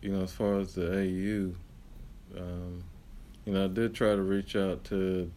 you 0.00 0.10
know, 0.10 0.22
as 0.22 0.32
far 0.32 0.58
as 0.58 0.74
the 0.74 0.86
AU, 0.90 1.54
um, 2.40 2.82
you 3.44 3.52
know, 3.52 3.64
I 3.64 3.68
did 3.68 3.94
try 3.94 4.10
to 4.10 4.22
reach 4.22 4.56
out 4.56 4.84
to. 4.84 5.30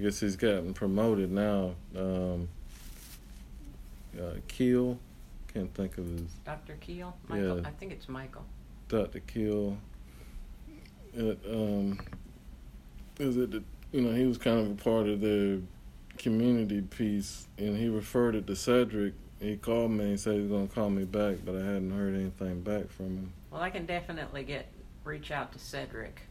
I 0.00 0.04
guess 0.04 0.18
he's 0.20 0.36
gotten 0.36 0.72
promoted 0.74 1.30
now. 1.30 1.74
Um, 1.94 2.48
uh, 4.18 4.32
Keel, 4.48 4.98
can't 5.52 5.72
think 5.74 5.96
of 5.98 6.06
his 6.06 6.22
Dr. 6.44 6.76
Keel, 6.80 7.14
Michael, 7.28 7.60
Yeah. 7.60 7.68
I 7.68 7.70
think 7.70 7.92
it's 7.92 8.08
Michael. 8.08 8.44
Dr. 8.88 9.20
Keel. 9.20 9.76
It, 11.14 11.38
um, 11.48 11.98
is 13.18 13.36
it? 13.36 13.50
the- 13.50 13.62
You 13.92 14.00
know, 14.00 14.12
he 14.14 14.24
was 14.24 14.38
kind 14.38 14.58
of 14.58 14.70
a 14.70 14.82
part 14.82 15.06
of 15.06 15.20
the 15.20 15.60
community 16.16 16.80
piece, 16.80 17.46
and 17.58 17.76
he 17.76 17.88
referred 17.88 18.34
it 18.34 18.46
to 18.46 18.56
Cedric. 18.56 19.12
He 19.38 19.56
called 19.56 19.90
me 19.90 20.04
and 20.04 20.20
said 20.20 20.34
he 20.36 20.40
was 20.40 20.50
gonna 20.50 20.68
call 20.68 20.88
me 20.88 21.04
back, 21.04 21.38
but 21.44 21.54
I 21.56 21.58
hadn't 21.64 21.90
heard 21.90 22.14
anything 22.14 22.62
back 22.62 22.88
from 22.88 23.06
him. 23.16 23.32
Well, 23.50 23.60
I 23.60 23.68
can 23.70 23.84
definitely 23.84 24.44
get 24.44 24.66
reach 25.04 25.30
out 25.30 25.52
to 25.52 25.58
Cedric. 25.58 26.22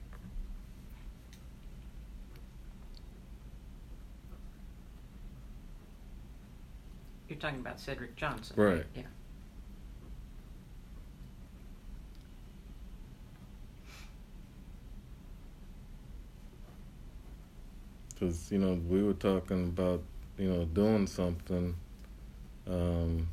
You're 7.27 7.39
talking 7.39 7.59
about 7.59 7.79
Cedric 7.79 8.15
Johnson, 8.15 8.55
Right. 8.57 8.85
Yeah. 8.95 9.03
Because 18.21 18.51
you 18.51 18.59
know 18.59 18.79
we 18.87 19.01
were 19.01 19.13
talking 19.13 19.65
about 19.65 20.01
you 20.37 20.47
know 20.47 20.65
doing 20.65 21.07
something 21.07 21.75
um, 22.67 23.27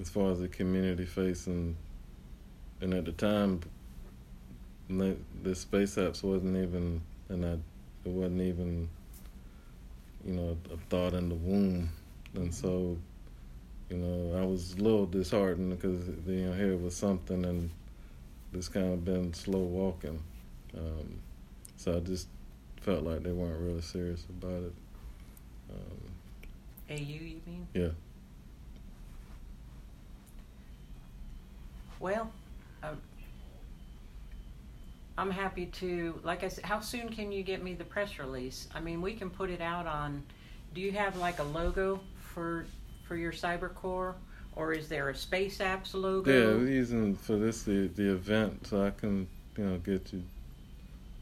as 0.00 0.08
far 0.08 0.30
as 0.30 0.40
the 0.40 0.48
community 0.48 1.04
facing, 1.04 1.76
and 2.80 2.94
at 2.94 3.04
the 3.04 3.12
time, 3.12 3.60
the, 4.88 5.54
space 5.54 5.96
apps 5.96 6.22
wasn't 6.22 6.56
even, 6.56 7.00
and 7.28 7.44
I, 7.44 7.52
it 8.04 8.10
wasn't 8.10 8.42
even, 8.42 8.88
you 10.24 10.34
know, 10.34 10.56
a 10.72 10.76
thought 10.88 11.14
in 11.14 11.28
the 11.28 11.34
womb, 11.34 11.90
and 12.34 12.54
so, 12.54 12.96
you 13.90 13.96
know, 13.96 14.38
I 14.40 14.44
was 14.44 14.74
a 14.74 14.82
little 14.82 15.06
disheartened 15.06 15.78
because 15.78 16.06
you 16.26 16.46
know 16.46 16.52
here 16.52 16.76
was 16.76 16.96
something, 16.96 17.44
and 17.44 17.70
it's 18.52 18.68
kind 18.68 18.92
of 18.92 19.04
been 19.04 19.34
slow 19.34 19.58
walking, 19.58 20.22
um, 20.76 21.18
so 21.76 21.96
I 21.96 22.00
just 22.00 22.28
felt 22.84 23.02
like 23.02 23.22
they 23.22 23.32
weren't 23.32 23.60
really 23.60 23.80
serious 23.80 24.24
about 24.28 24.62
it. 24.62 24.72
Um, 25.70 26.00
AU, 26.90 26.96
you 26.96 27.40
mean? 27.46 27.66
yeah. 27.72 27.88
Well, 31.98 32.30
um, 32.82 33.00
I'm 35.16 35.30
happy 35.30 35.66
to, 35.66 36.20
like 36.22 36.44
I 36.44 36.48
said, 36.48 36.64
how 36.64 36.80
soon 36.80 37.08
can 37.08 37.32
you 37.32 37.42
get 37.42 37.62
me 37.62 37.72
the 37.72 37.84
press 37.84 38.18
release? 38.18 38.68
I 38.74 38.80
mean, 38.80 39.00
we 39.00 39.14
can 39.14 39.30
put 39.30 39.48
it 39.48 39.62
out 39.62 39.86
on, 39.86 40.22
do 40.74 40.82
you 40.82 40.92
have 40.92 41.16
like 41.16 41.38
a 41.38 41.44
logo 41.44 42.00
for, 42.34 42.66
for 43.08 43.16
your 43.16 43.32
cyber 43.32 43.72
CyberCore? 43.72 44.14
Or 44.56 44.72
is 44.72 44.88
there 44.88 45.08
a 45.08 45.16
Space 45.16 45.58
Apps 45.58 45.94
logo? 45.94 46.30
Yeah, 46.30 46.54
we're 46.54 46.68
using 46.68 47.16
for 47.16 47.36
this 47.36 47.64
the 47.64 47.88
the 47.88 48.12
event, 48.12 48.68
so 48.68 48.86
I 48.86 48.90
can 48.90 49.26
you 49.56 49.64
know 49.64 49.78
get 49.78 50.12
you 50.12 50.22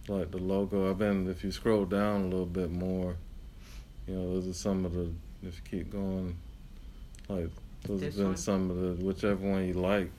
like 0.09 0.31
the 0.31 0.39
logo. 0.39 0.91
I've 0.91 0.99
been 0.99 1.29
if 1.29 1.45
you 1.45 1.53
scroll 1.53 1.85
down 1.85 2.23
a 2.23 2.25
little 2.25 2.47
bit 2.47 2.71
more, 2.71 3.17
you 4.07 4.15
know, 4.15 4.35
those 4.35 4.49
are 4.49 4.53
some 4.53 4.85
of 4.85 4.93
the 4.93 5.11
if 5.43 5.57
you 5.65 5.79
keep 5.79 5.93
going, 5.93 6.37
like 7.29 7.51
those 7.85 8.01
This 8.01 8.15
have 8.15 8.17
been 8.17 8.27
one? 8.29 8.37
some 8.37 8.71
of 8.71 8.77
the 8.77 9.05
whichever 9.05 9.49
one 9.49 9.67
you 9.67 9.75
like. 9.75 10.11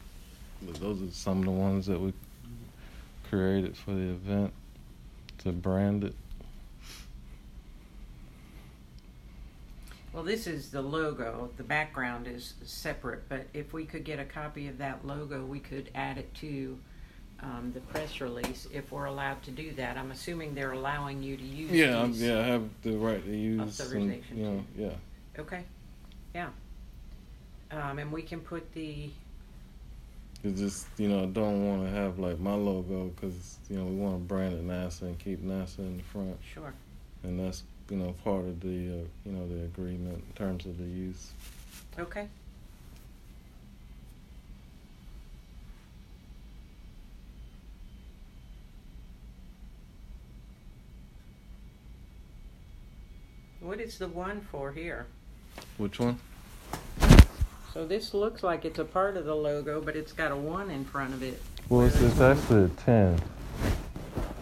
But 0.62 0.76
those 0.76 1.02
are 1.02 1.12
some 1.12 1.40
of 1.40 1.46
the 1.46 1.52
ones 1.52 1.86
that 1.88 2.00
we 2.00 2.14
created 3.30 3.76
for 3.76 3.92
the 3.92 4.12
event 4.12 4.54
to 5.40 5.52
brand 5.52 6.06
it. 6.06 6.16
Well, 10.14 10.24
this 10.24 10.46
is 10.46 10.70
the 10.70 10.82
logo. 10.82 11.50
The 11.58 11.64
background 11.64 12.28
is 12.28 12.54
separate, 12.64 13.28
but 13.30 13.48
if 13.54 13.74
we 13.74 13.86
could 13.86 14.04
get 14.04 14.20
a 14.20 14.26
copy 14.26 14.68
of 14.68 14.78
that 14.78 15.06
logo, 15.06 15.44
we 15.44 15.60
could 15.60 15.90
add 15.96 16.20
it 16.20 16.34
to 16.36 16.78
um, 17.42 17.72
the 17.74 17.80
press 17.82 18.22
release 18.22 18.68
if 18.74 18.92
we're 18.92 19.06
allowed 19.06 19.42
to 19.44 19.52
do 19.52 19.74
that. 19.74 19.98
I'm 19.98 20.12
assuming 20.12 20.56
they're 20.56 20.72
allowing 20.74 21.22
you 21.24 21.36
to 21.38 21.44
use 21.44 21.72
Yeah, 21.72 22.00
I'm, 22.02 22.12
these. 22.12 22.22
yeah, 22.22 22.40
I 22.40 22.44
have 22.44 22.64
the 22.84 22.92
right 22.98 23.24
to 23.24 23.36
use. 23.36 23.60
Authorization 23.82 24.24
And, 24.32 24.38
you 24.38 24.44
know, 24.46 24.64
yeah. 24.78 25.42
Okay, 25.42 25.64
yeah. 26.36 26.50
Um, 27.72 28.00
and 28.00 28.12
we 28.12 28.22
can 28.22 28.40
put 28.40 28.72
the, 28.74 29.10
It's 30.44 30.60
just 30.60 30.88
you 30.98 31.10
know 31.10 31.24
I 31.24 31.26
don't 31.26 31.68
want 31.68 31.84
to 31.86 31.90
have 31.90 32.20
like 32.20 32.40
my 32.40 32.54
logo 32.54 33.06
because 33.16 33.58
you 33.70 33.78
know 33.78 33.86
we 33.86 33.96
want 33.96 34.16
to 34.18 34.24
brand 34.24 34.54
it 34.54 34.68
NASA 34.68 35.04
and 35.04 35.18
keep 35.18 35.44
NASA 35.44 35.80
in 35.80 35.98
the 35.98 36.04
front, 36.04 36.38
sure, 36.54 36.74
and 37.24 37.40
that's 37.40 37.64
you 37.90 37.98
know 37.98 38.14
part 38.24 38.42
of 38.46 38.60
the 38.62 38.68
uh, 38.68 39.06
you 39.26 39.32
know 39.32 39.48
the 39.48 39.64
agreement 39.64 40.24
in 40.28 40.34
terms 40.36 40.66
of 40.68 40.78
the 40.78 40.84
use. 40.84 41.32
okay. 41.98 42.28
What 53.64 53.80
is 53.80 53.98
the 53.98 54.10
one 54.10 54.42
for 54.52 54.74
here? 54.74 55.06
Which 55.78 55.98
one? 55.98 56.20
So 57.74 57.88
this 57.88 58.14
looks 58.14 58.44
like 58.44 58.66
it's 58.66 58.78
a 58.78 58.84
part 58.84 59.16
of 59.16 59.24
the 59.24 59.34
logo, 59.34 59.80
but 59.82 59.96
it's 59.96 60.12
got 60.12 60.32
a 60.32 60.36
one 60.36 60.70
in 60.70 60.84
front 60.84 61.14
of 61.14 61.24
it. 61.24 61.42
Well, 61.70 61.88
it's, 61.88 62.00
it's 62.02 62.20
actually 62.20 62.66
a 62.66 62.68
ten. 62.68 63.18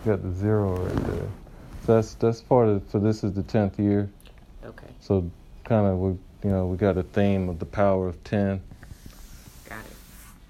You 0.03 0.11
got 0.11 0.23
the 0.23 0.31
zero 0.33 0.75
right 0.83 0.95
there. 1.05 1.27
So 1.85 1.95
that's 1.95 2.15
that's 2.15 2.41
part 2.41 2.67
of. 2.67 2.81
So 2.91 2.97
this 2.97 3.23
is 3.23 3.33
the 3.33 3.43
tenth 3.43 3.79
year. 3.79 4.09
Okay, 4.65 4.87
So 4.99 5.29
kind 5.65 5.85
of 5.85 5.99
we 5.99 6.09
you 6.43 6.49
know 6.49 6.65
we 6.65 6.77
got 6.77 6.97
a 6.97 7.03
theme 7.03 7.47
of 7.47 7.59
the 7.59 7.65
power 7.65 8.07
of 8.07 8.21
ten. 8.23 8.59
got 9.69 9.85
it. 9.85 9.93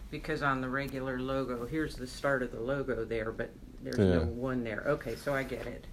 Because 0.10 0.42
on 0.42 0.62
the 0.62 0.70
regular 0.70 1.20
logo, 1.20 1.66
here's 1.66 1.96
the 1.98 2.08
start 2.08 2.42
of 2.42 2.52
the 2.54 2.60
logo 2.62 3.04
there, 3.04 3.32
but 3.34 3.50
there's 3.84 3.98
Yeah. 4.00 4.20
no 4.20 4.26
one 4.26 4.64
there. 4.64 4.84
Okay, 4.88 5.16
so 5.18 5.34
I 5.36 5.44
get 5.44 5.66
it. 5.68 5.86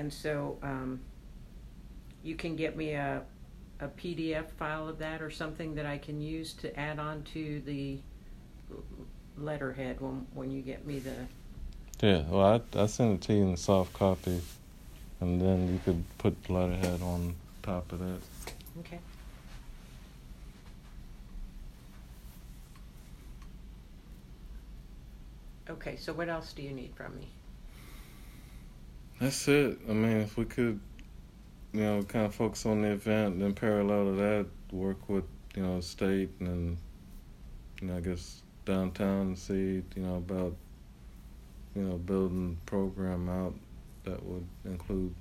And 0.00 0.10
so, 0.10 0.56
um, 0.62 0.98
you 2.22 2.34
can 2.34 2.56
get 2.56 2.74
me 2.74 2.92
a, 2.92 3.22
a 3.80 3.88
PDF 3.88 4.48
file 4.52 4.88
of 4.88 4.98
that 5.00 5.20
or 5.20 5.30
something 5.30 5.74
that 5.74 5.84
I 5.84 5.98
can 5.98 6.22
use 6.22 6.54
to 6.54 6.74
add 6.80 6.98
on 6.98 7.22
to 7.34 7.60
the 7.66 7.98
letterhead 9.36 10.00
when, 10.00 10.26
when 10.32 10.50
you 10.50 10.62
get 10.62 10.86
me 10.86 11.00
the, 11.00 11.12
Yeah. 12.00 12.22
Well, 12.30 12.62
I 12.74 12.82
I 12.82 12.86
sent 12.86 13.16
it 13.16 13.26
to 13.26 13.34
you 13.34 13.42
in 13.42 13.58
soft 13.58 13.92
copy, 13.92 14.40
and 15.20 15.38
then 15.38 15.70
you 15.70 15.78
could 15.84 16.02
put 16.16 16.48
letterhead 16.48 17.02
on 17.02 17.34
top 17.62 17.92
of 17.92 17.98
that. 17.98 18.20
okay. 18.78 19.00
Okay, 25.68 25.96
so 25.96 26.14
what 26.14 26.30
else 26.30 26.54
do 26.54 26.62
you 26.62 26.70
need 26.70 26.94
from 26.96 27.14
me? 27.16 27.28
That's 29.20 29.48
it. 29.48 29.78
I 29.86 29.92
mean, 29.92 30.16
if 30.16 30.38
we 30.38 30.46
could, 30.46 30.80
you 31.74 31.80
know, 31.82 32.02
kind 32.02 32.24
of 32.24 32.34
focus 32.34 32.64
on 32.64 32.80
the 32.80 32.88
event, 32.88 33.38
then 33.38 33.52
parallel 33.52 34.06
to 34.06 34.12
that, 34.12 34.46
work 34.72 35.08
with, 35.10 35.24
you 35.54 35.62
know, 35.62 35.80
state 35.80 36.30
and, 36.40 36.78
you 37.80 37.88
know, 37.88 37.98
I 37.98 38.00
guess 38.00 38.42
downtown 38.64 39.20
and 39.20 39.38
see, 39.38 39.82
you 39.94 40.02
know, 40.02 40.16
about, 40.16 40.56
you 41.76 41.82
know, 41.82 41.98
building 41.98 42.56
program 42.64 43.28
out 43.28 43.54
that 44.04 44.24
would 44.24 44.46
include 44.64 45.14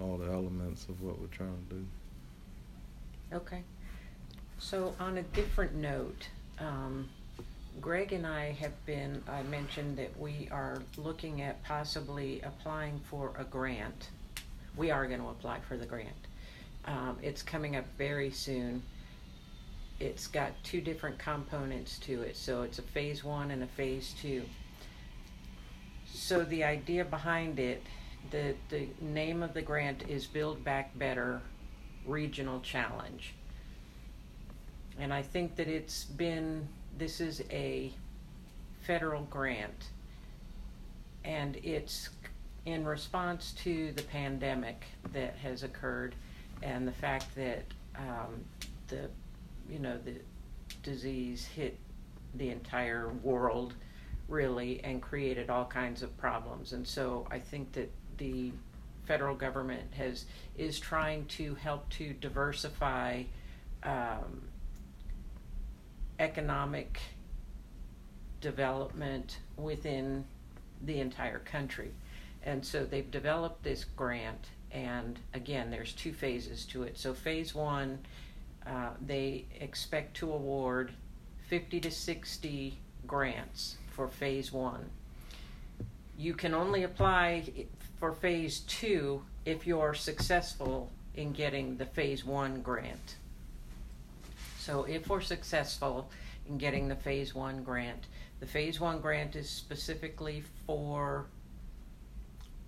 all 0.00 0.16
the 0.16 0.26
elements 0.26 0.88
of 0.88 1.00
what 1.00 1.20
we're 1.20 1.28
trying 1.28 1.56
to 1.68 1.74
do. 1.76 1.86
Okay. 3.32 3.62
So 4.58 4.96
on 4.98 5.18
a 5.18 5.22
different 5.22 5.74
note, 5.76 6.28
um, 6.58 7.08
Greg 7.80 8.12
and 8.12 8.26
I 8.26 8.52
have 8.52 8.86
been, 8.86 9.22
I 9.28 9.42
mentioned 9.42 9.98
that 9.98 10.18
we 10.18 10.48
are 10.50 10.80
looking 10.96 11.42
at 11.42 11.62
possibly 11.64 12.40
applying 12.42 13.00
for 13.10 13.32
a 13.38 13.44
grant. 13.44 14.10
We 14.76 14.90
are 14.90 15.06
gonna 15.06 15.28
apply 15.28 15.60
for 15.60 15.76
the 15.76 15.86
grant. 15.86 16.08
Um, 16.86 17.18
it's 17.22 17.42
coming 17.42 17.76
up 17.76 17.84
very 17.98 18.30
soon. 18.30 18.82
It's 20.00 20.26
got 20.26 20.52
two 20.62 20.80
different 20.80 21.18
components 21.18 21.98
to 22.00 22.22
it, 22.22 22.36
so 22.36 22.62
it's 22.62 22.78
a 22.78 22.82
phase 22.82 23.22
one 23.24 23.50
and 23.50 23.62
a 23.62 23.66
phase 23.68 24.14
two. 24.20 24.42
So 26.06 26.44
the 26.44 26.64
idea 26.64 27.04
behind 27.04 27.58
it, 27.58 27.82
the, 28.30 28.54
the 28.70 28.88
name 29.00 29.42
of 29.42 29.52
the 29.52 29.62
grant 29.62 30.08
is 30.08 30.26
Build 30.26 30.64
Back 30.64 30.96
Better 30.98 31.40
Regional 32.06 32.60
Challenge. 32.60 33.34
And 34.98 35.12
I 35.12 35.22
think 35.22 35.56
that 35.56 35.68
it's 35.68 36.04
been, 36.04 36.68
this 36.98 37.20
is 37.20 37.42
a 37.50 37.92
federal 38.82 39.22
grant. 39.24 39.90
And 41.24 41.56
it's 41.62 42.10
in 42.66 42.84
response 42.84 43.52
to 43.64 43.92
the 43.92 44.02
pandemic 44.02 44.84
that 45.12 45.36
has 45.36 45.62
occurred 45.62 46.14
and 46.62 46.86
the 46.86 46.92
fact 46.92 47.34
that 47.34 47.64
um, 47.96 48.44
the, 48.88 49.08
you 49.68 49.78
know, 49.78 49.98
the 50.04 50.14
disease 50.82 51.44
hit 51.44 51.78
the 52.34 52.50
entire 52.50 53.08
world 53.22 53.74
really 54.28 54.80
and 54.84 55.02
created 55.02 55.50
all 55.50 55.64
kinds 55.64 56.02
of 56.02 56.16
problems. 56.16 56.72
And 56.72 56.86
so 56.86 57.26
I 57.30 57.38
think 57.38 57.72
that 57.72 57.90
the 58.18 58.52
federal 59.06 59.34
government 59.34 59.92
has 59.96 60.24
is 60.56 60.78
trying 60.78 61.26
to 61.26 61.54
help 61.56 61.88
to 61.90 62.14
diversify 62.14 63.22
um, 63.82 64.42
economic 66.18 67.00
development 68.40 69.38
within 69.56 70.24
the 70.84 71.00
entire 71.00 71.38
country. 71.38 71.90
And 72.42 72.64
so 72.64 72.84
they've 72.84 73.10
developed 73.10 73.62
this 73.62 73.84
grant, 73.84 74.48
and 74.70 75.18
again, 75.32 75.70
there's 75.70 75.92
two 75.92 76.12
phases 76.12 76.66
to 76.66 76.82
it. 76.82 76.98
So, 76.98 77.14
phase 77.14 77.54
one, 77.54 78.00
uh, 78.66 78.90
they 79.04 79.46
expect 79.60 80.14
to 80.18 80.30
award 80.30 80.92
50 81.48 81.80
to 81.80 81.90
60 81.90 82.78
grants 83.06 83.76
for 83.92 84.08
phase 84.08 84.52
one. 84.52 84.90
You 86.18 86.34
can 86.34 86.54
only 86.54 86.82
apply 86.82 87.66
for 87.98 88.12
phase 88.12 88.60
two 88.60 89.22
if 89.44 89.66
you're 89.66 89.94
successful 89.94 90.90
in 91.14 91.32
getting 91.32 91.76
the 91.76 91.86
phase 91.86 92.24
one 92.24 92.60
grant. 92.60 93.16
So 94.64 94.84
if 94.84 95.10
we're 95.10 95.20
successful 95.20 96.10
in 96.48 96.56
getting 96.56 96.88
the 96.88 96.96
phase 96.96 97.34
one 97.34 97.62
grant, 97.62 98.06
the 98.40 98.46
phase 98.46 98.80
one 98.80 98.98
grant 98.98 99.36
is 99.36 99.50
specifically 99.50 100.42
for 100.66 101.26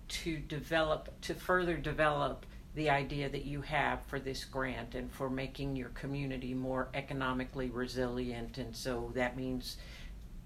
to 0.09 0.37
develop, 0.37 1.09
to 1.21 1.33
further 1.33 1.75
develop 1.75 2.45
the 2.75 2.91
idea 2.91 3.29
that 3.29 3.45
you 3.45 3.61
have 3.61 4.05
for 4.05 4.19
this 4.19 4.45
grant 4.45 4.93
and 4.93 5.11
for 5.11 5.27
making 5.27 5.75
your 5.75 5.89
community 5.89 6.53
more 6.53 6.89
economically 6.93 7.71
resilient. 7.71 8.59
And 8.59 8.75
so 8.75 9.11
that 9.15 9.35
means 9.35 9.77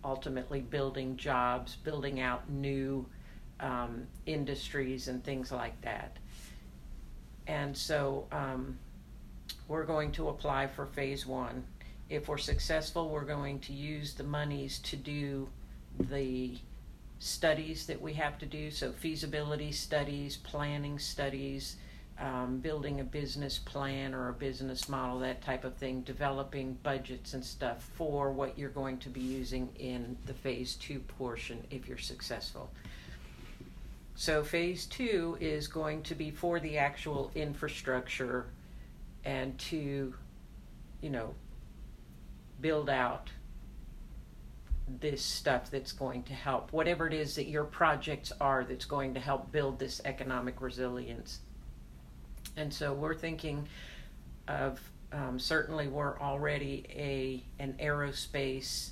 ultimately 0.05 0.61
building 0.61 1.17
jobs, 1.17 1.75
building 1.75 2.21
out 2.21 2.49
new 2.49 3.05
um, 3.59 4.07
industries 4.25 5.09
and 5.09 5.21
things 5.21 5.51
like 5.51 5.81
that. 5.81 6.15
And 7.45 7.75
so 7.75 8.27
um, 8.31 8.77
we're 9.67 9.85
going 9.85 10.11
to 10.13 10.29
apply 10.29 10.67
for 10.67 10.85
phase 10.85 11.25
one. 11.25 11.63
If 12.09 12.27
we're 12.27 12.37
successful, 12.37 13.09
we're 13.09 13.23
going 13.23 13.59
to 13.61 13.73
use 13.73 14.13
the 14.13 14.23
monies 14.23 14.79
to 14.79 14.97
do 14.97 15.47
the 15.99 16.57
studies 17.19 17.85
that 17.85 18.01
we 18.01 18.13
have 18.13 18.37
to 18.39 18.45
do. 18.45 18.71
So, 18.71 18.91
feasibility 18.91 19.71
studies, 19.71 20.37
planning 20.37 20.99
studies, 20.99 21.77
um, 22.19 22.59
building 22.59 22.99
a 22.99 23.03
business 23.03 23.57
plan 23.59 24.13
or 24.13 24.29
a 24.29 24.33
business 24.33 24.89
model, 24.89 25.19
that 25.19 25.41
type 25.41 25.63
of 25.63 25.75
thing, 25.75 26.01
developing 26.01 26.77
budgets 26.83 27.33
and 27.33 27.43
stuff 27.43 27.89
for 27.95 28.31
what 28.31 28.57
you're 28.57 28.69
going 28.69 28.97
to 28.99 29.09
be 29.09 29.21
using 29.21 29.69
in 29.79 30.17
the 30.25 30.33
phase 30.33 30.75
two 30.75 30.99
portion 30.99 31.65
if 31.69 31.87
you're 31.87 31.97
successful. 31.97 32.69
So, 34.15 34.43
phase 34.43 34.85
two 34.85 35.37
is 35.39 35.67
going 35.67 36.03
to 36.03 36.15
be 36.15 36.31
for 36.31 36.59
the 36.59 36.77
actual 36.77 37.31
infrastructure 37.35 38.47
and 39.23 39.57
to, 39.59 40.13
you 41.01 41.09
know, 41.09 41.35
build 42.59 42.89
out 42.89 43.29
this 44.99 45.21
stuff 45.23 45.71
that's 45.71 45.91
going 45.91 46.23
to 46.23 46.33
help, 46.33 46.73
whatever 46.73 47.07
it 47.07 47.13
is 47.13 47.35
that 47.35 47.47
your 47.47 47.63
projects 47.63 48.31
are 48.41 48.63
that's 48.63 48.85
going 48.85 49.13
to 49.13 49.19
help 49.19 49.51
build 49.51 49.79
this 49.79 50.01
economic 50.05 50.61
resilience. 50.61 51.39
And 52.57 52.73
so 52.73 52.93
we're 52.93 53.15
thinking 53.15 53.67
of 54.47 54.79
um, 55.13 55.39
certainly 55.39 55.87
we're 55.87 56.19
already 56.19 56.85
a 56.89 57.43
an 57.61 57.75
aerospace 57.81 58.91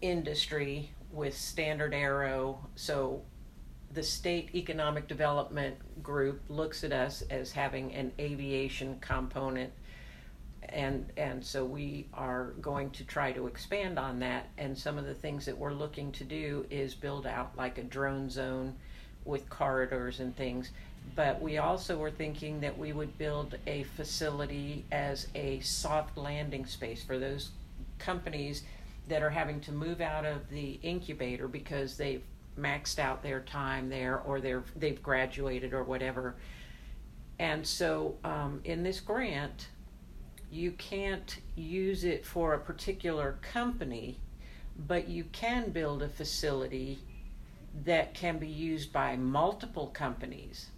industry 0.00 0.90
with 1.12 1.34
StandardAero. 1.34 2.58
So 2.74 3.22
the 3.94 4.02
state 4.02 4.54
economic 4.54 5.06
development 5.06 5.76
group 6.02 6.40
looks 6.48 6.84
at 6.84 6.92
us 6.92 7.22
as 7.30 7.52
having 7.52 7.94
an 7.94 8.12
aviation 8.18 8.98
component. 9.00 9.72
And 10.68 11.10
and 11.16 11.44
so 11.44 11.64
we 11.64 12.06
are 12.14 12.52
going 12.60 12.90
to 12.92 13.04
try 13.04 13.32
to 13.32 13.46
expand 13.46 13.98
on 13.98 14.20
that. 14.20 14.48
And 14.56 14.76
some 14.76 14.96
of 14.96 15.04
the 15.04 15.14
things 15.14 15.44
that 15.46 15.58
we're 15.58 15.74
looking 15.74 16.12
to 16.12 16.24
do 16.24 16.66
is 16.70 16.94
build 16.94 17.26
out 17.26 17.56
like 17.56 17.78
a 17.78 17.82
drone 17.82 18.30
zone 18.30 18.74
with 19.24 19.48
corridors 19.50 20.20
and 20.20 20.34
things. 20.36 20.70
But 21.14 21.42
we 21.42 21.58
also 21.58 21.98
were 21.98 22.10
thinking 22.10 22.60
that 22.60 22.78
we 22.78 22.92
would 22.92 23.18
build 23.18 23.58
a 23.66 23.82
facility 23.82 24.84
as 24.92 25.26
a 25.34 25.60
soft 25.60 26.16
landing 26.16 26.64
space 26.64 27.04
for 27.04 27.18
those 27.18 27.50
companies 27.98 28.62
that 29.08 29.22
are 29.22 29.30
having 29.30 29.60
to 29.60 29.72
move 29.72 30.00
out 30.00 30.24
of 30.24 30.48
the 30.48 30.78
incubator 30.82 31.48
because 31.48 31.96
they've 31.96 32.22
maxed 32.58 32.98
out 32.98 33.22
their 33.22 33.40
time 33.40 33.88
there 33.88 34.20
or 34.20 34.40
they're 34.40 34.64
they've 34.76 35.02
graduated 35.02 35.72
or 35.72 35.84
whatever. 35.84 36.36
And 37.38 37.66
so 37.66 38.16
um, 38.24 38.60
in 38.64 38.82
this 38.82 39.00
grant, 39.00 39.68
you 40.50 40.72
can't 40.72 41.38
use 41.56 42.04
it 42.04 42.26
for 42.26 42.54
a 42.54 42.58
particular 42.58 43.38
company, 43.40 44.18
but 44.86 45.08
you 45.08 45.24
can 45.32 45.70
build 45.70 46.02
a 46.02 46.08
facility 46.08 46.98
that 47.84 48.12
can 48.12 48.38
be 48.38 48.48
used 48.48 48.92
by 48.92 49.16
multiple 49.16 49.88
companies. 49.88 50.68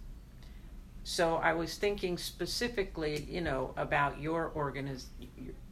So 1.03 1.35
I 1.35 1.53
was 1.53 1.77
thinking 1.77 2.17
specifically, 2.17 3.27
you 3.29 3.41
know, 3.41 3.73
about 3.77 4.19
your 4.19 4.51
organiz- 4.55 5.05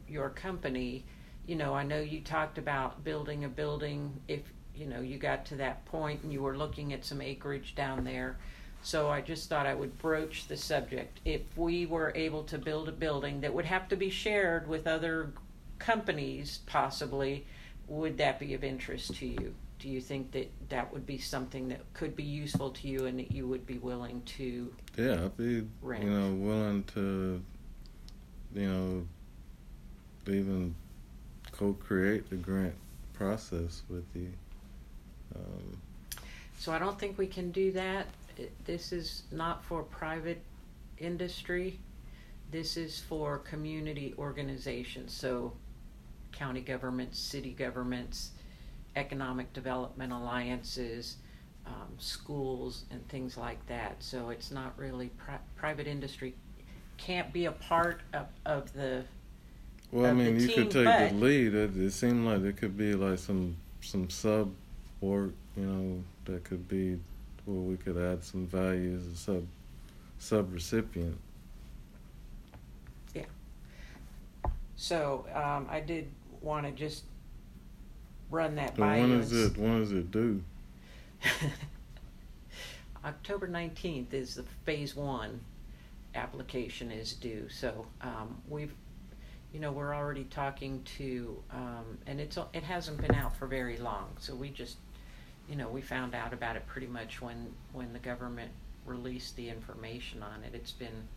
your 0.06 0.30
company. 0.30 1.04
You 1.46 1.56
know, 1.56 1.74
I 1.74 1.82
know 1.82 2.00
you 2.00 2.20
talked 2.20 2.58
about 2.58 3.02
building 3.02 3.44
a 3.44 3.48
building 3.48 4.20
if 4.28 4.42
you 4.76 4.86
know 4.86 5.00
you 5.00 5.18
got 5.18 5.44
to 5.46 5.56
that 5.56 5.84
point 5.86 6.22
and 6.22 6.32
you 6.32 6.42
were 6.42 6.56
looking 6.56 6.92
at 6.92 7.04
some 7.04 7.20
acreage 7.20 7.74
down 7.74 8.04
there. 8.04 8.36
So 8.82 9.08
I 9.08 9.22
just 9.22 9.48
thought 9.48 9.66
I 9.66 9.74
would 9.74 9.96
broach 9.98 10.46
the 10.46 10.58
subject. 10.58 11.20
If 11.24 11.40
we 11.56 11.86
were 11.86 12.12
able 12.14 12.42
to 12.44 12.58
build 12.58 12.88
a 12.88 12.92
building 12.92 13.40
that 13.40 13.54
would 13.54 13.64
have 13.64 13.88
to 13.88 13.96
be 13.96 14.10
shared 14.10 14.68
with 14.68 14.86
other 14.86 15.32
companies, 15.78 16.60
possibly, 16.66 17.46
would 17.88 18.18
that 18.18 18.38
be 18.38 18.52
of 18.52 18.62
interest 18.62 19.14
to 19.16 19.26
you? 19.26 19.54
Do 19.78 19.88
you 19.88 20.02
think 20.02 20.32
that 20.32 20.50
that 20.68 20.92
would 20.92 21.06
be 21.06 21.16
something 21.18 21.68
that 21.68 21.80
could 21.94 22.14
be 22.14 22.24
useful 22.24 22.70
to 22.70 22.88
you 22.88 23.06
and 23.06 23.18
that 23.18 23.32
you 23.32 23.46
would 23.48 23.66
be 23.66 23.78
willing 23.78 24.20
to? 24.36 24.74
Yeah, 24.96 25.24
I'd 25.24 25.36
be 25.36 25.66
rent? 25.80 26.04
you 26.04 26.10
know 26.10 26.34
willing 26.34 26.84
to 26.94 27.42
you 28.54 28.68
know 28.68 29.06
even 30.26 30.74
co-create 31.52 32.28
the 32.30 32.36
grant 32.36 32.74
process 33.14 33.82
with 33.88 34.04
you. 34.14 34.32
Um, 35.34 35.76
So 36.58 36.72
I 36.72 36.78
don't 36.78 36.98
think 36.98 37.18
we 37.18 37.26
can 37.26 37.50
do 37.50 37.72
that. 37.72 38.06
It- 38.38 38.52
This 38.64 38.92
is 38.92 39.24
not 39.30 39.64
for 39.64 39.82
private 39.82 40.40
industry. 40.98 41.78
This 42.50 42.76
is 42.76 43.00
for 43.00 43.38
community 43.38 44.14
organizations, 44.18 45.12
so 45.12 45.52
county 46.32 46.60
governments, 46.60 47.18
city 47.18 47.52
governments, 47.52 48.30
economic 48.96 49.52
development 49.52 50.12
alliances, 50.12 51.16
um, 51.66 51.92
schools, 51.98 52.84
and 52.90 53.06
things 53.08 53.36
like 53.36 53.64
that. 53.66 54.02
So 54.02 54.30
it's 54.30 54.50
not 54.50 54.78
really 54.78 55.08
pri- 55.08 55.40
private 55.56 55.86
industry 55.86 56.34
can't 56.96 57.32
be 57.32 57.46
a 57.46 57.52
part 57.52 58.00
of, 58.12 58.26
of 58.46 58.72
the 58.72 59.04
well, 59.90 60.06
I 60.06 60.08
Of 60.10 60.16
the 60.18 60.24
mean, 60.24 60.40
you 60.40 60.46
team, 60.46 60.56
could 60.56 60.70
take 60.84 61.10
the 61.10 61.16
lead. 61.16 61.54
It, 61.54 61.76
it 61.76 61.90
seemed 61.92 62.24
like 62.24 62.42
there 62.42 62.52
could 62.52 62.76
be 62.76 62.94
like 62.94 63.18
some 63.18 63.56
some 63.80 64.08
sub 64.10 64.52
work, 65.00 65.32
you 65.56 65.64
know, 65.64 66.02
that 66.24 66.44
could 66.44 66.68
be 66.68 66.98
where 67.44 67.60
we 67.60 67.76
could 67.76 67.96
add 67.98 68.24
some 68.24 68.46
value 68.46 68.96
as 68.96 69.06
a 69.06 69.16
sub 69.16 69.46
sub 70.18 70.52
recipient. 70.52 71.18
Yeah. 73.14 73.24
So 74.76 75.26
um, 75.34 75.66
I 75.70 75.80
did 75.80 76.10
want 76.40 76.66
to 76.66 76.72
just 76.72 77.04
run 78.30 78.54
that 78.56 78.74
So 78.76 78.80
by 78.82 78.98
when 79.00 79.10
you. 79.10 79.18
is 79.18 79.32
it? 79.32 79.56
When 79.58 79.82
is 79.82 79.92
it 79.92 80.10
due? 80.10 80.42
October 83.04 83.46
19th 83.48 84.14
is 84.14 84.34
the 84.36 84.44
phase 84.64 84.96
one 84.96 85.40
application 86.14 86.90
is 86.90 87.12
due. 87.12 87.48
So 87.50 87.86
um, 88.00 88.40
we've, 88.48 88.72
you 89.52 89.60
know, 89.60 89.72
we're 89.72 89.94
already 89.94 90.24
talking 90.24 90.82
to, 90.98 91.42
um, 91.50 91.98
and 92.06 92.20
it's 92.20 92.38
it 92.52 92.62
hasn't 92.62 93.00
been 93.00 93.14
out 93.14 93.36
for 93.36 93.46
very 93.46 93.76
long. 93.76 94.08
So 94.18 94.34
we 94.34 94.48
just, 94.50 94.76
you 95.48 95.56
know, 95.56 95.68
we 95.68 95.80
found 95.80 96.14
out 96.14 96.32
about 96.32 96.56
it 96.56 96.66
pretty 96.66 96.86
much 96.86 97.20
when 97.20 97.52
when 97.72 97.92
the 97.92 97.98
government 97.98 98.50
released 98.86 99.36
the 99.36 99.48
information 99.48 100.22
on 100.22 100.42
it. 100.44 100.54
It's 100.54 100.72
been 100.72 101.08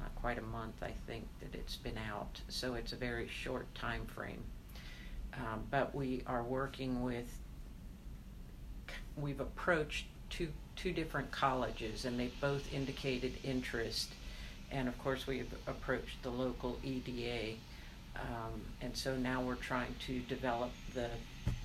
not 0.00 0.14
quite 0.16 0.38
a 0.38 0.42
month, 0.42 0.82
I 0.82 0.92
think, 1.06 1.26
that 1.40 1.54
it's 1.54 1.76
been 1.76 1.98
out. 2.10 2.40
So 2.48 2.74
it's 2.74 2.92
a 2.92 2.96
very 2.96 3.28
short 3.28 3.72
time 3.74 4.06
frame. 4.06 4.42
Um, 5.34 5.64
but 5.70 5.94
we 5.94 6.22
are 6.26 6.42
working 6.42 7.02
with 7.02 7.26
we've 9.16 9.40
approached 9.40 10.06
two 10.30 10.48
two 10.76 10.92
different 10.92 11.30
colleges 11.30 12.04
and 12.04 12.18
they've 12.18 12.40
both 12.40 12.72
indicated 12.72 13.32
interest 13.44 14.12
and 14.70 14.88
of 14.88 14.98
course 14.98 15.26
we've 15.26 15.52
approached 15.66 16.22
the 16.22 16.30
local 16.30 16.76
EDA 16.82 17.54
um, 18.16 18.60
and 18.80 18.96
so 18.96 19.16
now 19.16 19.40
we're 19.40 19.54
trying 19.54 19.94
to 20.06 20.18
develop 20.20 20.70
the 20.94 21.08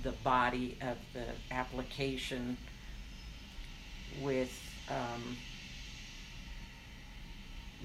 the 0.04 0.12
body 0.24 0.78
of 0.82 0.98
the 1.14 1.26
application 1.54 2.58
with 4.22 4.52
um, 4.90 5.38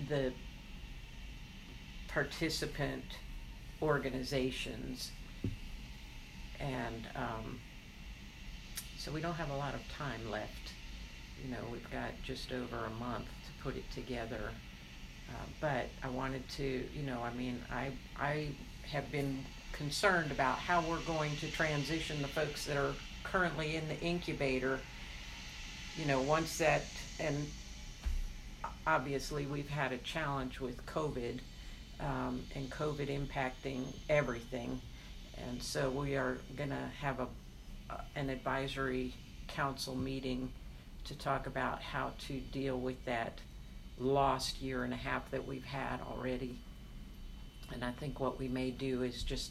the 0.08 0.32
participant 2.08 3.04
organizations 3.82 5.10
and 6.60 7.06
um, 7.16 7.60
so 8.96 9.12
we 9.12 9.20
don't 9.20 9.34
have 9.34 9.50
a 9.50 9.56
lot 9.56 9.74
of 9.74 9.80
time 9.98 10.30
left. 10.30 10.72
You 11.44 11.50
know, 11.50 11.58
we've 11.70 11.90
got 11.90 12.10
just 12.22 12.52
over 12.52 12.86
a 12.86 12.90
month 12.90 13.26
to 13.26 13.62
put 13.62 13.76
it 13.76 13.90
together. 13.90 14.50
Uh, 15.28 15.44
but 15.60 15.86
I 16.02 16.08
wanted 16.08 16.48
to, 16.50 16.84
you 16.94 17.02
know, 17.02 17.20
I 17.22 17.32
mean, 17.34 17.60
I 17.70 17.90
I 18.18 18.48
have 18.90 19.10
been 19.10 19.44
concerned 19.74 20.30
about 20.30 20.58
how 20.58 20.80
we're 20.82 21.00
going 21.00 21.36
to 21.36 21.50
transition 21.50 22.22
the 22.22 22.28
folks 22.28 22.64
that 22.66 22.76
are 22.76 22.94
currently 23.22 23.76
in 23.76 23.86
the 23.88 24.00
incubator. 24.00 24.80
You 25.96 26.06
know, 26.06 26.20
once 26.22 26.58
that 26.58 26.84
and 27.20 27.46
obviously 28.86 29.46
we've 29.46 29.68
had 29.68 29.92
a 29.92 29.98
challenge 29.98 30.60
with 30.60 30.84
COVID 30.86 31.40
um, 32.00 32.42
and 32.54 32.70
COVID 32.70 33.08
impacting 33.08 33.84
everything, 34.08 34.80
and 35.36 35.62
so 35.62 35.90
we 35.90 36.16
are 36.16 36.38
going 36.56 36.70
to 36.70 36.88
have 37.00 37.20
a 37.20 37.26
uh, 37.90 37.98
an 38.16 38.30
advisory 38.30 39.14
council 39.46 39.94
meeting 39.94 40.50
to 41.04 41.14
talk 41.14 41.46
about 41.46 41.82
how 41.82 42.12
to 42.18 42.40
deal 42.50 42.78
with 42.78 43.04
that 43.04 43.38
lost 43.98 44.62
year 44.62 44.84
and 44.84 44.92
a 44.92 44.96
half 44.96 45.30
that 45.30 45.46
we've 45.46 45.64
had 45.66 46.00
already. 46.00 46.58
And 47.72 47.84
I 47.84 47.92
think 47.92 48.20
what 48.20 48.38
we 48.38 48.48
may 48.48 48.70
do 48.70 49.02
is 49.02 49.22
just 49.22 49.50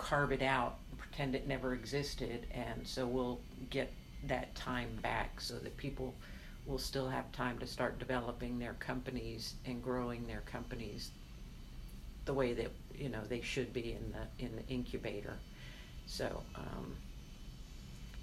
carve 0.00 0.32
it 0.32 0.42
out, 0.42 0.76
pretend 0.96 1.34
it 1.34 1.46
never 1.46 1.74
existed, 1.74 2.46
and 2.52 2.86
so 2.86 3.06
we'll 3.06 3.40
get 3.68 3.92
that 4.26 4.54
time 4.54 4.88
back 5.02 5.40
so 5.40 5.54
that 5.58 5.76
people 5.76 6.14
will 6.66 6.78
still 6.78 7.08
have 7.08 7.30
time 7.32 7.58
to 7.58 7.66
start 7.66 7.98
developing 7.98 8.58
their 8.58 8.74
companies 8.74 9.54
and 9.66 9.82
growing 9.82 10.26
their 10.26 10.42
companies 10.46 11.10
the 12.24 12.32
way 12.32 12.52
that 12.52 12.70
you 12.94 13.08
know 13.08 13.20
they 13.28 13.40
should 13.40 13.72
be 13.72 13.92
in 13.92 14.12
the 14.12 14.44
in 14.44 14.56
the 14.56 14.66
incubator. 14.68 15.34
So 16.06 16.42
um, 16.54 16.96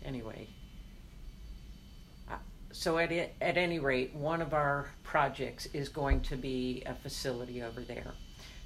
anyway, 0.04 0.47
uh, 2.30 2.38
so 2.72 2.97
at 2.97 3.12
it, 3.12 3.36
at 3.39 3.58
any 3.58 3.80
rate, 3.80 4.14
one 4.16 4.41
of 4.41 4.54
our 4.54 4.89
projects 5.04 5.68
is 5.68 5.89
going 5.89 6.22
to 6.22 6.36
be 6.36 6.84
a 6.86 6.95
facility 6.95 7.62
over 7.62 7.82
there. 7.82 8.14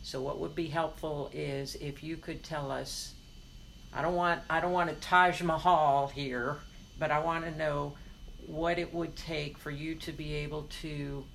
So 0.04 0.22
what 0.22 0.40
would 0.40 0.56
be 0.56 0.68
helpful 0.68 1.30
is 1.34 1.76
if 1.76 2.04
you 2.04 2.18
could 2.18 2.44
tell 2.44 2.72
us. 2.72 3.14
I 3.94 4.02
don't 4.02 4.16
want 4.16 4.42
I 4.50 4.62
don't 4.62 4.72
want 4.72 4.90
a 4.90 4.94
Taj 4.96 5.42
Mahal 5.42 6.08
here, 6.08 6.58
but 6.98 7.12
I 7.12 7.20
want 7.20 7.44
to 7.46 7.52
know 7.52 7.94
what 8.48 8.80
it 8.80 8.94
would 8.94 9.16
take 9.16 9.58
for 9.58 9.70
you 9.70 9.96
to 9.96 10.12
be 10.12 10.34
able 10.36 10.64
to 10.82 11.26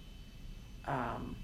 um, 0.86 1.36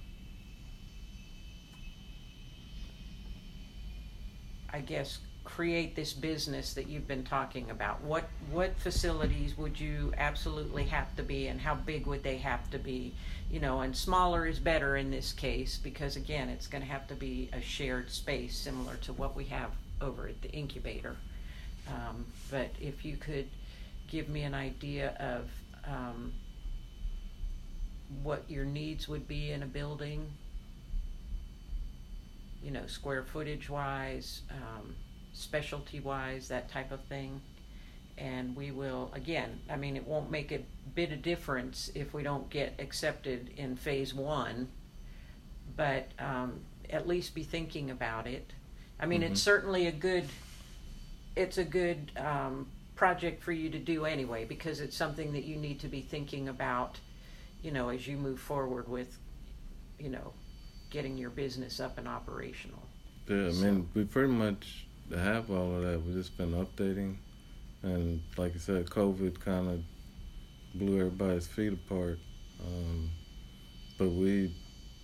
I 4.73 4.81
guess 4.81 5.19
create 5.57 5.95
this 5.95 6.15
business 6.15 6.73
that 6.73 6.89
you've 6.89 7.07
been 7.07 7.25
talking 7.25 7.71
about? 7.71 8.03
What 8.03 8.25
what 8.51 8.75
facilities 8.79 9.57
would 9.59 9.79
you 9.79 10.13
absolutely 10.17 10.85
have 10.85 11.15
to 11.17 11.23
be, 11.23 11.49
and 11.49 11.61
how 11.61 11.75
big 11.75 12.07
would 12.07 12.23
they 12.23 12.39
have 12.39 12.71
to 12.71 12.79
be? 12.79 13.15
You 13.51 13.61
know, 13.61 13.81
and 13.83 13.95
smaller 13.95 14.47
is 14.47 14.59
better 14.59 14.97
in 14.97 15.11
this 15.11 15.33
case 15.33 15.79
because 15.83 16.17
again, 16.17 16.49
it's 16.49 16.67
going 16.67 16.83
to 16.83 16.91
have 16.91 17.07
to 17.09 17.15
be 17.15 17.51
a 17.53 17.61
shared 17.61 18.11
space 18.11 18.57
similar 18.57 18.97
to 19.03 19.13
what 19.13 19.37
we 19.37 19.45
have 19.47 19.71
over 20.01 20.27
at 20.27 20.41
the 20.41 20.51
incubator. 20.51 21.17
Um, 21.87 22.25
but 22.51 22.71
if 22.81 23.05
you 23.05 23.17
could 23.17 23.49
give 24.09 24.29
me 24.29 24.43
an 24.43 24.55
idea 24.55 25.15
of 25.21 25.51
um, 25.87 26.33
what 28.23 28.45
your 28.49 28.65
needs 28.65 29.07
would 29.07 29.29
be 29.29 29.51
in 29.51 29.63
a 29.63 29.67
building, 29.67 30.27
you 32.65 32.71
know, 32.71 32.87
square 32.87 33.23
footage 33.23 33.69
wise, 33.69 34.43
um, 34.51 34.95
specialty 35.33 36.01
wise, 36.01 36.49
that 36.49 36.71
type 36.71 36.93
of 36.93 37.01
thing. 37.05 37.41
And 38.19 38.55
we 38.55 38.71
will, 38.71 39.11
again, 39.15 39.61
I 39.71 39.77
mean, 39.77 39.97
it 39.97 40.07
won't 40.07 40.31
make 40.31 40.53
a 40.53 40.61
bit 40.95 41.13
of 41.13 41.23
difference 41.23 41.91
if 41.95 42.13
we 42.13 42.23
don't 42.23 42.49
get 42.51 42.75
accepted 42.79 43.51
in 43.57 43.77
phase 43.77 44.13
one, 44.15 44.69
but 45.77 46.09
um, 46.19 46.61
at 46.91 47.09
least 47.09 47.35
be 47.35 47.43
thinking 47.43 47.91
about 47.91 48.27
it. 48.27 48.53
I 49.01 49.07
mean, 49.07 49.23
Mhm. 49.23 49.31
it's 49.33 49.41
certainly 49.43 49.87
a 49.87 49.93
good, 49.93 50.29
it's 51.35 51.57
a 51.59 51.65
good 51.65 52.13
um, 52.17 52.69
project 52.95 53.43
for 53.43 53.53
you 53.53 53.71
to 53.71 53.79
do 53.79 54.05
anyway 54.05 54.45
because 54.45 54.81
it's 54.81 54.97
something 54.97 55.33
that 55.33 55.45
you 55.45 55.57
need 55.57 55.81
to 55.81 55.89
be 55.89 56.03
thinking 56.03 56.49
about, 56.49 57.01
you 57.63 57.71
know, 57.73 57.89
as 57.89 58.07
you 58.07 58.17
move 58.19 58.39
forward 58.39 58.89
with, 58.89 59.19
you 59.99 60.11
know, 60.11 60.35
getting 60.91 61.17
your 61.17 61.31
business 61.31 61.81
up 61.81 61.97
and 61.97 62.07
operational. 62.07 62.83
Yeah, 63.27 63.47
I 63.49 63.53
mean, 63.53 63.89
we 63.95 64.05
pretty 64.05 64.33
much 64.33 64.87
have 65.19 65.51
all 65.51 65.77
of 65.77 65.83
that. 65.83 66.03
We've 66.03 66.15
just 66.15 66.37
been 66.37 66.53
updating, 66.53 67.17
and 67.83 68.23
like 68.37 68.55
I 68.55 68.59
said, 68.59 68.87
COVID 68.87 69.41
kind 69.41 69.69
of 69.69 69.83
blew 70.75 70.99
everybody's 70.99 71.47
feet 71.47 71.73
apart. 71.73 72.19
Um, 72.65 73.11
but 73.99 74.09
we, 74.09 74.55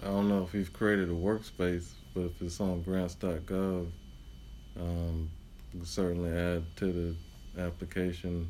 I 0.03 0.07
don't 0.07 0.29
know 0.29 0.43
if 0.43 0.53
we've 0.53 0.73
created 0.73 1.09
a 1.09 1.13
workspace, 1.13 1.91
but 2.15 2.23
if 2.23 2.43
it's 2.43 2.61
on 2.61 2.83
grants.gov, 2.83 3.89
um, 4.79 5.31
we 5.75 5.85
certainly 5.85 6.31
add 6.31 6.65
to 6.77 6.93
the 7.57 7.63
application 7.63 8.49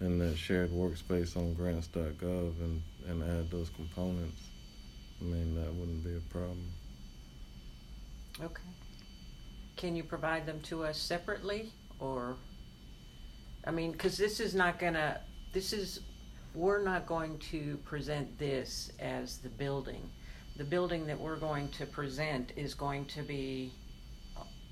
in 0.00 0.18
that 0.18 0.36
shared 0.36 0.70
workspace 0.70 1.36
on 1.36 1.54
grants.gov 1.54 2.60
and, 2.60 2.82
and 3.08 3.22
add 3.22 3.50
those 3.50 3.70
components. 3.70 4.42
I 5.20 5.24
mean, 5.24 5.54
that 5.54 5.72
wouldn't 5.74 6.02
be 6.02 6.16
a 6.16 6.20
problem. 6.32 6.66
Okay. 8.42 8.62
Can 9.76 9.96
you 9.96 10.04
provide 10.04 10.46
them 10.46 10.60
to 10.62 10.84
us 10.84 10.98
separately 10.98 11.72
or, 11.98 12.36
I 13.64 13.70
mean, 13.70 13.92
because 13.92 14.16
this 14.16 14.40
is 14.40 14.54
not 14.54 14.78
gonna, 14.78 15.20
this 15.52 15.72
is, 15.72 16.00
we're 16.54 16.82
not 16.82 17.06
going 17.06 17.38
to 17.38 17.78
present 17.84 18.38
this 18.38 18.92
as 18.98 19.38
the 19.38 19.48
building. 19.48 20.08
The 20.56 20.64
building 20.64 21.06
that 21.06 21.18
we're 21.18 21.38
going 21.38 21.68
to 21.68 21.86
present 21.86 22.52
is 22.56 22.74
going 22.74 23.06
to 23.06 23.22
be 23.22 23.72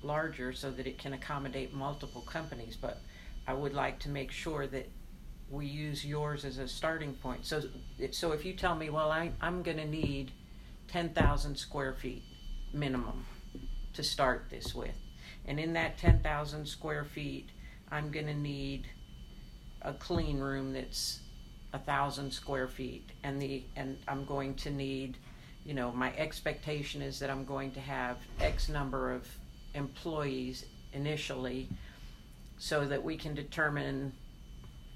larger 0.03 0.53
so 0.53 0.71
that 0.71 0.85
it 0.87 0.97
can 0.97 1.13
accommodate 1.13 1.73
multiple 1.73 2.21
companies, 2.21 2.77
but 2.79 3.01
I 3.47 3.53
would 3.53 3.73
like 3.73 3.99
to 3.99 4.09
make 4.09 4.31
sure 4.31 4.67
that 4.67 4.89
we 5.49 5.65
use 5.65 6.05
yours 6.05 6.45
as 6.45 6.59
a 6.59 6.67
starting 6.67 7.13
point. 7.13 7.45
So, 7.45 7.63
so 8.11 8.31
if 8.31 8.45
you 8.45 8.53
tell 8.53 8.75
me, 8.75 8.89
well, 8.89 9.11
I, 9.11 9.31
I'm 9.41 9.63
gonna 9.63 9.87
need 9.87 10.31
ten 10.87 11.09
thousand 11.09 11.55
square 11.57 11.93
feet 11.93 12.23
minimum 12.73 13.25
to 13.93 14.03
start 14.03 14.45
this 14.49 14.73
with. 14.73 14.95
And 15.45 15.59
in 15.59 15.73
that 15.73 15.97
ten 15.97 16.19
thousand 16.19 16.65
square 16.67 17.03
feet, 17.03 17.49
I'm 17.91 18.11
gonna 18.11 18.33
need 18.33 18.87
a 19.81 19.93
clean 19.93 20.39
room 20.39 20.73
that's 20.73 21.19
a 21.73 21.79
thousand 21.79 22.31
square 22.31 22.67
feet. 22.67 23.09
And 23.23 23.41
the, 23.41 23.63
and 23.75 23.97
I'm 24.07 24.25
going 24.25 24.55
to 24.55 24.71
need, 24.71 25.17
you 25.65 25.73
know, 25.73 25.91
my 25.91 26.13
expectation 26.15 27.01
is 27.01 27.19
that 27.19 27.29
I'm 27.29 27.45
going 27.45 27.71
to 27.71 27.79
have 27.79 28.17
X 28.39 28.69
number 28.69 29.13
of 29.13 29.27
employees 29.73 30.65
initially 30.93 31.69
so 32.57 32.85
that 32.85 33.03
we 33.03 33.15
can 33.15 33.35
determine 33.35 34.11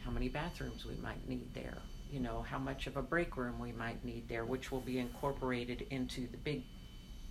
how 0.04 0.12
many 0.12 0.28
bathrooms 0.28 0.86
we 0.86 0.96
might 0.96 1.28
need 1.30 1.54
there. 1.54 1.78
You 2.12 2.20
know, 2.20 2.46
how 2.48 2.60
much 2.60 2.88
of 2.88 2.98
a 2.98 3.02
break 3.02 3.38
room 3.38 3.58
we 3.60 3.72
might 3.72 4.04
need 4.04 4.28
there, 4.28 4.46
which 4.46 4.72
will 4.72 4.82
be 4.82 5.00
incorporated 5.00 5.88
into 5.90 6.28
the 6.28 6.38
big, 6.38 6.64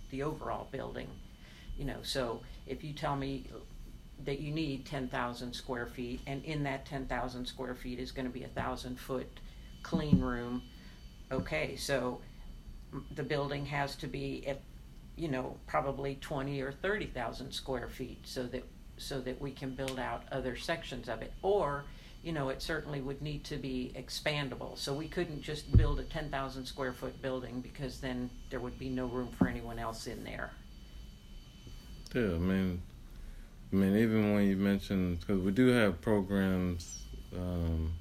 the 0.09 0.23
overall 0.23 0.67
building. 0.71 1.07
You 1.77 1.85
know, 1.85 1.97
so 2.03 2.41
if 2.67 2.83
you 2.83 2.93
tell 2.93 3.15
me 3.15 3.47
that 4.25 4.39
you 4.39 4.53
need 4.53 4.85
ten 4.85 5.07
thousand 5.07 5.53
square 5.53 5.87
feet, 5.87 6.21
and 6.27 6.45
in 6.45 6.63
that 6.63 6.85
ten 6.85 7.07
thousand 7.07 7.45
square 7.45 7.75
feet 7.75 7.99
is 7.99 8.11
gonna 8.11 8.29
be 8.29 8.43
a 8.43 8.47
thousand 8.49 8.99
foot 8.99 9.27
clean 9.81 10.21
room, 10.21 10.61
okay, 11.31 11.75
so 11.75 12.21
the 13.15 13.23
building 13.23 13.65
has 13.65 13.95
to 13.95 14.07
be 14.07 14.45
at, 14.47 14.61
you 15.15 15.27
know, 15.27 15.57
probably 15.67 16.15
twenty 16.21 16.61
or 16.61 16.71
thirty 16.71 17.07
thousand 17.07 17.51
square 17.51 17.89
feet, 17.89 18.19
so 18.23 18.43
that, 18.43 18.63
so 18.97 19.19
that 19.19 19.41
we 19.41 19.51
can 19.51 19.71
build 19.71 19.99
out 19.99 20.23
other 20.31 20.55
sections 20.55 21.09
of 21.09 21.21
it. 21.23 21.33
Or, 21.41 21.85
you 22.23 22.31
know, 22.31 22.49
it 22.49 22.61
certainly 22.61 23.01
would 23.01 23.21
need 23.21 23.43
to 23.45 23.57
be 23.57 23.91
expandable, 23.97 24.77
so 24.77 24.93
we 24.93 25.07
couldn't 25.07 25.41
just 25.41 25.75
build 25.75 25.99
a 25.99 26.03
ten 26.03 26.29
thousand 26.29 26.65
square 26.67 26.93
foot 26.93 27.19
building, 27.21 27.61
because 27.61 27.99
then 27.99 28.29
there 28.51 28.59
would 28.59 28.77
be 28.77 28.89
no 28.89 29.07
room 29.07 29.29
for 29.37 29.47
anyone 29.47 29.79
else 29.79 30.05
in 30.05 30.23
there. 30.23 30.51
Yeah, 32.13 32.21
I 32.21 32.37
mean, 32.37 32.79
I 33.71 33.75
mean, 33.75 33.97
even 33.97 34.35
when 34.35 34.47
you 34.47 34.55
mentioned, 34.55 35.19
because 35.19 35.41
we 35.41 35.51
do 35.51 35.69
have 35.69 35.99
programs 35.99 37.01
um, 37.35 37.91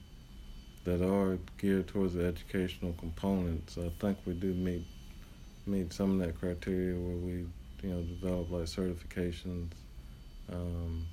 that 0.85 1.01
are 1.03 1.39
geared 1.57 1.89
towards 1.89 2.13
the 2.13 2.27
educational 2.27 2.93
components. 2.99 3.79
I 3.79 3.91
think 4.01 4.19
we 4.27 4.35
do 4.35 4.53
meet 4.53 4.85
meet 5.67 5.95
some 5.95 6.21
of 6.21 6.27
that 6.27 6.39
criteria 6.39 6.95
where 6.95 7.17
we, 7.17 7.47
you 7.83 7.89
know, 7.89 8.03
develop 8.03 8.51
like 8.51 8.65
certifications. 8.65 9.71
Um, 10.53 11.07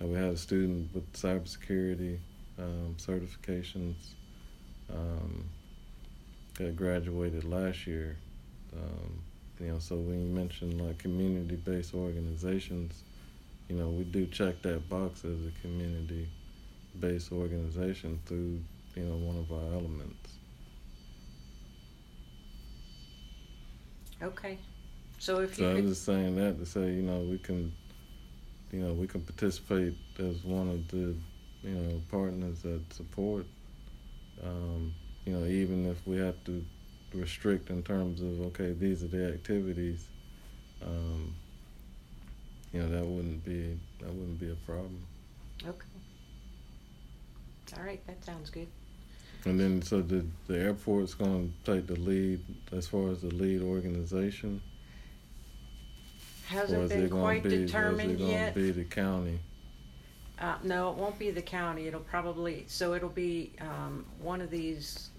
we 0.00 0.14
had 0.14 0.30
a 0.30 0.36
student 0.36 0.88
with 0.94 1.12
cybersecurity 1.12 2.18
um, 2.58 2.96
certifications 2.98 4.14
um, 4.90 5.44
that 6.58 6.76
graduated 6.76 7.44
last 7.44 7.86
year. 7.86 8.16
Um, 8.74 9.22
you 9.62 9.68
know, 9.68 9.78
so 9.78 9.94
when 9.96 10.20
you 10.20 10.34
mention 10.34 10.76
like 10.84 10.98
community-based 10.98 11.94
organizations, 11.94 13.04
you 13.68 13.76
know, 13.76 13.88
we 13.88 14.02
do 14.04 14.26
check 14.26 14.60
that 14.62 14.88
box 14.88 15.24
as 15.24 15.46
a 15.46 15.52
community-based 15.62 17.30
organization 17.30 18.18
through, 18.26 18.60
you 18.96 19.04
know, 19.04 19.16
one 19.16 19.36
of 19.38 19.52
our 19.52 19.72
elements. 19.72 20.38
Okay, 24.20 24.58
so 25.18 25.40
if 25.40 25.56
So 25.56 25.62
you 25.62 25.68
I 25.70 25.74
was 25.74 25.84
just 25.84 26.04
saying 26.04 26.36
that 26.36 26.58
to 26.58 26.66
say, 26.66 26.92
you 26.92 27.02
know, 27.02 27.20
we 27.20 27.38
can, 27.38 27.72
you 28.72 28.80
know, 28.80 28.92
we 28.94 29.06
can 29.06 29.20
participate 29.20 29.94
as 30.18 30.42
one 30.44 30.68
of 30.68 30.88
the, 30.88 31.14
you 31.62 31.74
know, 31.74 32.00
partners 32.10 32.62
that 32.62 32.80
support. 32.92 33.46
Um, 34.44 34.92
you 35.24 35.32
know, 35.32 35.46
even 35.46 35.86
if 35.88 36.04
we 36.06 36.18
have 36.18 36.42
to 36.44 36.64
restrict 37.14 37.70
in 37.70 37.82
terms 37.82 38.20
of 38.20 38.40
okay, 38.48 38.72
these 38.72 39.02
are 39.02 39.08
the 39.08 39.32
activities. 39.32 40.06
Um, 40.84 41.34
you 42.72 42.82
know, 42.82 42.88
that 42.88 43.04
wouldn't 43.04 43.44
be 43.44 43.78
that 44.00 44.08
wouldn't 44.08 44.40
be 44.40 44.50
a 44.50 44.54
problem. 44.66 45.04
okay. 45.66 45.86
All 47.78 47.84
right, 47.84 48.06
that 48.06 48.22
sounds 48.24 48.50
good. 48.50 48.68
And 49.44 49.58
then, 49.58 49.82
so 49.82 50.00
the 50.02 50.24
the 50.46 50.58
airport's 50.58 51.14
going 51.14 51.52
to 51.64 51.72
take 51.74 51.86
the 51.86 51.98
lead 51.98 52.40
as 52.72 52.86
far 52.86 53.08
as 53.10 53.22
the 53.22 53.28
lead 53.34 53.62
organization, 53.62 54.60
Hasn't 56.46 56.88
been 56.88 57.08
quite 57.10 57.42
to 57.44 57.48
be, 57.48 57.54
or 57.54 57.58
is 57.58 57.62
it 57.62 57.66
determined 57.66 58.20
yet. 58.20 58.54
be 58.54 58.70
the 58.70 58.84
county? 58.84 59.40
Uh, 60.38 60.56
no, 60.62 60.90
it 60.90 60.96
won't 60.96 61.18
be 61.18 61.30
the 61.30 61.42
county. 61.42 61.86
It'll 61.86 62.00
probably, 62.00 62.64
so 62.66 62.94
it'll 62.94 63.08
be, 63.08 63.52
um, 63.60 64.04
one 64.20 64.40
of 64.40 64.50
these 64.50 65.10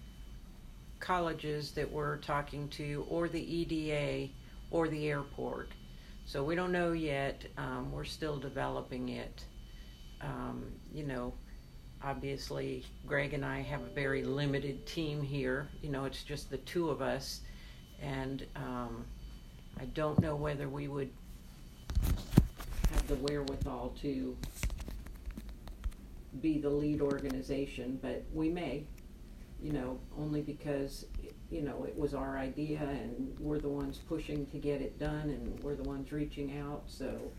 colleges 1.03 1.71
that 1.71 1.91
we're 1.91 2.15
talking 2.17 2.69
to, 2.69 3.05
or 3.09 3.27
the 3.27 3.41
EDA, 3.41 4.31
or 4.71 4.87
the 4.87 5.09
airport. 5.09 5.73
So 6.25 6.41
we 6.43 6.55
don't 6.55 6.71
know 6.71 6.93
yet. 6.93 7.45
Um, 7.57 7.91
we're 7.91 8.05
still 8.05 8.37
developing 8.37 9.09
it. 9.09 9.43
Um, 10.21 10.63
you 10.93 11.03
know, 11.03 11.33
obviously, 12.01 12.85
Greg 13.05 13.33
and 13.33 13.43
I 13.43 13.61
have 13.61 13.81
a 13.81 13.93
very 13.93 14.23
limited 14.23 14.87
team 14.87 15.21
here. 15.21 15.67
You 15.81 15.89
know, 15.89 16.05
it's 16.05 16.23
just 16.23 16.49
the 16.49 16.57
two 16.59 16.89
of 16.89 17.01
us. 17.01 17.41
And, 18.01 18.45
um, 18.55 19.05
I 19.79 19.85
don't 19.85 20.21
know 20.21 20.37
whether 20.37 20.69
we 20.69 20.87
would 20.87 21.09
have 22.91 23.07
the 23.09 23.15
wherewithal 23.15 23.95
to 24.01 24.37
be 26.41 26.59
the 26.59 26.69
lead 26.69 27.01
organization, 27.01 27.99
but 28.01 28.23
we 28.33 28.49
may, 28.49 28.85
you 29.63 29.71
know, 29.71 29.97
only 30.19 30.41
because, 30.41 31.05
you 31.49 31.61
know, 31.61 31.85
it 31.85 31.97
was 31.97 32.13
our 32.13 32.37
idea 32.37 32.81
and 32.81 33.33
we're 33.39 33.59
the 33.59 33.69
ones 33.69 33.99
pushing 34.09 34.45
to 34.47 34.57
get 34.57 34.81
it 34.81 34.99
done 34.99 35.29
and 35.29 35.57
we're 35.63 35.75
the 35.75 35.83
ones 35.83 36.11
reaching 36.11 36.59
out, 36.59 36.83
so, 36.85 37.31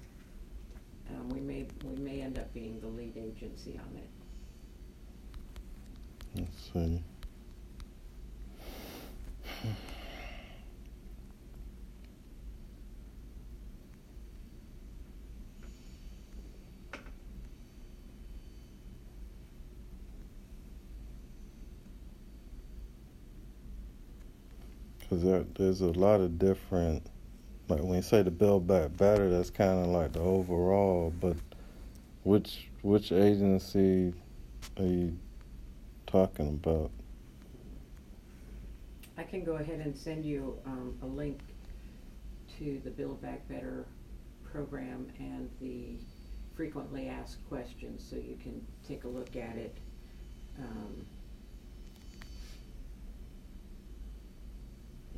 um, 1.10 1.28
we 1.28 1.40
may, 1.40 1.66
we 1.84 1.96
may 1.96 2.22
end 2.22 2.38
up 2.38 2.52
being 2.54 2.80
the 2.80 2.86
lead 2.86 3.16
agency 3.16 3.78
on 3.78 3.96
it. 3.98 4.08
Let's. 6.34 6.70
Because 25.04 25.22
there, 25.22 25.44
there's 25.56 25.80
a 25.80 25.88
lot 25.88 26.20
of 26.20 26.38
different, 26.38 27.06
like 27.68 27.80
when 27.80 27.96
you 27.96 28.02
say 28.02 28.22
the 28.22 28.30
Build 28.30 28.66
Back 28.66 28.96
Better, 28.96 29.28
that's 29.28 29.50
kind 29.50 29.78
of 29.78 29.86
like 29.86 30.12
the 30.12 30.20
overall, 30.20 31.12
but 31.20 31.36
which 32.22 32.68
which 32.82 33.12
agency 33.12 34.14
are 34.78 34.84
you 34.84 35.16
talking 36.06 36.48
about? 36.48 36.90
I 39.16 39.22
can 39.22 39.44
go 39.44 39.56
ahead 39.56 39.80
and 39.80 39.96
send 39.96 40.24
you, 40.24 40.58
um, 40.66 40.96
a 41.02 41.06
link 41.06 41.38
to 42.58 42.80
the 42.84 42.90
Build 42.90 43.20
Back 43.22 43.46
Better 43.48 43.86
program 44.44 45.06
and 45.18 45.50
the 45.60 45.96
frequently 46.56 47.08
asked 47.08 47.38
questions, 47.48 48.04
so 48.08 48.16
you 48.16 48.36
can 48.42 48.64
take 48.86 49.04
a 49.04 49.08
look 49.08 49.36
at 49.36 49.56
it. 49.56 49.76
Um, 50.58 51.04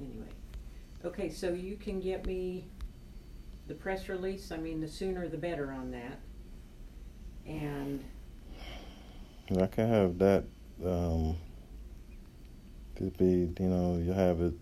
Anyway, 0.00 0.28
okay, 1.04 1.30
so 1.30 1.50
you 1.50 1.76
can 1.76 2.00
get 2.00 2.26
me 2.26 2.66
the 3.66 3.74
press 3.74 4.08
release, 4.08 4.52
I 4.52 4.56
mean, 4.56 4.80
the 4.80 4.88
sooner 4.88 5.28
the 5.28 5.38
better 5.38 5.72
on 5.72 5.90
that. 5.90 6.20
And, 7.46 8.04
I 9.50 9.66
can 9.66 9.88
have 9.88 10.18
that. 10.18 10.44
Um, 10.84 11.36
could 12.96 13.16
be, 13.16 13.52
you 13.58 13.68
know, 13.68 13.96
you 13.96 14.12
have 14.12 14.40
it 14.40 14.54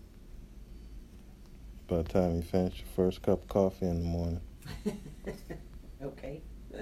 by 1.87 1.97
the 1.97 2.03
time 2.03 2.35
you 2.35 2.41
finish 2.41 2.79
your 2.79 2.87
first 2.95 3.21
cup 3.21 3.43
of 3.43 3.47
coffee 3.47 3.85
in 3.87 3.99
the 4.01 4.07
morning. 4.07 4.41
okay. 6.03 6.41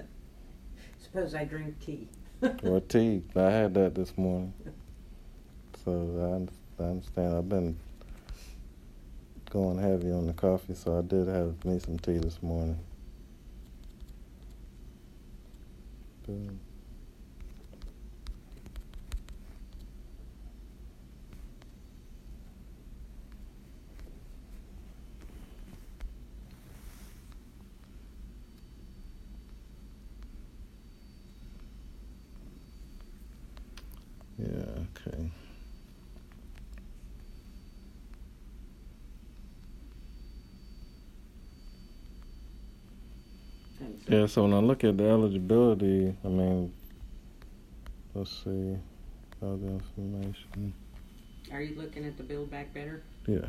Suppose 1.03 1.35
I 1.35 1.45
drink 1.45 1.79
tea. 1.79 2.07
or 2.63 2.79
tea. 2.81 3.23
I 3.35 3.49
had 3.49 3.73
that 3.75 3.95
this 3.95 4.17
morning. 4.17 4.53
So 5.83 6.49
I, 6.79 6.83
I 6.83 6.87
understand. 6.87 7.35
I've 7.35 7.49
been 7.49 7.77
going 9.53 9.77
heavy 9.77 10.11
on 10.11 10.25
the 10.25 10.33
coffee, 10.33 10.73
so 10.73 10.97
I 10.97 11.01
did 11.01 11.27
have 11.27 11.63
me 11.63 11.77
some 11.77 11.99
tea 11.99 12.17
this 12.17 12.41
morning. 12.41 12.79
Good. 16.25 16.57
Yeah, 34.39 34.47
okay. 34.47 35.29
And 43.79 43.92
so- 43.92 43.92
Yeah, 44.07 44.25
so 44.25 44.43
when 44.43 44.53
I 44.53 44.59
look 44.59 44.83
at 44.83 44.97
the 44.97 45.05
eligibility, 45.05 46.13
I 46.25 46.27
mean, 46.27 46.73
let's 48.13 48.31
see, 48.43 48.77
the 49.39 49.79
information. 49.97 50.73
Are 51.51 51.61
you 51.61 51.75
looking 51.75 52.05
at 52.05 52.17
the 52.17 52.23
Build 52.23 52.51
Back 52.51 52.73
Better? 52.73 53.01
Yeah. 53.27 53.45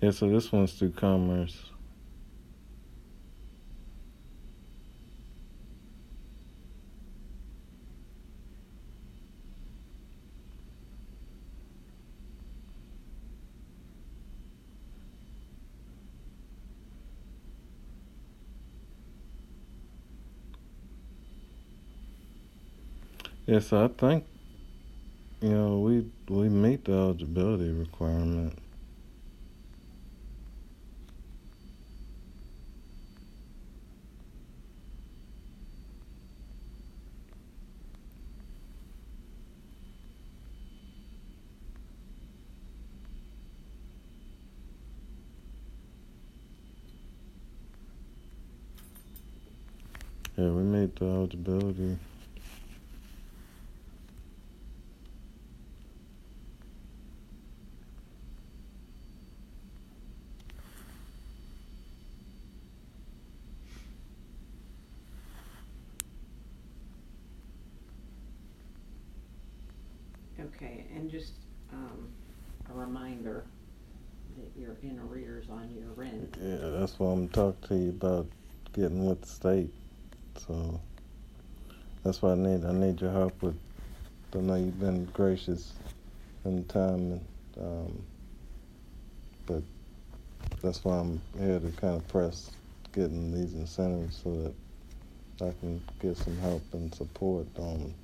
Yeah, 0.00 0.10
so 0.10 0.28
this 0.28 0.50
one's 0.52 0.72
through 0.74 0.90
Commerce. 0.90 1.70
Yeah, 23.46 23.60
so 23.60 23.84
I 23.84 23.88
think, 23.88 24.24
you 25.40 25.50
know, 25.50 25.78
we 25.78 26.04
we 26.28 26.48
meet 26.48 26.84
the 26.84 26.92
eligibility 26.92 27.70
requirement. 27.70 28.58
Yeah, 50.36 50.50
we 50.50 50.62
meet 50.62 50.96
the 50.96 51.06
eligibility. 51.06 51.96
Okay, 70.56 70.86
and 70.94 71.10
just, 71.10 71.32
um, 71.72 72.08
a 72.70 72.78
reminder 72.78 73.44
that 74.38 74.60
you're 74.60 74.76
in 74.82 74.98
arrears 74.98 75.46
on 75.50 75.68
your 75.78 75.90
rent. 75.94 76.36
Yeah, 76.42 76.70
that's 76.78 76.98
why 76.98 77.12
I'm 77.12 77.28
talking 77.28 77.68
to 77.68 77.74
you 77.76 77.90
about 77.90 78.26
getting 78.72 79.06
with 79.06 79.20
the 79.20 79.26
state. 79.26 79.70
So 80.38 80.80
that's 82.02 82.22
what 82.22 82.32
I 82.32 82.34
need. 82.36 82.64
I 82.64 82.72
need 82.72 83.00
your 83.00 83.12
help 83.12 83.42
with. 83.42 83.58
I 84.34 84.38
know 84.38 84.54
you've 84.54 84.80
been 84.80 85.06
gracious 85.06 85.74
in 86.44 86.64
time, 86.64 87.12
and, 87.12 87.20
um, 87.60 88.02
but 89.46 89.62
that's 90.62 90.84
why 90.84 90.98
I'm 90.98 91.20
here 91.38 91.58
to 91.58 91.70
kind 91.72 91.96
of 91.96 92.08
press 92.08 92.50
getting 92.92 93.32
these 93.32 93.54
incentives 93.54 94.20
so 94.22 94.52
that 95.38 95.46
I 95.46 95.52
can 95.60 95.82
get 96.00 96.16
some 96.16 96.36
help 96.38 96.62
and 96.72 96.94
support 96.94 97.46
on. 97.58 97.94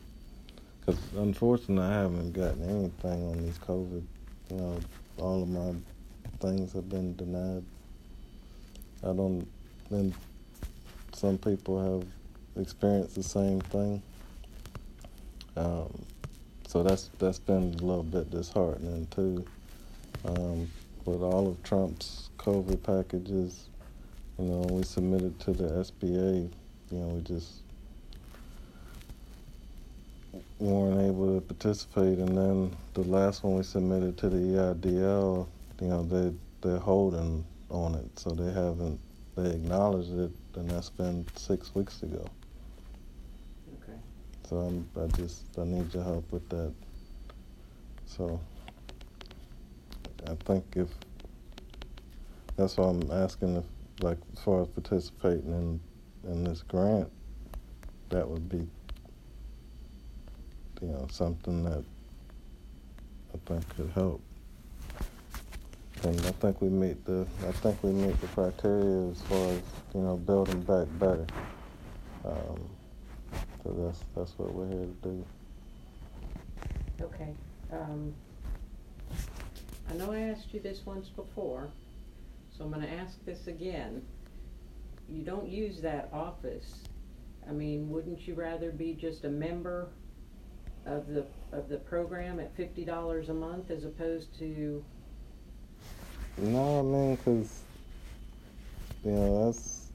Because 0.85 1.01
unfortunately, 1.17 1.85
I 1.85 1.93
haven't 1.93 2.33
gotten 2.33 2.63
anything 2.69 3.29
on 3.29 3.45
these 3.45 3.59
COVID. 3.59 4.03
You 4.51 4.57
know, 4.57 4.81
all 5.19 5.43
of 5.43 5.49
my 5.49 5.75
things 6.41 6.73
have 6.73 6.89
been 6.89 7.15
denied. 7.17 7.65
I 9.05 9.13
don't. 9.13 9.47
Then 9.91 10.15
some 11.13 11.39
people 11.39 12.01
have 12.01 12.63
experienced 12.63 13.15
the 13.15 13.23
same 13.23 13.61
thing. 13.61 14.03
Um, 15.57 16.05
so 16.67 16.83
that's 16.83 17.11
that's 17.19 17.39
been 17.39 17.75
a 17.79 17.85
little 17.85 18.03
bit 18.03 18.31
disheartening 18.31 19.07
too. 19.11 19.45
Um, 20.25 20.69
with 21.05 21.23
all 21.23 21.49
of 21.49 21.63
Trump's 21.63 22.31
COVID 22.39 22.83
packages, 22.83 23.69
you 24.39 24.47
know, 24.47 24.61
we 24.71 24.83
submitted 24.83 25.39
to 25.41 25.53
the 25.53 25.65
SBA. 25.65 26.51
You 26.91 26.99
know, 26.99 27.07
we 27.07 27.21
just 27.23 27.61
weren't 30.71 31.01
able 31.01 31.35
to 31.35 31.41
participate. 31.41 32.19
And 32.19 32.37
then 32.37 32.77
the 32.95 33.03
last 33.03 33.43
one 33.43 33.57
we 33.57 33.63
submitted 33.63 34.17
to 34.19 34.29
the 34.29 34.37
EIDL, 34.37 35.47
you 35.81 35.89
know, 35.89 36.03
they 36.05 36.33
they're 36.61 36.79
holding 36.79 37.45
on 37.71 37.95
it, 37.95 38.19
so 38.19 38.31
they 38.31 38.53
haven't 38.53 39.01
they 39.37 39.51
acknowledged 39.51 40.13
it, 40.13 40.31
and 40.57 40.71
that's 40.71 40.91
been 40.91 41.27
six 41.37 41.75
weeks 41.75 42.03
ago. 42.03 42.25
Okay. 43.83 43.99
So 44.49 44.57
I'm, 44.59 44.89
I 45.01 45.07
just 45.17 45.47
I 45.59 45.65
need 45.65 45.93
your 45.93 46.05
help 46.05 46.31
with 46.31 46.49
that. 46.51 46.73
So 48.07 48.41
I 50.29 50.35
think 50.45 50.65
if 50.77 50.89
that's 52.57 52.77
why 52.77 52.89
I'm 52.89 53.11
asking 53.11 53.57
if 53.57 53.65
like 54.03 54.19
as 54.35 54.43
far 54.43 54.63
as 54.63 54.69
participating 54.69 55.51
in 55.51 56.31
in 56.31 56.45
this 56.45 56.63
grant, 56.63 57.11
that 58.11 58.29
would 58.29 58.49
be 58.49 58.69
you 60.83 60.89
know 60.89 61.07
something 61.11 61.63
that 61.63 61.85
I 63.33 63.39
think 63.47 63.77
could 63.77 63.91
help. 63.95 64.21
and 66.03 66.21
I 66.21 66.33
think 66.33 66.61
we 66.61 66.69
meet 66.69 67.05
the 67.05 67.25
I 67.47 67.53
think 67.53 67.83
we 67.83 67.93
meet 67.93 68.21
the 68.21 68.27
criteria 68.29 69.11
as 69.11 69.23
far 69.23 69.49
as 69.51 69.63
you 69.95 70.01
know 70.01 70.17
building 70.17 70.61
back 70.63 70.89
better. 70.99 71.27
Um, 72.25 72.69
so 73.63 73.73
that's 73.79 74.01
that's 74.17 74.39
what 74.39 74.53
we're 74.53 74.69
here 74.69 74.87
to 74.87 75.09
do. 75.09 75.25
Okay. 77.01 77.33
Um, 77.73 78.13
I 79.89 79.95
know 79.95 80.13
I 80.13 80.21
asked 80.21 80.53
you 80.53 80.61
this 80.61 80.85
once 80.85 81.09
before, 81.09 81.69
so 82.57 82.65
I'm 82.65 82.73
gonna 82.73 82.87
ask 82.87 83.25
this 83.25 83.47
again. 83.47 84.03
You 85.09 85.23
don't 85.23 85.49
use 85.49 85.81
that 85.83 86.09
office. 86.13 86.75
I 87.49 87.53
mean, 87.53 87.89
wouldn't 87.91 88.27
you 88.27 88.35
rather 88.35 88.71
be 88.71 88.95
just 88.95 89.25
a 89.25 89.29
member 89.29 89.89
of 90.87 91.07
the, 91.09 91.25
of 91.53 91.69
the 91.69 91.79
program 91.79 92.41
at 92.41 92.55
fifty 92.57 92.85
dollars 92.85 93.29
a 93.29 93.35
month 93.35 93.71
as 93.71 93.85
opposed 93.85 94.37
to, 94.39 94.85
No, 96.39 96.79
I 96.81 96.83
mean, 96.83 97.17
cause 97.19 97.61
you 99.05 99.13
know 99.13 99.45
that's 99.47 99.89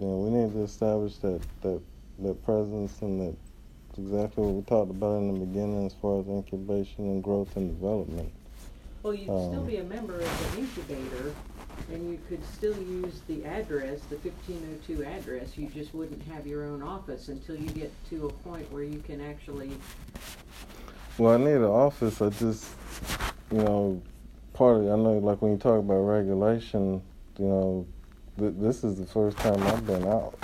you 0.00 0.06
know 0.06 0.16
we 0.18 0.30
need 0.30 0.52
to 0.52 0.62
establish 0.62 1.16
that 1.18 1.40
that 1.62 1.80
that 2.20 2.44
presence 2.44 3.00
and 3.02 3.20
that 3.20 3.36
exactly 3.98 4.44
what 4.44 4.54
we 4.54 4.62
talked 4.62 4.90
about 4.90 5.18
in 5.18 5.32
the 5.32 5.40
beginning 5.46 5.86
as 5.86 5.94
far 5.94 6.20
as 6.20 6.26
incubation 6.26 7.04
and 7.10 7.22
growth 7.22 7.54
and 7.56 7.68
development. 7.78 8.32
well, 9.02 9.12
you'd 9.14 9.24
still 9.24 9.60
Um, 9.60 9.66
be 9.66 9.76
a 9.76 9.84
member 9.84 10.14
of 10.18 10.54
the 10.54 10.60
incubator 10.60 11.34
and 11.90 12.10
you 12.10 12.18
could 12.28 12.44
still 12.46 12.76
use 12.76 13.20
the 13.28 13.44
address, 13.44 14.00
the 14.10 14.16
fifteen 14.16 14.62
oh 14.70 14.86
two 14.86 15.04
address, 15.04 15.56
you 15.56 15.68
just 15.68 15.94
wouldn't 15.94 16.22
have 16.24 16.46
your 16.46 16.64
own 16.64 16.82
office 16.82 17.28
until 17.28 17.56
you 17.56 17.68
get 17.70 17.92
to 18.10 18.26
a 18.26 18.32
point 18.48 18.70
where 18.72 18.84
you 18.84 18.98
can 19.00 19.20
actually 19.20 19.72
Well, 21.18 21.34
I 21.34 21.36
need 21.36 21.56
an 21.56 21.64
office. 21.64 22.22
I 22.22 22.30
just, 22.30 22.66
you 23.50 23.58
know, 23.58 24.02
part 24.54 24.78
of 24.78 24.84
I 24.84 24.96
know, 24.96 25.18
like 25.18 25.42
when 25.42 25.52
you 25.52 25.58
talk 25.58 25.78
about 25.78 26.00
regulation, 26.00 27.02
you 27.38 27.46
know, 27.46 27.86
th- 28.38 28.54
this 28.56 28.84
is 28.84 28.98
the 28.98 29.06
first 29.06 29.36
time 29.38 29.62
I've 29.62 29.86
been 29.86 30.06
out. 30.06 30.38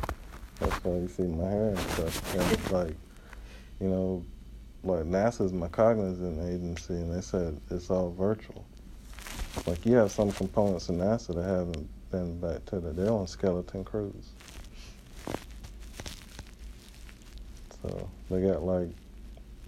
That's 0.61 0.85
why 0.85 0.97
you 0.97 1.09
see 1.09 1.23
my 1.23 1.49
hair 1.49 1.69
and 1.69 1.79
stuff. 1.79 2.35
And 2.35 2.53
it's 2.53 2.71
like, 2.71 2.97
you 3.81 3.89
know, 3.89 4.25
like 4.83 5.05
NASA's 5.05 5.53
my 5.53 5.69
cognizant 5.69 6.41
agency, 6.41 6.95
and 6.95 7.15
they 7.15 7.21
said 7.21 7.61
it's 7.71 7.91
all 7.91 8.11
virtual. 8.11 8.65
Like 9.67 9.85
you 9.85 9.95
have 9.95 10.11
some 10.11 10.33
components 10.33 10.89
in 10.89 10.99
NASA 10.99 11.35
that 11.35 11.43
haven't 11.43 11.89
been 12.11 12.41
back 12.41 12.65
to 12.67 12.81
the. 12.81 12.91
They're 12.93 13.13
on 13.13 13.27
skeleton 13.27 13.85
crews. 13.85 14.31
So 17.83 18.09
they 18.31 18.43
got 18.43 18.63
like 18.63 18.89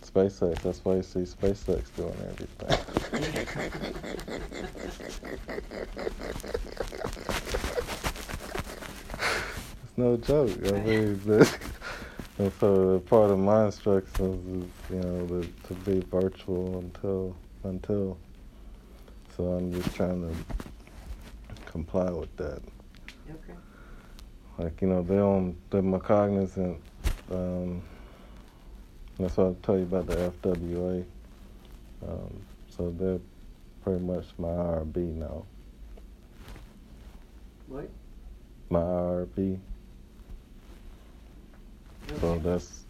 SpaceX. 0.03 0.63
That's 0.63 0.85
why 0.85 0.97
you 0.97 1.03
see 1.03 1.21
SpaceX 1.21 1.95
doing 1.97 2.15
everything. 2.29 2.79
it's 9.83 9.97
no 9.97 10.17
joke. 10.17 10.51
I 10.67 10.73
mean, 10.81 11.21
the, 11.25 11.59
and 12.39 12.53
so 12.59 12.99
part 13.01 13.31
of 13.31 13.39
my 13.39 13.67
instructions 13.67 14.65
is, 14.65 14.97
you 14.97 15.01
know, 15.01 15.27
to, 15.27 15.49
to 15.69 15.75
be 15.85 16.01
virtual 16.11 16.79
until 16.79 17.37
until. 17.65 18.19
So 19.41 19.47
I'm 19.53 19.73
just 19.73 19.97
trying 19.97 20.21
to 20.21 21.65
comply 21.65 22.11
with 22.11 22.37
that. 22.37 22.61
Okay. 23.31 23.59
Like 24.59 24.83
you 24.83 24.89
know, 24.89 25.01
they're 25.01 25.25
on 25.25 25.57
they're 25.71 25.81
my 25.81 25.99
cognizant. 25.99 26.79
Um, 27.31 27.81
that's 29.19 29.39
what 29.39 29.47
I 29.47 29.55
tell 29.63 29.79
you 29.79 29.85
about 29.85 30.09
the 30.09 30.31
FWA. 30.43 31.07
Um, 32.07 32.43
so 32.69 32.91
they're 32.99 33.19
pretty 33.83 34.05
much 34.05 34.27
my 34.37 34.49
IRB 34.49 35.15
now. 35.15 35.47
What? 37.67 37.89
My 38.69 38.81
IRB. 38.81 39.59
So 42.21 42.39
that's 42.41 42.85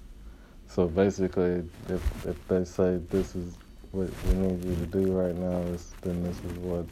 so 0.66 0.88
basically, 0.88 1.62
if 1.88 2.26
if 2.26 2.48
they 2.48 2.64
say 2.64 2.98
this 3.08 3.36
is 3.36 3.54
what 3.92 4.10
we 4.26 4.34
need 4.34 4.64
you 4.64 4.74
to 4.76 4.86
do 4.86 5.12
right 5.12 5.34
now, 5.34 5.58
is 5.72 5.92
then 6.02 6.22
this 6.22 6.36
is 6.38 6.58
what, 6.58 6.86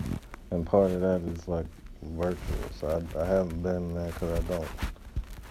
and 0.51 0.67
part 0.67 0.91
of 0.91 1.01
that 1.01 1.21
is 1.33 1.47
like 1.49 1.67
virtual. 2.03 2.71
So 2.73 2.89
I, 2.89 3.21
I 3.21 3.25
haven't 3.25 3.63
been 3.63 3.95
there 3.95 4.07
because 4.09 4.39
I 4.39 4.43
don't 4.49 4.69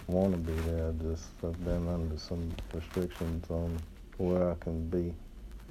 want 0.06 0.32
to 0.32 0.38
be 0.38 0.58
there. 0.62 0.88
I 0.88 0.92
just 1.10 1.28
I've 1.44 1.64
been 1.64 1.88
under 1.88 2.18
some 2.18 2.50
restrictions 2.74 3.48
on 3.50 3.78
where 4.18 4.50
I 4.50 4.54
can 4.56 4.88
be. 4.88 5.14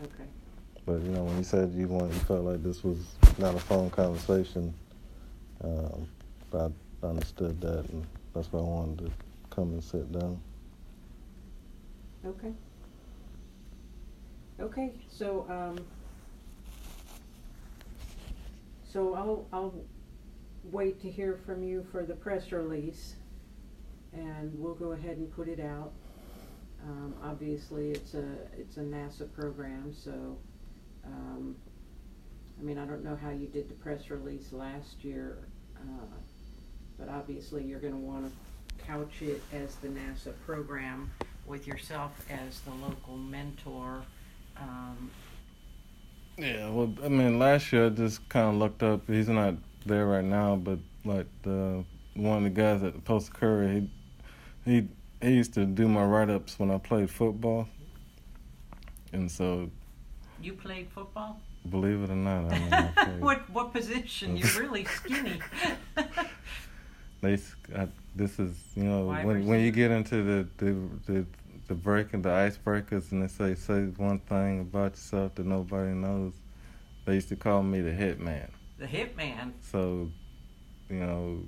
Okay. 0.03 0.29
But 0.85 1.01
you 1.01 1.09
know, 1.09 1.23
when 1.23 1.37
you 1.37 1.43
said 1.43 1.73
you 1.73 1.87
want, 1.87 2.13
you 2.13 2.19
felt 2.21 2.45
like 2.45 2.63
this 2.63 2.83
was 2.83 2.97
not 3.37 3.55
a 3.55 3.59
phone 3.59 3.89
conversation. 3.89 4.73
Um, 5.63 6.07
I 6.53 6.69
understood 7.05 7.59
that, 7.61 7.89
and 7.89 8.05
that's 8.33 8.51
why 8.51 8.59
I 8.59 8.63
wanted 8.63 9.05
to 9.05 9.11
come 9.49 9.73
and 9.73 9.83
sit 9.83 10.11
down. 10.11 10.39
Okay. 12.25 12.53
Okay, 14.59 14.91
so, 15.07 15.45
um, 15.49 15.85
so 18.91 19.13
I'll, 19.13 19.45
I'll 19.53 19.75
wait 20.63 20.99
to 21.01 21.11
hear 21.11 21.39
from 21.45 21.61
you 21.61 21.85
for 21.91 22.03
the 22.03 22.15
press 22.15 22.51
release, 22.51 23.15
and 24.13 24.51
we'll 24.55 24.73
go 24.73 24.93
ahead 24.93 25.17
and 25.17 25.31
put 25.31 25.47
it 25.47 25.59
out. 25.59 25.91
Um, 26.83 27.13
obviously, 27.23 27.91
it's 27.91 28.15
a, 28.15 28.25
it's 28.57 28.77
a 28.77 28.81
NASA 28.81 29.31
program, 29.31 29.93
so, 29.93 30.37
um, 31.05 31.55
I 32.59 32.63
mean, 32.63 32.79
I 32.79 32.85
don't 32.85 33.03
know 33.03 33.15
how 33.15 33.29
you 33.29 33.45
did 33.45 33.69
the 33.69 33.75
press 33.75 34.09
release 34.09 34.51
last 34.51 35.03
year, 35.03 35.37
uh, 35.75 36.05
but 36.97 37.09
obviously 37.09 37.63
you're 37.63 37.79
gonna 37.79 37.95
wanna 37.95 38.31
couch 38.87 39.21
it 39.21 39.43
as 39.53 39.75
the 39.75 39.89
NASA 39.89 40.33
program 40.47 41.11
with 41.45 41.67
yourself 41.67 42.25
as 42.31 42.61
the 42.61 42.71
local 42.71 43.17
mentor. 43.17 44.01
Um, 44.61 45.11
Yeah, 46.37 46.69
well, 46.69 46.93
I 47.03 47.07
mean, 47.09 47.39
last 47.39 47.71
year 47.73 47.87
I 47.87 47.89
just 47.89 48.27
kind 48.29 48.47
of 48.49 48.55
looked 48.55 48.83
up. 48.83 49.07
He's 49.07 49.29
not 49.29 49.55
there 49.85 50.05
right 50.05 50.23
now, 50.23 50.55
but 50.55 50.79
like 51.05 51.27
the 51.43 51.83
one 52.15 52.37
of 52.37 52.43
the 52.43 52.49
guys 52.49 52.83
at 52.83 52.93
the 52.93 53.01
Post 53.01 53.33
Courier, 53.33 53.69
he 53.69 53.89
he 54.65 54.87
he 55.21 55.31
used 55.33 55.53
to 55.55 55.65
do 55.65 55.87
my 55.87 56.03
write 56.03 56.29
ups 56.29 56.59
when 56.59 56.71
I 56.71 56.77
played 56.77 57.09
football, 57.09 57.67
and 59.13 59.31
so 59.31 59.69
you 60.41 60.53
played 60.53 60.89
football? 60.89 61.39
believe 61.69 62.01
it 62.03 62.09
or 62.09 62.15
not, 62.15 62.53
I 62.53 62.59
mean, 62.59 62.73
I 62.73 62.87
played. 63.03 63.21
what 63.21 63.49
what 63.49 63.73
position? 63.73 64.37
You're 64.37 64.61
really 64.61 64.85
skinny. 64.85 65.39
They, 67.19 67.39
I, 67.75 67.87
this 68.15 68.37
is 68.37 68.55
you 68.75 68.83
know 68.83 69.07
when 69.07 69.47
when 69.47 69.61
you 69.61 69.71
get 69.71 69.89
into 69.89 70.21
the 70.21 70.47
the 70.57 70.75
the, 71.07 71.25
the 71.67 71.75
break 71.75 72.13
and 72.13 72.23
the 72.23 72.29
icebreakers 72.29 73.11
and 73.11 73.21
they 73.23 73.27
say 73.27 73.55
say 73.55 73.81
one 73.97 74.19
thing 74.19 74.61
about 74.61 74.91
yourself 74.91 75.35
that 75.35 75.45
nobody 75.45 75.91
knows. 75.91 76.33
They 77.05 77.15
used 77.15 77.29
to 77.29 77.35
call 77.35 77.63
me 77.63 77.81
the 77.81 77.91
hit 77.91 78.19
man. 78.19 78.51
the 78.77 78.85
hitman. 78.85 79.53
So, 79.71 80.11
you 80.89 80.97
know, 80.99 81.43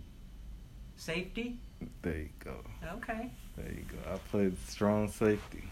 Safety? 0.96 1.58
there 2.02 2.18
you 2.18 2.30
go. 2.44 2.56
Okay. 2.96 3.32
There 3.56 3.72
you 3.72 3.84
go. 3.84 4.14
I 4.14 4.18
played 4.30 4.58
strong 4.68 5.10
safety. 5.10 5.64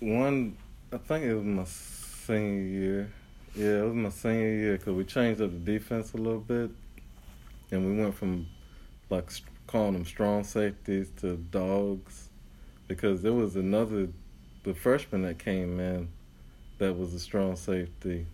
One, 0.00 0.56
I 0.92 0.98
think 0.98 1.24
it 1.24 1.34
was 1.34 1.44
my 1.44 1.64
senior 1.64 2.62
year. 2.62 3.12
Yeah, 3.54 3.80
it 3.82 3.84
was 3.86 3.94
my 3.94 4.08
senior 4.10 4.52
year 4.54 4.76
because 4.78 4.94
we 4.94 5.04
changed 5.04 5.40
up 5.40 5.50
the 5.50 5.58
defense 5.58 6.12
a 6.12 6.16
little 6.16 6.40
bit, 6.40 6.70
and 7.70 7.86
we 7.86 8.00
went 8.02 8.14
from 8.14 8.46
like 9.10 9.30
calling 9.66 9.94
them 9.94 10.04
strong 10.04 10.44
safeties 10.44 11.10
to 11.20 11.36
dogs, 11.36 12.27
because 12.88 13.22
there 13.22 13.32
was 13.32 13.54
another, 13.54 14.08
the 14.64 14.74
freshman 14.74 15.22
that 15.22 15.38
came 15.38 15.78
in, 15.78 16.08
that 16.78 16.96
was 16.96 17.14
a 17.14 17.20
strong 17.20 17.54
safety, 17.54 18.26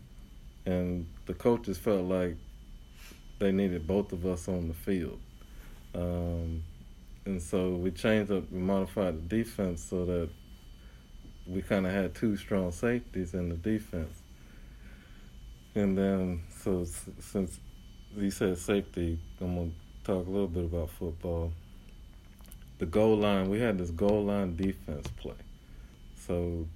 and 0.65 1.07
the 1.27 1.35
coaches 1.35 1.77
felt 1.77 2.05
like 2.05 2.37
they 3.39 3.53
needed 3.53 3.87
both 3.87 4.13
of 4.13 4.25
us 4.25 4.49
on 4.49 4.69
the 4.69 4.75
field. 4.75 5.19
Um, 5.95 6.63
and 7.27 7.43
so 7.43 7.71
we 7.71 7.91
changed 7.91 8.31
up, 8.31 8.51
we 8.51 8.59
modified 8.59 9.17
the 9.17 9.37
defense 9.37 9.83
so 9.83 10.05
that 10.05 10.29
we 11.47 11.63
kind 11.63 11.87
of 11.87 11.93
had 11.93 12.15
two 12.15 12.37
strong 12.37 12.71
safeties 12.71 13.35
in 13.35 13.49
the 13.49 13.57
defense. 13.57 14.23
And 15.75 15.99
then, 15.99 16.43
so 16.63 16.87
since 17.21 17.59
you 18.17 18.31
said 18.31 18.57
safety, 18.59 19.19
I'm 19.41 19.57
gonna 19.57 19.71
talk 20.05 20.27
a 20.27 20.31
little 20.31 20.49
bit 20.49 20.65
about 20.65 20.91
football. 20.91 21.53
The 22.79 22.87
goal 22.87 23.17
line, 23.17 23.49
we 23.49 23.61
had 23.61 23.79
this 23.79 23.91
goal 23.91 24.25
line 24.25 24.57
defense 24.57 25.07
play. 25.17 25.35
So 26.17 26.67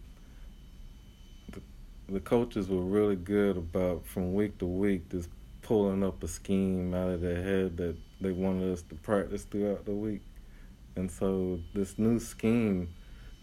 the, 1.51 1.61
the 2.09 2.20
coaches 2.20 2.68
were 2.68 2.82
really 2.82 3.16
good 3.16 3.57
about 3.57 4.07
from 4.07 4.34
week 4.34 4.59
to 4.59 4.66
week 4.66 5.11
just 5.11 5.28
pulling 5.62 6.03
up 6.03 6.22
a 6.22 6.28
scheme 6.28 6.94
out 6.94 7.11
of 7.11 7.20
their 7.20 7.42
head 7.42 7.76
that 7.76 7.96
they 8.20 8.32
wanted 8.32 8.72
us 8.72 8.82
to 8.82 8.94
practice 8.94 9.44
throughout 9.44 9.84
the 9.84 9.92
week. 9.92 10.22
And 10.96 11.11
so 11.11 11.61
this 11.74 11.99
new 11.99 12.18
scheme 12.18 12.88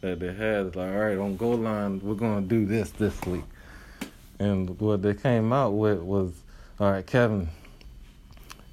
that 0.01 0.19
they 0.19 0.33
had 0.33 0.67
is 0.67 0.75
like, 0.75 0.91
all 0.91 0.99
right, 0.99 1.17
on 1.17 1.37
goal 1.37 1.55
line, 1.55 1.99
we're 2.01 2.15
gonna 2.15 2.41
do 2.41 2.65
this 2.65 2.91
this 2.91 3.19
week. 3.25 3.43
And 4.39 4.79
what 4.79 5.01
they 5.01 5.13
came 5.13 5.53
out 5.53 5.71
with 5.71 5.99
was, 5.99 6.33
all 6.79 6.91
right, 6.91 7.05
Kevin, 7.05 7.47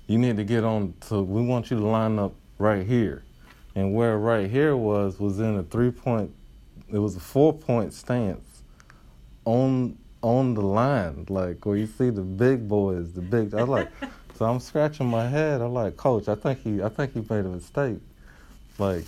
you 0.06 0.18
need 0.18 0.36
to 0.36 0.44
get 0.44 0.64
on. 0.64 0.94
So 1.02 1.22
we 1.22 1.42
want 1.42 1.70
you 1.70 1.78
to 1.78 1.84
line 1.84 2.18
up 2.18 2.34
right 2.58 2.86
here, 2.86 3.22
and 3.74 3.94
where 3.94 4.18
right 4.18 4.50
here 4.50 4.76
was 4.76 5.18
was 5.18 5.38
in 5.40 5.56
a 5.56 5.62
three 5.62 5.90
point. 5.90 6.30
It 6.92 6.98
was 6.98 7.16
a 7.16 7.20
four 7.20 7.52
point 7.52 7.92
stance 7.94 8.62
on 9.44 9.96
on 10.22 10.54
the 10.54 10.60
line, 10.62 11.26
like 11.28 11.64
where 11.66 11.76
you 11.76 11.86
see 11.86 12.10
the 12.10 12.22
big 12.22 12.68
boys, 12.68 13.12
the 13.12 13.20
big. 13.22 13.54
I 13.54 13.62
like. 13.62 13.90
so 14.36 14.44
I'm 14.46 14.60
scratching 14.60 15.06
my 15.06 15.26
head. 15.28 15.60
I'm 15.60 15.72
like, 15.74 15.96
Coach, 15.96 16.28
I 16.28 16.34
think 16.34 16.60
he, 16.62 16.82
I 16.82 16.88
think 16.88 17.12
he 17.14 17.20
made 17.20 17.44
a 17.44 17.48
mistake. 17.48 17.98
Like, 18.78 19.04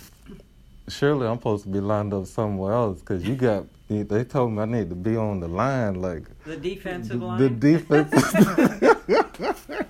surely 0.87 1.27
I'm 1.27 1.37
supposed 1.37 1.63
to 1.63 1.69
be 1.69 1.79
lined 1.79 2.13
up 2.13 2.25
somewhere 2.27 2.73
else 2.73 2.99
because 2.99 3.23
you 3.25 3.35
got. 3.35 3.65
They 3.87 4.23
told 4.23 4.51
me 4.51 4.63
I 4.63 4.65
need 4.65 4.89
to 4.89 4.95
be 4.95 5.15
on 5.15 5.39
the 5.39 5.47
line, 5.47 6.01
like 6.01 6.23
The 6.43 6.57
defensive 6.57 7.19
the, 7.19 7.25
line. 7.27 7.39
the 7.39 7.49
defense. 7.49 8.11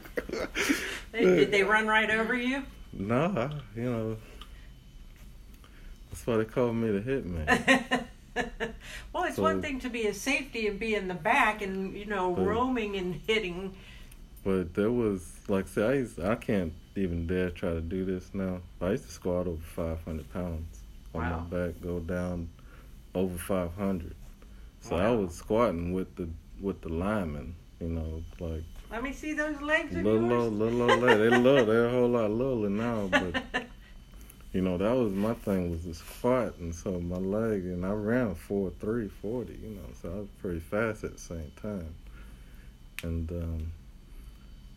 They- 1.11 1.23
Did 1.23 1.51
they 1.51 1.63
run 1.63 1.87
right 1.87 2.09
over 2.09 2.35
you? 2.35 2.63
no, 2.91 3.25
I, 3.37 3.79
you 3.79 3.89
know, 3.89 4.17
that's 6.15 6.27
why 6.27 6.37
they 6.37 6.45
called 6.45 6.75
me 6.77 6.91
the 6.91 7.01
hitman. 7.01 8.05
well, 9.13 9.23
it's 9.25 9.35
So- 9.35 9.41
one 9.41 9.61
thing 9.61 9.79
to 9.81 9.89
be 9.89 10.07
a 10.07 10.13
safety 10.13 10.67
and 10.67 10.79
be 10.79 10.95
in 10.95 11.07
the 11.09 11.13
back 11.13 11.61
and 11.61 11.93
you 11.95 12.05
know 12.05 12.33
But- 12.33 12.45
roaming 12.47 12.95
and 12.95 13.15
hitting. 13.27 13.75
But 14.45 14.75
there 14.75 14.91
was, 14.91 15.33
like, 15.47 15.67
say, 15.67 15.83
I 15.83 15.93
used, 15.93 16.19
I 16.23 16.35
can't 16.35 16.71
even 16.95 17.25
dare 17.25 17.49
try 17.49 17.71
to 17.71 17.81
do 17.81 18.05
this 18.05 18.29
now. 18.31 18.59
I 18.79 18.91
used 18.91 19.05
to 19.07 19.11
squat 19.11 19.47
over 19.47 19.59
500 19.75 20.31
pounds 20.31 20.81
on 21.15 21.21
Wow. 21.21 21.47
my 21.51 21.57
back, 21.67 21.81
go 21.81 21.99
down 21.99 22.47
over 23.15 23.37
500. 23.39 24.13
So 24.81 24.95
I 24.95 25.09
was 25.09 25.33
squatting 25.33 25.93
with 25.93 26.15
the 26.15 26.29
with 26.61 26.79
the 26.81 26.89
linemen, 26.89 27.55
you 27.81 27.89
know, 27.89 28.23
like 28.39 28.63
Let 28.91 29.03
me 29.03 29.11
see 29.11 29.33
those 29.33 29.59
legs 29.61 29.93
little 29.93 30.47
little 30.49 30.89
old 30.89 31.01
lady. 31.01 31.29
They 31.29 31.37
look, 31.37 31.65
they're 31.67 31.87
a 31.87 31.91
whole 31.91 32.07
lot 32.07 32.29
littler 32.31 32.69
now, 32.69 33.07
but 33.11 33.43
you 34.55 34.61
know 34.61 34.77
that 34.77 34.95
was 34.95 35.11
my 35.11 35.33
thing 35.33 35.69
was 35.69 35.83
the 35.83 35.93
squat, 35.93 36.53
and 36.59 36.73
so 36.73 36.97
my 37.01 37.17
leg, 37.17 37.65
and 37.65 37.85
I 37.85 37.91
ran 37.91 38.35
four 38.35 38.71
three 38.79 39.09
forty, 39.09 39.59
you 39.61 39.71
know, 39.71 39.83
so 40.01 40.09
I 40.09 40.15
was 40.19 40.29
pretty 40.41 40.61
fast 40.61 41.03
at 41.03 41.11
the 41.11 41.19
same 41.19 41.51
time, 41.61 41.93
and 43.03 43.29
um, 43.31 43.71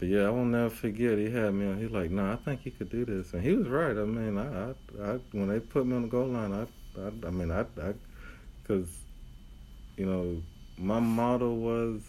but 0.01 0.09
yeah, 0.09 0.23
I 0.23 0.31
won't 0.31 0.51
never 0.51 0.69
forget. 0.69 1.17
He 1.17 1.31
had 1.31 1.55
me 1.55 1.69
on. 1.69 1.79
He's 1.79 1.93
like, 1.93 2.11
"No, 2.11 2.33
I 2.33 2.35
think 2.35 2.67
you 2.67 2.73
could 2.73 2.91
do 2.91 3.05
this," 3.05 3.33
and 3.35 3.41
he 3.41 3.53
was 3.53 3.69
right. 3.69 3.97
I 3.97 4.05
mean, 4.05 4.37
I, 4.37 4.71
I, 4.71 5.13
I 5.13 5.19
when 5.31 5.49
they 5.49 5.61
put 5.61 5.87
me 5.87 5.95
on 5.95 6.03
the 6.03 6.09
goal 6.09 6.27
line, 6.27 6.53
I, 6.53 7.01
I, 7.01 7.29
I 7.29 7.31
mean, 7.31 7.53
I, 7.53 7.61
I, 7.61 7.95
because 8.61 8.91
you 9.97 10.07
know, 10.07 10.43
my 10.77 10.99
motto 10.99 11.53
was 11.53 12.03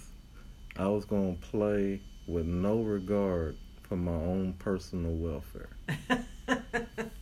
I 0.75 0.87
was 0.87 1.05
gonna 1.05 1.35
play 1.39 2.01
with 2.25 2.47
no 2.47 2.81
regard 2.81 3.57
for 3.83 3.95
my 3.95 4.11
own 4.11 4.53
personal 4.53 5.11
welfare. 5.13 5.69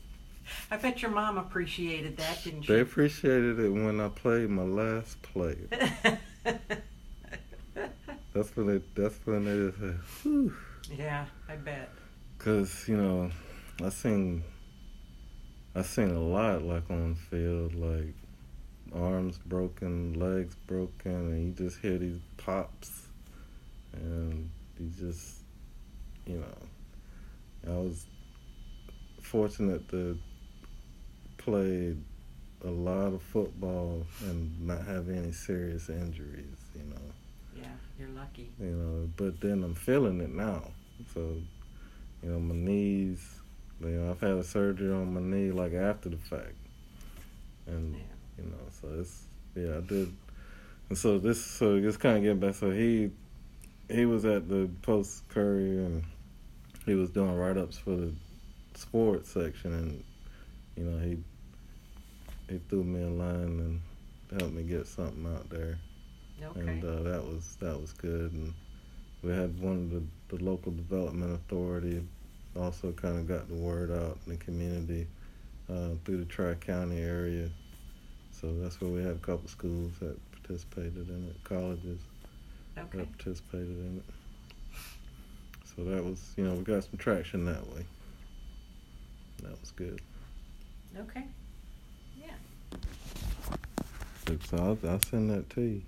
I 0.70 0.78
bet 0.78 1.02
your 1.02 1.12
mom 1.12 1.38
appreciated 1.38 2.18
that, 2.18 2.44
didn't 2.44 2.68
They 2.68 2.82
appreciated 2.82 3.58
it 3.60 3.70
when 3.70 4.02
I 4.02 4.10
played 4.10 4.50
my 4.50 4.64
last 4.64 5.22
play. 5.22 5.56
That's 8.34 8.56
when 8.56 8.70
it. 8.70 8.96
That's 8.96 9.16
when 9.26 9.46
they 9.46 9.72
said, 9.80 10.00
"Whew." 10.22 10.54
yeah, 10.96 11.26
I 11.50 11.56
bet. 11.56 11.90
Cause 12.38 12.88
you 12.88 12.98
know, 12.98 13.32
I 13.84 13.90
sing. 13.90 14.44
I 15.74 15.82
sing 15.84 16.12
a 16.12 16.20
lot, 16.20 16.62
like 16.64 16.90
on 16.90 17.16
field, 17.16 17.74
like 17.74 18.14
arms 18.94 19.38
broken, 19.38 20.14
legs 20.20 20.56
broken, 20.68 21.12
and 21.12 21.46
you 21.46 21.52
just 21.52 21.80
hear 21.82 21.98
these 21.98 22.20
pops, 22.38 23.08
and 23.94 24.50
you 24.80 24.92
just, 25.00 25.38
you 26.26 26.38
know, 26.38 26.58
I 27.74 27.78
was 27.78 28.06
fortunate 29.22 29.90
to 29.90 30.18
play 31.52 31.96
a 32.66 32.70
lot 32.70 33.14
of 33.14 33.22
football 33.22 34.06
and 34.26 34.68
not 34.68 34.86
have 34.86 35.10
any 35.10 35.32
serious 35.32 35.90
injuries, 35.90 36.58
you 36.76 36.84
know 36.90 37.02
Yeah, 37.56 37.68
you're 37.98 38.10
lucky. 38.10 38.52
you 38.60 38.66
know. 38.76 39.10
But 39.16 39.40
then 39.40 39.64
I'm 39.64 39.74
feeling 39.76 40.20
it 40.20 40.34
now. 40.34 40.64
So, 41.14 41.38
you 42.22 42.30
know, 42.30 42.40
my 42.40 42.56
knees. 42.56 43.22
You 43.80 43.88
know, 43.90 44.12
I've 44.12 44.20
had 44.20 44.32
a 44.32 44.44
surgery 44.44 44.92
on 44.92 45.14
my 45.14 45.22
knee 45.22 45.52
like 45.52 45.74
after 45.74 46.10
the 46.10 46.18
fact, 46.18 46.56
and 47.68 47.96
Yeah. 47.96 48.44
you 48.44 48.50
know, 48.50 48.58
so 48.82 48.88
it's 49.00 49.24
yeah, 49.56 49.78
I 49.78 49.82
did. 49.82 50.12
And 50.90 50.98
so 50.98 51.20
this, 51.20 51.44
so 51.44 51.80
just 51.80 52.00
kind 52.00 52.18
of 52.18 52.24
getting 52.24 52.40
back. 52.40 52.56
So 52.56 52.72
he, 52.72 53.12
he 53.90 54.06
was 54.06 54.26
at 54.26 54.50
the 54.50 54.68
post 54.82 55.28
Courier 55.30 55.84
and 55.86 56.04
he 56.86 56.96
was 56.96 57.10
doing 57.12 57.36
write 57.36 57.58
ups 57.58 57.78
for 57.78 57.92
the 57.96 58.12
sports 58.76 59.30
section, 59.32 59.74
and 59.74 60.04
you 60.76 60.84
know 60.84 60.98
he, 61.06 61.18
he 62.50 62.60
threw 62.70 62.84
me 62.84 63.04
a 63.04 63.10
line 63.10 63.82
and 64.32 64.40
helped 64.40 64.54
me 64.54 64.64
get 64.64 64.88
something 64.88 65.26
out 65.34 65.50
there 65.50 65.78
Okay. 66.44 66.60
and 66.62 66.84
uh, 66.84 67.04
that 67.10 67.24
was 67.24 67.58
that 67.60 67.80
was 67.80 67.94
good. 67.94 68.32
And 68.32 68.54
we 69.24 69.32
had 69.32 69.60
one 69.60 69.74
of 69.78 69.90
the, 69.92 70.38
the 70.38 70.44
local 70.44 70.72
development 70.72 71.34
authority 71.34 72.04
also 72.56 72.92
kind 72.92 73.18
of 73.18 73.28
got 73.28 73.48
the 73.48 73.56
word 73.56 73.92
out 73.92 74.18
in 74.26 74.34
the 74.34 74.38
community 74.38 75.08
uh, 75.70 75.90
through 76.06 76.18
the 76.18 76.26
Tri 76.26 76.54
County 76.56 77.02
area. 77.02 77.50
So 78.32 78.54
that's 78.60 78.80
where 78.80 78.90
we 78.92 79.02
had 79.02 79.16
a 79.16 79.20
couple 79.20 79.48
schools 79.48 79.94
that 80.00 80.16
participated 80.32 81.10
in 81.10 81.28
it, 81.30 81.44
colleges 81.44 82.00
okay. 82.78 83.00
that 83.00 83.18
participated 83.18 83.70
in 83.70 83.98
it. 83.98 84.14
So 85.76 85.84
that 85.84 86.04
was, 86.04 86.34
you 86.38 86.44
know, 86.44 86.54
we 86.54 86.64
got 86.64 86.84
some 86.84 86.98
traction 86.98 87.46
that 87.46 87.66
way. 87.76 87.86
That 89.44 89.60
was 89.60 89.72
good. 89.72 90.02
Okay. 91.00 91.24
So 94.28 94.58
I'll, 94.58 94.90
I'll 94.90 95.00
send 95.02 95.30
that 95.30 95.50
to 95.52 95.62
you. 95.62 95.82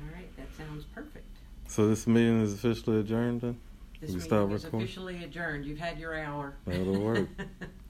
All 0.00 0.14
right. 0.14 0.28
That 0.36 0.46
sounds 0.56 0.84
perfect. 0.94 1.24
So 1.68 1.88
this 1.88 2.06
meeting 2.06 2.42
is 2.42 2.52
officially 2.52 3.00
adjourned 3.00 3.40
then? 3.40 3.58
This 4.00 4.10
We 4.10 4.16
meeting 4.16 4.28
start 4.28 4.52
is 4.52 4.64
recording? 4.64 4.86
officially 4.86 5.24
adjourned. 5.24 5.64
You've 5.64 5.78
had 5.78 5.98
your 5.98 6.14
hour. 6.18 6.54
That'll 6.66 7.00
work. 7.00 7.28